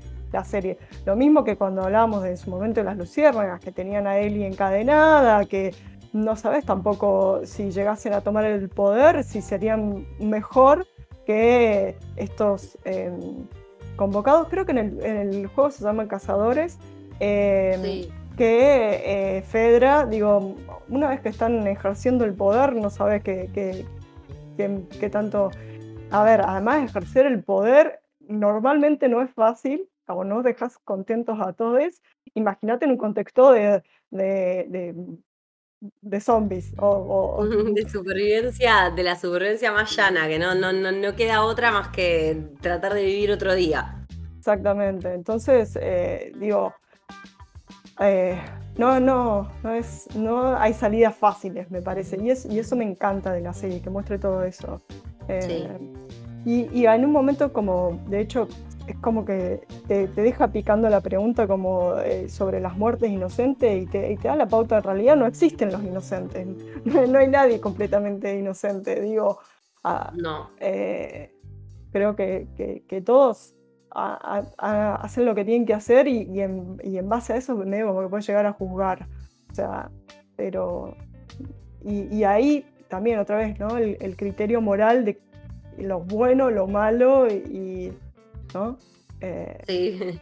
serie. 0.45 0.79
Lo 1.07 1.17
mismo 1.17 1.43
que 1.43 1.57
cuando 1.57 1.83
hablábamos 1.83 2.23
de 2.23 2.31
en 2.31 2.37
su 2.37 2.51
momento 2.51 2.81
de 2.81 2.85
las 2.85 2.97
luciérnagas, 2.97 3.61
que 3.61 3.73
tenían 3.73 4.07
a 4.07 4.19
Ellie 4.19 4.47
encadenada, 4.47 5.45
que 5.47 5.75
no 6.13 6.37
sabes 6.37 6.65
tampoco 6.65 7.41
si 7.45 7.71
llegasen 7.71 8.13
a 8.13 8.21
tomar 8.21 8.45
el 8.45 8.69
poder, 8.69 9.25
si 9.25 9.43
serían 9.43 10.07
mejor 10.21 10.87
que 11.31 11.97
estos 12.17 12.77
em, 12.85 13.47
convocados, 13.95 14.49
creo 14.49 14.67
que 14.67 14.73
en 14.73 15.01
el, 15.07 15.47
juego 15.47 15.71
se 15.71 15.85
llaman 15.85 16.09
cazadores, 16.09 16.77
em, 17.21 18.09
que 18.37 19.37
eh, 19.39 19.43
Fedra, 19.43 20.07
digo, 20.07 20.57
una 20.89 21.11
vez 21.11 21.21
que 21.21 21.29
están 21.29 21.65
ejerciendo 21.69 22.25
el 22.25 22.35
poder, 22.35 22.75
no 22.75 22.91
sabes 22.91 23.23
qué, 23.23 23.87
tanto... 25.13 25.51
A 26.11 26.25
ver, 26.25 26.41
además 26.41 26.91
ejercer 26.91 27.27
el 27.27 27.45
poder 27.45 28.01
normalmente 28.27 29.09
no 29.09 29.23
es 29.23 29.31
fácil, 29.31 29.89
como 30.07 30.25
no 30.25 30.43
dejas 30.43 30.79
contentos 30.79 31.39
a 31.41 31.53
todos. 31.53 32.03
Imagínate 32.35 32.87
en 32.87 32.91
un 32.93 32.97
contexto 32.97 33.53
de 33.53 33.83
de 34.11 34.95
zombies 36.21 36.73
o, 36.79 37.45
de 37.75 37.89
supervivencia 37.89 38.91
de 38.95 39.03
la 39.03 39.17
supervivencia 39.17 39.73
más 39.73 39.95
llana 39.97 40.29
que 40.29 40.39
no, 40.39 40.55
no, 40.55 40.73
no, 40.73 41.17
queda 41.17 41.43
otra 41.43 41.71
más 41.71 41.89
que 41.89 42.51
tratar 42.61 42.95
de 42.95 43.05
vivir 43.05 43.33
otro 43.33 43.55
día. 43.55 44.07
Exactamente. 44.39 45.13
Entonces 45.13 45.79
eh, 45.81 46.33
digo 46.37 46.75
eh, 48.01 48.41
no 48.77 48.99
no 49.01 49.51
no 49.63 49.75
es 49.75 50.07
no 50.15 50.57
hay 50.57 50.73
salidas 50.75 51.15
fáciles 51.15 51.71
me 51.71 51.83
parece. 51.83 52.19
Y, 52.23 52.31
es, 52.31 52.47
y 52.47 52.59
eso 52.59 52.77
me 52.77 52.85
encanta 52.85 53.33
de 53.33 53.41
la 53.41 53.53
serie 53.53 53.81
que 53.81 53.91
muestre 53.91 54.19
todo 54.19 54.43
eso. 54.45 54.83
Eh, 55.29 55.79
y, 56.45 56.69
y 56.73 56.87
en 56.87 57.05
un 57.05 57.13
momento 57.13 57.53
como 57.53 58.01
de 58.09 58.21
hecho 58.21 58.49
es 58.91 58.99
como 58.99 59.25
que 59.25 59.67
te, 59.87 60.07
deja 60.09 60.49
picando 60.49 60.89
la 60.89 61.01
pregunta 61.01 61.47
como 61.47 61.99
eh, 61.99 62.29
sobre 62.29 62.61
las 62.61 62.77
muertes 62.77 63.11
inocentes 63.11 63.83
y 63.83 63.87
te, 63.87 64.17
da 64.23 64.37
la 64.37 64.47
pauta, 64.47 64.79
en 64.79 64.85
realidad 64.85 65.17
no 65.17 65.27
existen 65.27 65.73
los 65.73 65.83
inocentes, 65.83 66.47
no, 66.85 67.19
hay 67.19 67.29
nadie 67.29 67.61
completamente 67.61 68.39
inocente, 68.39 69.01
digo, 69.01 69.39
ah, 69.85 70.13
no. 70.17 70.51
Eh, 70.61 71.35
creo 71.93 72.15
que, 72.17 73.03
todos 73.05 73.55
hacen 73.93 75.25
lo 75.25 75.35
que 75.35 75.45
tienen 75.45 75.67
que 75.67 75.75
hacer 75.75 76.07
y, 76.07 76.41
en, 76.41 77.09
base 77.09 77.33
a 77.33 77.37
eso 77.37 77.57
medio 77.57 77.89
como 77.89 78.03
que 78.03 78.09
pueden 78.09 78.27
llegar 78.27 78.47
a 78.47 78.53
juzgar, 78.53 79.07
o 79.51 79.55
sea, 79.55 79.91
pero... 80.37 80.97
Y, 81.83 82.25
ahí 82.25 82.67
también 82.89 83.19
otra 83.19 83.37
vez, 83.37 83.59
¿no? 83.59 83.79
El, 83.79 84.17
criterio 84.17 84.61
moral 84.61 85.05
de 85.05 85.19
lo 85.79 86.01
bueno, 86.01 86.51
lo 86.51 86.67
malo 86.67 87.27
y... 87.29 87.93
¿no? 88.55 88.79
Eh, 89.21 89.59
sí. 89.67 90.21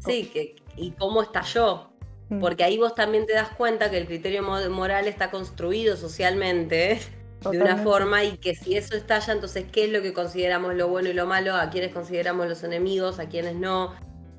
sí, 0.00 0.24
que, 0.26 0.56
y 0.76 0.92
cómo 0.92 1.22
estalló. 1.22 1.90
Mm. 2.28 2.40
Porque 2.40 2.64
ahí 2.64 2.78
vos 2.78 2.94
también 2.94 3.26
te 3.26 3.34
das 3.34 3.50
cuenta 3.50 3.90
que 3.90 3.98
el 3.98 4.06
criterio 4.06 4.42
moral 4.42 5.06
está 5.08 5.30
construido 5.30 5.96
socialmente 5.96 7.00
de 7.50 7.58
una 7.58 7.78
forma 7.78 8.24
y 8.24 8.38
que 8.38 8.54
si 8.54 8.76
eso 8.76 8.96
estalla, 8.96 9.32
entonces, 9.32 9.66
¿qué 9.70 9.84
es 9.84 9.90
lo 9.90 10.02
que 10.02 10.12
consideramos 10.12 10.74
lo 10.74 10.88
bueno 10.88 11.08
y 11.08 11.12
lo 11.12 11.26
malo? 11.26 11.54
¿A 11.54 11.70
quiénes 11.70 11.92
consideramos 11.92 12.48
los 12.48 12.62
enemigos? 12.62 13.18
¿A 13.18 13.28
quiénes 13.28 13.56
no? 13.56 13.94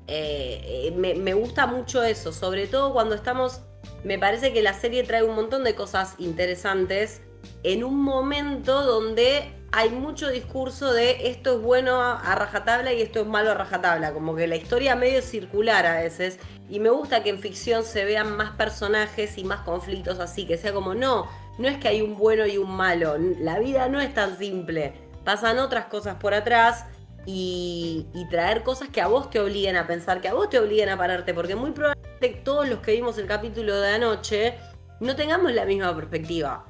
Eh, 0.06 0.60
eh, 0.64 0.92
me, 0.96 1.14
me, 1.14 1.32
gusta 1.32 1.66
mucho 1.66 2.02
eso, 2.02 2.30
sobre 2.30 2.66
todo 2.66 2.92
cuando 2.92 3.14
estamos, 3.14 3.62
me 4.04 4.18
parece 4.18 4.52
que 4.52 4.62
la 4.62 4.74
serie 4.74 5.02
trae 5.02 5.22
un 5.22 5.34
montón 5.34 5.64
de 5.64 5.74
cosas 5.74 6.14
interesantes 6.18 7.22
en 7.62 7.84
un 7.84 8.02
momento 8.02 8.82
donde 8.84 9.50
hay 9.76 9.90
mucho 9.90 10.28
discurso 10.28 10.92
de 10.92 11.28
esto 11.30 11.56
es 11.56 11.60
bueno 11.60 12.00
a 12.00 12.34
rajatabla 12.36 12.92
y 12.92 13.02
esto 13.02 13.22
es 13.22 13.26
malo 13.26 13.50
a 13.50 13.54
rajatabla, 13.54 14.12
como 14.12 14.36
que 14.36 14.46
la 14.46 14.54
historia 14.54 14.94
medio 14.94 15.20
circular 15.20 15.84
a 15.84 15.96
veces, 15.96 16.38
y 16.70 16.78
me 16.78 16.90
gusta 16.90 17.24
que 17.24 17.30
en 17.30 17.40
ficción 17.40 17.82
se 17.82 18.04
vean 18.04 18.36
más 18.36 18.52
personajes 18.52 19.36
y 19.36 19.42
más 19.42 19.62
conflictos 19.62 20.20
así, 20.20 20.46
que 20.46 20.58
sea 20.58 20.72
como 20.72 20.94
no, 20.94 21.26
no 21.58 21.66
es 21.66 21.76
que 21.78 21.88
hay 21.88 22.02
un 22.02 22.16
bueno 22.16 22.46
y 22.46 22.56
un 22.56 22.70
malo, 22.70 23.18
la 23.18 23.58
vida 23.58 23.88
no 23.88 24.00
es 24.00 24.14
tan 24.14 24.38
simple, 24.38 24.92
pasan 25.24 25.58
otras 25.58 25.86
cosas 25.86 26.14
por 26.20 26.34
atrás 26.34 26.84
y, 27.26 28.06
traer 28.30 28.62
cosas 28.62 28.90
que 28.90 29.00
a 29.00 29.08
vos 29.08 29.28
te 29.28 29.40
obliguen 29.40 29.74
a 29.74 29.88
pensar, 29.88 30.20
que 30.20 30.28
a 30.28 30.34
vos 30.34 30.50
te 30.50 30.60
obliguen 30.60 30.88
a 30.88 30.96
pararte, 30.96 31.34
porque 31.34 31.56
muy 31.56 31.72
probablemente 31.72 32.42
todos 32.44 32.68
los 32.68 32.78
que 32.78 32.92
vimos 32.92 33.18
el 33.18 33.26
capítulo 33.26 33.80
de 33.80 33.94
anoche 33.94 34.54
no 35.00 35.16
tengamos 35.16 35.52
la 35.52 35.64
misma 35.64 35.96
perspectiva. 35.96 36.64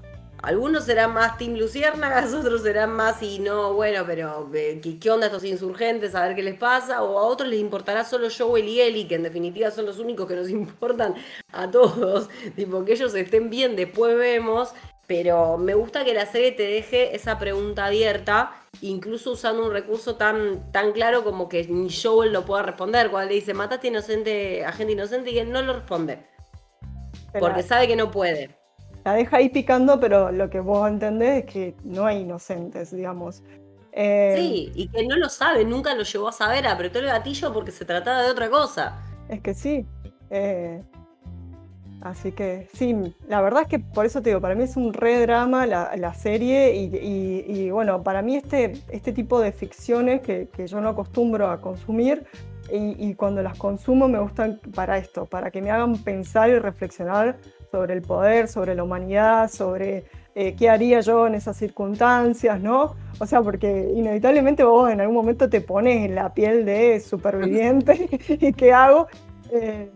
Algunos 0.44 0.84
serán 0.84 1.14
más 1.14 1.38
Team 1.38 1.54
Luciérnagas, 1.54 2.34
otros 2.34 2.62
serán 2.62 2.92
más 2.92 3.22
y 3.22 3.38
no, 3.38 3.72
bueno, 3.72 4.04
pero 4.06 4.50
eh, 4.52 4.78
¿qué, 5.00 5.10
onda 5.10 5.26
estos 5.26 5.44
insurgentes? 5.44 6.14
A 6.14 6.26
ver 6.26 6.36
qué 6.36 6.42
les 6.42 6.58
pasa. 6.58 7.02
O 7.02 7.18
a 7.18 7.22
otros 7.22 7.48
les 7.48 7.60
importará 7.60 8.04
solo 8.04 8.28
Joel 8.36 8.68
y 8.68 8.80
Ellie, 8.80 9.08
que 9.08 9.14
en 9.14 9.22
definitiva 9.22 9.70
son 9.70 9.86
los 9.86 9.98
únicos 9.98 10.28
que 10.28 10.36
nos 10.36 10.50
importan 10.50 11.14
a 11.50 11.70
todos. 11.70 12.28
Tipo, 12.56 12.84
que 12.84 12.92
ellos 12.92 13.14
estén 13.14 13.48
bien, 13.48 13.74
después 13.74 14.16
vemos. 14.18 14.74
Pero 15.06 15.58
me 15.58 15.74
gusta 15.74 16.04
que 16.04 16.14
la 16.14 16.26
serie 16.26 16.52
te 16.52 16.62
deje 16.62 17.14
esa 17.14 17.38
pregunta 17.38 17.86
abierta, 17.86 18.52
incluso 18.80 19.32
usando 19.32 19.62
un 19.62 19.70
recurso 19.70 20.16
tan, 20.16 20.72
tan 20.72 20.92
claro 20.92 21.24
como 21.24 21.46
que 21.46 21.66
ni 21.68 21.90
Joel 21.90 22.32
lo 22.32 22.44
pueda 22.44 22.62
responder. 22.62 23.10
Cuando 23.10 23.28
le 23.30 23.36
dice, 23.36 23.54
mataste 23.54 23.88
inocente, 23.88 24.64
a 24.64 24.72
gente 24.72 24.92
inocente, 24.92 25.30
y 25.30 25.38
él 25.38 25.52
no 25.52 25.62
lo 25.62 25.74
responde. 25.74 26.26
Porque 27.38 27.62
sabe 27.62 27.86
que 27.86 27.96
no 27.96 28.10
puede 28.10 28.63
la 29.04 29.12
deja 29.12 29.36
ahí 29.36 29.50
picando, 29.50 30.00
pero 30.00 30.32
lo 30.32 30.48
que 30.48 30.60
vos 30.60 30.88
entendés 30.88 31.44
es 31.44 31.52
que 31.52 31.74
no 31.84 32.06
hay 32.06 32.22
inocentes, 32.22 32.90
digamos. 32.90 33.42
Eh, 33.92 34.34
sí, 34.36 34.72
y 34.74 34.88
que 34.88 35.06
no 35.06 35.16
lo 35.16 35.28
sabe, 35.28 35.64
nunca 35.64 35.94
lo 35.94 36.02
llevó 36.02 36.28
a 36.28 36.32
saber, 36.32 36.66
apretó 36.66 36.98
el 36.98 37.06
gatillo 37.06 37.52
porque 37.52 37.70
se 37.70 37.84
trataba 37.84 38.22
de 38.22 38.30
otra 38.30 38.50
cosa. 38.50 39.00
Es 39.28 39.40
que 39.40 39.54
sí. 39.54 39.86
Eh, 40.30 40.82
así 42.00 42.32
que 42.32 42.68
sí, 42.72 43.14
la 43.28 43.40
verdad 43.40 43.62
es 43.62 43.68
que 43.68 43.78
por 43.78 44.06
eso 44.06 44.22
te 44.22 44.30
digo, 44.30 44.40
para 44.40 44.54
mí 44.54 44.64
es 44.64 44.76
un 44.76 44.92
re 44.92 45.20
drama 45.20 45.66
la, 45.66 46.14
serie 46.14 46.74
y, 46.74 47.70
bueno, 47.70 48.02
para 48.02 48.22
mí 48.22 48.36
este, 48.36 48.72
este 48.88 49.12
tipo 49.12 49.38
de 49.38 49.52
ficciones 49.52 50.22
que, 50.22 50.48
yo 50.66 50.80
no 50.80 50.88
acostumbro 50.88 51.48
a 51.50 51.60
consumir 51.60 52.26
y, 52.72 52.96
y, 52.98 53.14
cuando 53.14 53.42
las 53.42 53.58
consumo 53.58 54.08
me 54.08 54.18
gustan 54.18 54.58
para 54.74 54.96
esto, 54.96 55.26
para 55.26 55.50
que 55.50 55.60
me 55.60 55.70
hagan 55.70 55.98
pensar 55.98 56.48
y 56.48 56.58
reflexionar 56.58 57.36
sobre 57.74 57.94
el 57.94 58.02
poder, 58.02 58.46
sobre 58.46 58.76
la 58.76 58.84
humanidad, 58.84 59.50
sobre 59.50 60.04
eh, 60.36 60.54
qué 60.56 60.70
haría 60.70 61.00
yo 61.00 61.26
en 61.26 61.34
esas 61.34 61.56
circunstancias, 61.56 62.60
¿no? 62.60 62.94
O 63.18 63.26
sea, 63.26 63.42
porque 63.42 63.90
inevitablemente 63.96 64.62
vos 64.62 64.92
en 64.92 65.00
algún 65.00 65.16
momento 65.16 65.50
te 65.50 65.60
pones 65.60 66.04
en 66.04 66.14
la 66.14 66.32
piel 66.32 66.64
de 66.64 67.00
superviviente 67.00 68.08
y 68.28 68.52
qué 68.52 68.72
hago. 68.72 69.08
Eh, 69.50 69.90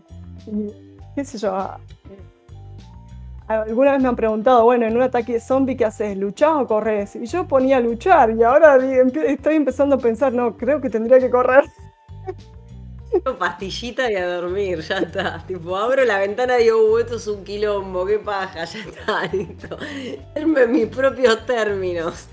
qué 1.15 1.23
sé 1.23 1.37
yo. 1.37 1.55
Ah, 1.55 1.79
eh, 2.09 3.53
alguna 3.53 3.93
vez 3.93 4.01
me 4.01 4.09
han 4.09 4.17
preguntado, 4.17 4.65
bueno, 4.65 4.85
en 4.85 4.97
un 4.97 5.03
ataque 5.03 5.33
de 5.33 5.39
zombie, 5.39 5.77
¿qué 5.77 5.85
haces? 5.85 6.17
¿Luchás 6.17 6.51
o 6.57 6.67
corres? 6.67 7.15
Y 7.15 7.27
yo 7.27 7.47
ponía 7.47 7.79
luchar 7.79 8.31
y 8.31 8.43
ahora 8.43 8.75
estoy 9.25 9.55
empezando 9.55 9.95
a 9.95 9.99
pensar, 9.99 10.33
no, 10.33 10.57
creo 10.57 10.81
que 10.81 10.89
tendría 10.89 11.17
que 11.19 11.29
correr. 11.29 11.63
Pastillita 13.37 14.11
y 14.11 14.15
a 14.15 14.35
dormir, 14.35 14.81
ya 14.81 14.99
está. 14.99 15.43
Tipo, 15.45 15.75
abro 15.75 16.05
la 16.05 16.19
ventana 16.19 16.59
y 16.59 16.65
digo, 16.65 16.91
uh, 16.91 16.99
esto 16.99 17.15
es 17.15 17.27
un 17.27 17.43
quilombo, 17.43 18.05
qué 18.05 18.19
paja, 18.19 18.65
ya 18.65 18.79
está, 18.79 19.25
listo. 19.33 19.77
en 20.35 20.71
mis 20.71 20.87
propios 20.87 21.45
términos. 21.45 22.27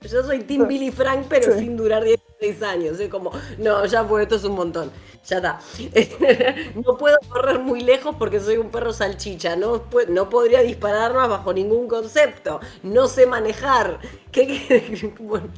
Yo, 0.00 0.22
soy 0.24 0.40
Tim 0.40 0.66
Billy 0.66 0.90
Frank, 0.90 1.26
pero 1.28 1.56
sin 1.56 1.76
durar 1.76 2.02
16 2.02 2.62
años. 2.62 3.00
Es 3.00 3.08
como, 3.08 3.30
no, 3.58 3.84
ya 3.86 4.04
fue, 4.04 4.22
esto 4.22 4.36
es 4.36 4.44
un 4.44 4.54
montón. 4.56 4.90
Ya 5.24 5.36
está. 5.36 5.60
no 6.74 6.96
puedo 6.96 7.16
correr 7.28 7.60
muy 7.60 7.82
lejos 7.82 8.16
porque 8.18 8.40
soy 8.40 8.56
un 8.56 8.70
perro 8.70 8.92
salchicha. 8.92 9.54
No, 9.54 9.84
no 10.08 10.28
podría 10.28 10.62
disparar 10.62 11.14
más 11.14 11.28
bajo 11.28 11.52
ningún 11.52 11.86
concepto. 11.86 12.60
No 12.82 13.06
sé 13.06 13.26
manejar. 13.26 14.00
¿Qué 14.32 15.14
bueno, 15.20 15.48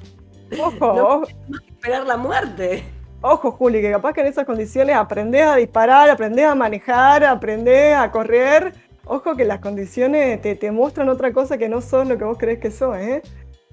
Ojo. 0.59 1.23
No 1.49 1.59
esperar 1.67 2.07
la 2.07 2.17
muerte. 2.19 2.85
Ojo, 3.27 3.53
Juli, 3.53 3.81
que 3.81 3.91
capaz 3.91 4.13
que 4.13 4.21
en 4.21 4.27
esas 4.27 4.45
condiciones 4.45 4.97
aprendés 4.97 5.47
a 5.47 5.57
disparar, 5.57 6.11
aprendés 6.11 6.45
a 6.45 6.55
manejar, 6.55 7.25
aprendés 7.25 7.97
a 7.97 8.11
correr. 8.11 8.75
Ojo 9.07 9.35
que 9.35 9.47
las 9.47 9.61
condiciones 9.61 10.43
te, 10.43 10.55
te 10.57 10.71
muestran 10.71 11.09
otra 11.09 11.33
cosa 11.33 11.57
que 11.57 11.71
no 11.71 11.81
son 11.81 12.11
lo 12.11 12.19
que 12.19 12.25
vos 12.25 12.37
crees 12.37 12.61
que 12.61 12.71
son, 12.71 13.01
¿eh? 13.01 13.23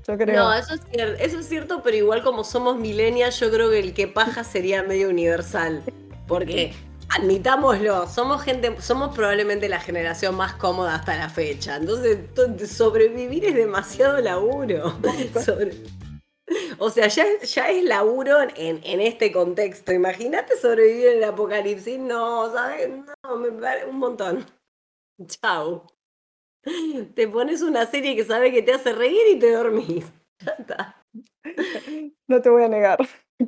Yo 0.08 0.18
creo. 0.18 0.42
No, 0.42 0.54
eso 0.54 0.76
es, 0.76 0.82
cierto, 0.90 1.22
eso 1.22 1.40
es 1.40 1.50
cierto, 1.50 1.84
pero 1.84 1.98
igual 1.98 2.24
como 2.24 2.46
somos 2.46 2.78
millennials, 2.78 3.42
yo 3.42 3.52
creo 3.52 3.70
que 3.70 3.80
el 3.80 3.94
que 3.94 4.08
paja 4.08 4.46
sería 4.46 4.84
medio 4.84 5.10
universal. 5.10 5.84
Porque 6.30 6.72
admitámoslo, 7.10 8.08
somos 8.08 8.42
gente, 8.44 8.78
somos 8.80 9.14
probablemente 9.14 9.68
la 9.68 9.82
generación 9.82 10.34
más 10.34 10.54
cómoda 10.54 10.96
hasta 10.96 11.18
la 11.18 11.28
fecha. 11.28 11.76
Entonces, 11.76 12.20
sobrevivir 12.72 13.44
es 13.44 13.56
demasiado 13.56 14.18
laburo. 14.22 14.94
O 16.80 16.90
sea, 16.90 17.08
ya, 17.08 17.26
ya 17.42 17.70
es 17.70 17.84
laburo 17.84 18.42
en, 18.42 18.82
en 18.84 19.02
este 19.02 19.32
contexto. 19.32 19.92
Imagínate 19.92 20.58
sobrevivir 20.58 21.08
en 21.08 21.18
el 21.18 21.24
apocalipsis. 21.24 22.00
No, 22.00 22.52
¿sabes? 22.52 22.90
No, 23.24 23.38
me 23.38 23.52
parece 23.52 23.88
un 23.88 23.98
montón. 24.00 24.46
Chao. 25.28 25.88
Te 27.16 27.28
pones 27.28 27.62
una 27.62 27.86
serie 27.86 28.16
que 28.16 28.24
sabe 28.24 28.52
que 28.52 28.62
te 28.62 28.74
hace 28.74 28.94
reír 28.94 29.36
y 29.36 29.40
te 29.40 29.52
dormís. 29.52 30.06
Ya 30.44 30.54
está. 30.58 31.06
No 32.28 32.42
te 32.42 32.50
voy 32.50 32.64
a 32.64 32.68
negar 32.68 32.98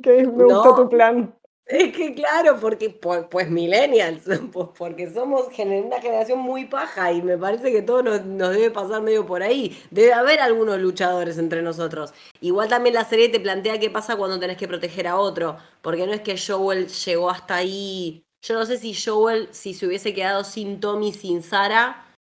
que 0.00 0.24
me 0.26 0.44
gustó 0.44 0.76
tu 0.76 0.88
plan. 0.88 1.34
Es 1.66 1.96
que 1.96 2.14
claro, 2.14 2.60
porque 2.60 2.90
pues, 2.90 3.48
millennials, 3.48 4.24
porque 4.76 5.10
somos 5.10 5.46
una 5.46 6.00
generación 6.00 6.38
muy 6.40 6.66
paja 6.66 7.10
y 7.10 7.22
me 7.22 7.38
parece 7.38 7.72
que 7.72 7.80
todo 7.80 8.02
nos, 8.02 8.22
debe 8.22 8.70
pasar 8.70 9.00
medio 9.00 9.24
por 9.24 9.42
ahí. 9.42 9.78
Debe 9.90 10.12
haber 10.12 10.40
algunos 10.40 10.78
luchadores 10.78 11.38
entre 11.38 11.62
nosotros. 11.62 12.12
Igual 12.40 12.68
también 12.68 12.94
la 12.94 13.06
serie 13.06 13.30
te 13.30 13.40
plantea 13.40 13.80
qué 13.80 13.88
pasa 13.88 14.16
cuando 14.16 14.38
tenés 14.38 14.58
que 14.58 14.68
proteger 14.68 15.06
a 15.06 15.18
otro, 15.18 15.56
porque 15.80 16.06
no 16.06 16.12
es 16.12 16.20
que 16.20 16.36
Joel 16.36 16.88
llegó 16.88 17.30
hasta 17.30 17.56
ahí. 17.56 18.26
Yo 18.42 18.54
no 18.54 18.66
sé 18.66 18.76
si 18.76 18.92
Joel, 18.94 19.48
si 19.52 19.72
se 19.72 19.86
hubiese 19.86 20.12
quedado 20.12 20.44
sin 20.44 20.80
Tommy, 20.80 21.14
sin 21.14 21.42
Sara, 21.42 22.14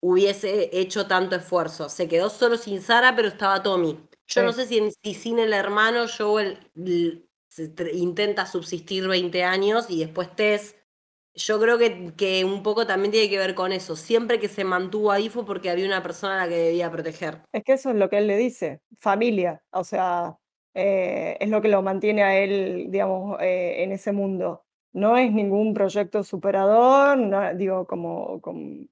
hubiese 0.00 0.70
hecho 0.72 1.06
tanto 1.06 1.36
esfuerzo. 1.36 1.90
Se 1.90 2.08
quedó 2.08 2.30
solo 2.30 2.56
sin 2.56 2.80
Sara, 2.80 3.14
pero 3.14 3.28
estaba 3.28 3.62
Tommy. 3.62 3.98
Yo 4.28 4.42
no 4.42 4.52
sé 4.54 4.66
si, 4.66 4.80
si 5.04 5.12
sin 5.12 5.38
el 5.38 5.52
hermano 5.52 6.06
Joel 6.08 6.58
intenta 7.92 8.46
subsistir 8.46 9.08
20 9.08 9.44
años 9.44 9.90
y 9.90 10.00
después 10.00 10.34
Tess. 10.34 10.76
Yo 11.34 11.58
creo 11.58 11.78
que, 11.78 12.12
que, 12.14 12.44
un 12.44 12.62
poco 12.62 12.86
también 12.86 13.10
tiene 13.10 13.30
que 13.30 13.38
ver 13.38 13.54
con 13.54 13.72
eso. 13.72 13.96
Siempre 13.96 14.38
que 14.38 14.48
se 14.48 14.64
mantuvo 14.64 15.10
ahí 15.10 15.30
fue 15.30 15.46
porque 15.46 15.70
había 15.70 15.86
una 15.86 16.02
persona 16.02 16.34
a 16.34 16.44
la 16.44 16.48
que 16.48 16.58
debía 16.58 16.90
proteger. 16.90 17.42
Es 17.52 17.64
que 17.64 17.72
eso 17.72 17.90
es 17.90 17.96
lo 17.96 18.10
que 18.10 18.18
él 18.18 18.26
le 18.26 18.36
dice, 18.36 18.82
familia. 18.98 19.62
O 19.70 19.82
sea, 19.82 20.36
eh, 20.74 21.36
es 21.40 21.48
lo 21.48 21.62
que 21.62 21.68
lo 21.68 21.80
mantiene 21.80 22.22
a 22.22 22.38
él, 22.38 22.86
digamos, 22.90 23.40
eh, 23.40 23.82
en 23.82 23.92
ese 23.92 24.12
mundo. 24.12 24.66
No 24.92 25.16
es 25.16 25.32
ningún 25.32 25.72
proyecto 25.72 26.22
superador, 26.22 27.16
no, 27.16 27.54
digo, 27.54 27.86
como... 27.86 28.40
como 28.42 28.84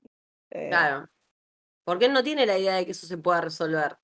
eh, 0.51 0.69
claro. 0.69 1.09
Porque 1.85 2.07
él 2.07 2.13
no 2.13 2.23
tiene 2.23 2.47
la 2.47 2.59
idea 2.59 2.77
de 2.77 2.87
que 2.87 2.93
eso 2.93 3.07
se 3.07 3.19
pueda 3.19 3.43
resolver. 3.43 3.99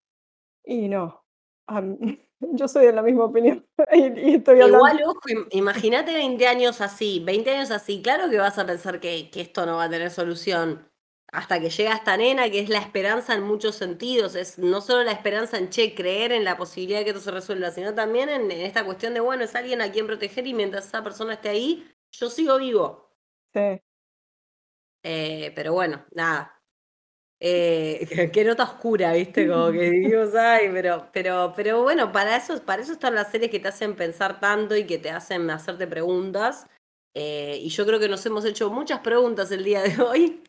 Y 0.65 0.89
no. 0.89 1.25
Yo 2.53 2.69
soy 2.69 2.87
de 2.87 2.93
la 2.93 3.03
misma 3.03 3.25
opinión. 3.25 3.67
y, 3.93 4.35
estoy 4.35 4.61
Igual, 4.61 5.03
ojo, 5.05 5.21
imagínate 5.51 6.13
20 6.13 6.47
años 6.47 6.81
así, 6.81 7.23
20 7.25 7.51
años 7.51 7.71
así, 7.71 8.03
claro 8.03 8.31
que 8.31 8.39
vas 8.39 8.59
a 8.59 8.67
pensar 8.67 9.01
que, 9.01 9.31
que, 9.31 9.41
esto 9.41 9.67
no 9.67 9.77
va 9.77 9.85
a 9.85 9.91
tener 9.91 10.11
solución. 10.11 10.91
Hasta 11.33 11.61
que 11.61 11.71
llega 11.71 11.93
esta 11.93 12.17
nena, 12.17 12.49
que 12.51 12.61
es 12.61 12.69
la 12.69 12.79
esperanza 12.79 13.35
en 13.35 13.43
muchos 13.43 13.75
sentidos. 13.75 14.37
Es 14.37 14.59
no 14.59 14.81
solo 14.81 15.03
la 15.03 15.13
esperanza 15.13 15.59
en, 15.59 15.71
che, 15.71 15.95
creer 15.95 16.33
en 16.33 16.45
la 16.45 16.57
posibilidad 16.57 17.01
de 17.01 17.05
que 17.05 17.11
esto 17.11 17.23
se 17.23 17.33
resuelva, 17.33 17.71
sino 17.73 17.95
también 17.95 18.29
en, 18.29 18.51
esta 18.51 18.85
cuestión 18.85 19.13
de, 19.13 19.21
bueno, 19.21 19.45
es 19.45 19.55
alguien 19.55 19.83
a 19.83 19.91
quien 19.91 20.07
proteger 20.07 20.47
y 20.47 20.55
mientras 20.55 20.87
esa 20.87 21.03
persona 21.03 21.35
esté 21.35 21.49
ahí, 21.49 21.87
yo 22.13 22.31
sigo 22.31 22.57
vivo. 22.59 23.11
Sí. 23.53 23.83
Eh, 25.03 25.53
pero 25.55 25.73
bueno, 25.73 26.05
nada. 26.13 26.56
Eh, 27.41 28.07
qué 28.33 28.45
nota 28.45 28.65
oscura, 28.65 29.13
¿viste? 29.13 29.47
Como 29.47 29.71
que 29.73 29.91
dijimos, 29.91 30.35
ay, 30.35 30.69
pero, 30.73 31.09
pero, 31.13 31.53
pero 31.55 31.83
bueno, 31.83 32.13
para 32.13 32.37
eso, 32.37 32.63
para 32.65 32.83
eso 32.83 32.93
están 32.93 33.15
las 33.15 33.31
series 33.31 33.51
que 33.51 33.61
te 33.61 33.69
hacen 33.69 33.95
pensar 33.95 34.41
tanto 34.41 34.77
y 34.77 34.87
que 34.87 34.99
te 34.99 35.11
hacen 35.11 35.49
hacerte 35.51 35.87
preguntas. 35.87 36.67
Eh, 37.15 37.59
y 37.63 37.69
yo 37.69 37.87
creo 37.87 37.99
que 37.99 38.09
nos 38.09 38.25
hemos 38.27 38.45
hecho 38.45 38.71
muchas 38.71 39.01
preguntas 39.01 39.51
el 39.51 39.65
día 39.65 39.83
de 39.83 40.03
hoy. 40.03 40.43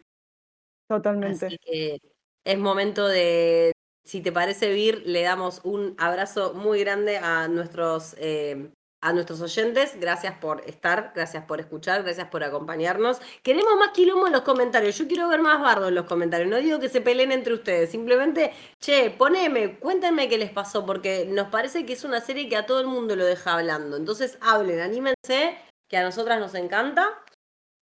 Totalmente. 0.89 1.45
Así 1.45 1.57
que 1.57 1.99
es 2.45 2.57
momento 2.57 3.07
de, 3.07 3.73
si 4.05 4.21
te 4.21 4.31
parece, 4.31 4.71
Vir, 4.71 5.03
le 5.05 5.21
damos 5.21 5.61
un 5.63 5.95
abrazo 5.97 6.53
muy 6.53 6.79
grande 6.79 7.17
a 7.17 7.47
nuestros, 7.49 8.15
eh, 8.17 8.71
a 9.01 9.13
nuestros 9.13 9.41
oyentes. 9.41 9.99
Gracias 9.99 10.37
por 10.39 10.61
estar, 10.67 11.11
gracias 11.13 11.45
por 11.45 11.59
escuchar, 11.59 12.03
gracias 12.03 12.27
por 12.29 12.43
acompañarnos. 12.43 13.19
Queremos 13.43 13.75
más 13.77 13.91
quilombo 13.91 14.27
en 14.27 14.33
los 14.33 14.41
comentarios. 14.41 14.97
Yo 14.97 15.07
quiero 15.07 15.27
ver 15.29 15.41
más 15.41 15.61
bardo 15.61 15.87
en 15.87 15.95
los 15.95 16.05
comentarios. 16.05 16.49
No 16.49 16.57
digo 16.57 16.79
que 16.79 16.89
se 16.89 17.01
peleen 17.01 17.31
entre 17.31 17.53
ustedes. 17.53 17.91
Simplemente, 17.91 18.53
che, 18.79 19.11
poneme, 19.11 19.79
cuéntenme 19.79 20.27
qué 20.29 20.37
les 20.37 20.51
pasó, 20.51 20.85
porque 20.85 21.25
nos 21.25 21.49
parece 21.49 21.85
que 21.85 21.93
es 21.93 22.03
una 22.03 22.21
serie 22.21 22.49
que 22.49 22.57
a 22.57 22.65
todo 22.65 22.79
el 22.79 22.87
mundo 22.87 23.15
lo 23.15 23.25
deja 23.25 23.53
hablando. 23.53 23.97
Entonces, 23.97 24.37
hablen, 24.41 24.79
anímense, 24.79 25.57
que 25.87 25.97
a 25.97 26.03
nosotras 26.03 26.39
nos 26.39 26.55
encanta. 26.55 27.23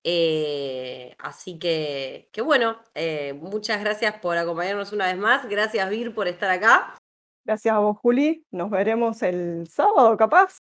Eh, 0.07 1.16
así 1.18 1.57
que, 1.57 2.30
que 2.32 2.41
bueno, 2.41 2.78
eh, 2.93 3.34
muchas 3.34 3.80
gracias 3.80 4.20
por 4.20 4.38
acompañarnos 4.38 4.93
una 4.93 5.07
vez 5.07 5.18
más. 5.18 5.49
Gracias, 5.49 5.89
Vir, 5.89 6.13
por 6.13 6.28
estar 6.28 6.51
acá. 6.51 6.95
Gracias 7.43 7.74
a 7.74 7.80
vos, 7.80 7.97
Juli. 7.97 8.45
Nos 8.51 8.70
veremos 8.70 9.22
el 9.24 9.68
sábado, 9.68 10.16
capaz. 10.18 10.64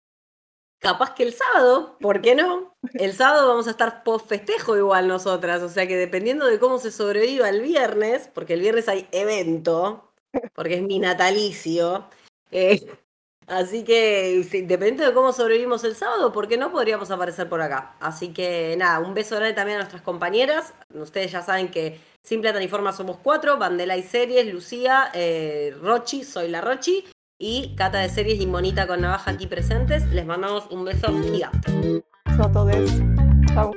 Capaz 0.81 1.13
que 1.13 1.23
el 1.23 1.33
sábado, 1.33 1.95
¿por 2.01 2.21
qué 2.21 2.33
no? 2.33 2.75
El 2.93 3.13
sábado 3.13 3.47
vamos 3.47 3.67
a 3.67 3.71
estar 3.71 4.03
post 4.03 4.27
festejo 4.27 4.75
igual 4.75 5.07
nosotras, 5.07 5.61
o 5.61 5.69
sea 5.69 5.87
que 5.87 5.95
dependiendo 5.95 6.47
de 6.47 6.57
cómo 6.57 6.79
se 6.79 6.91
sobreviva 6.91 7.47
el 7.49 7.61
viernes, 7.61 8.29
porque 8.33 8.55
el 8.55 8.61
viernes 8.61 8.89
hay 8.89 9.07
evento, 9.11 10.11
porque 10.55 10.75
es 10.75 10.81
mi 10.81 10.97
natalicio, 10.97 12.09
eh, 12.49 12.81
Así 13.47 13.83
que, 13.83 14.47
dependiendo 14.65 15.05
de 15.05 15.13
cómo 15.13 15.33
sobrevivimos 15.33 15.83
el 15.83 15.93
sábado, 15.95 16.31
¿por 16.31 16.47
qué 16.47 16.57
no 16.57 16.71
podríamos 16.71 17.11
aparecer 17.11 17.49
por 17.49 17.61
acá? 17.61 17.97
Así 17.99 18.31
que, 18.31 18.75
nada, 18.77 18.99
un 18.99 19.13
beso 19.13 19.35
grande 19.35 19.53
también 19.53 19.75
a 19.77 19.81
nuestras 19.81 20.01
compañeras. 20.03 20.73
Ustedes 20.93 21.33
ya 21.33 21.41
saben 21.41 21.69
que 21.69 21.99
Simple 22.23 22.51
Plata 22.51 22.63
Informa 22.63 22.93
somos 22.93 23.17
cuatro: 23.17 23.57
Bandela 23.57 23.97
y 23.97 24.03
Series, 24.03 24.45
Lucía, 24.53 25.11
eh, 25.13 25.75
Rochi, 25.81 26.23
soy 26.23 26.47
la 26.47 26.61
Rochi, 26.61 27.03
y 27.41 27.73
Cata 27.75 27.97
de 27.97 28.09
Series 28.09 28.39
y 28.39 28.45
Monita 28.45 28.85
con 28.85 29.01
Navaja 29.01 29.31
aquí 29.31 29.47
presentes. 29.47 30.05
Les 30.11 30.25
mandamos 30.25 30.67
un 30.69 30.85
beso 30.85 31.07
gigante. 31.23 32.03
Beso 32.25 32.43
a 32.43 32.51
todos. 32.51 32.91
Chao. 33.53 33.73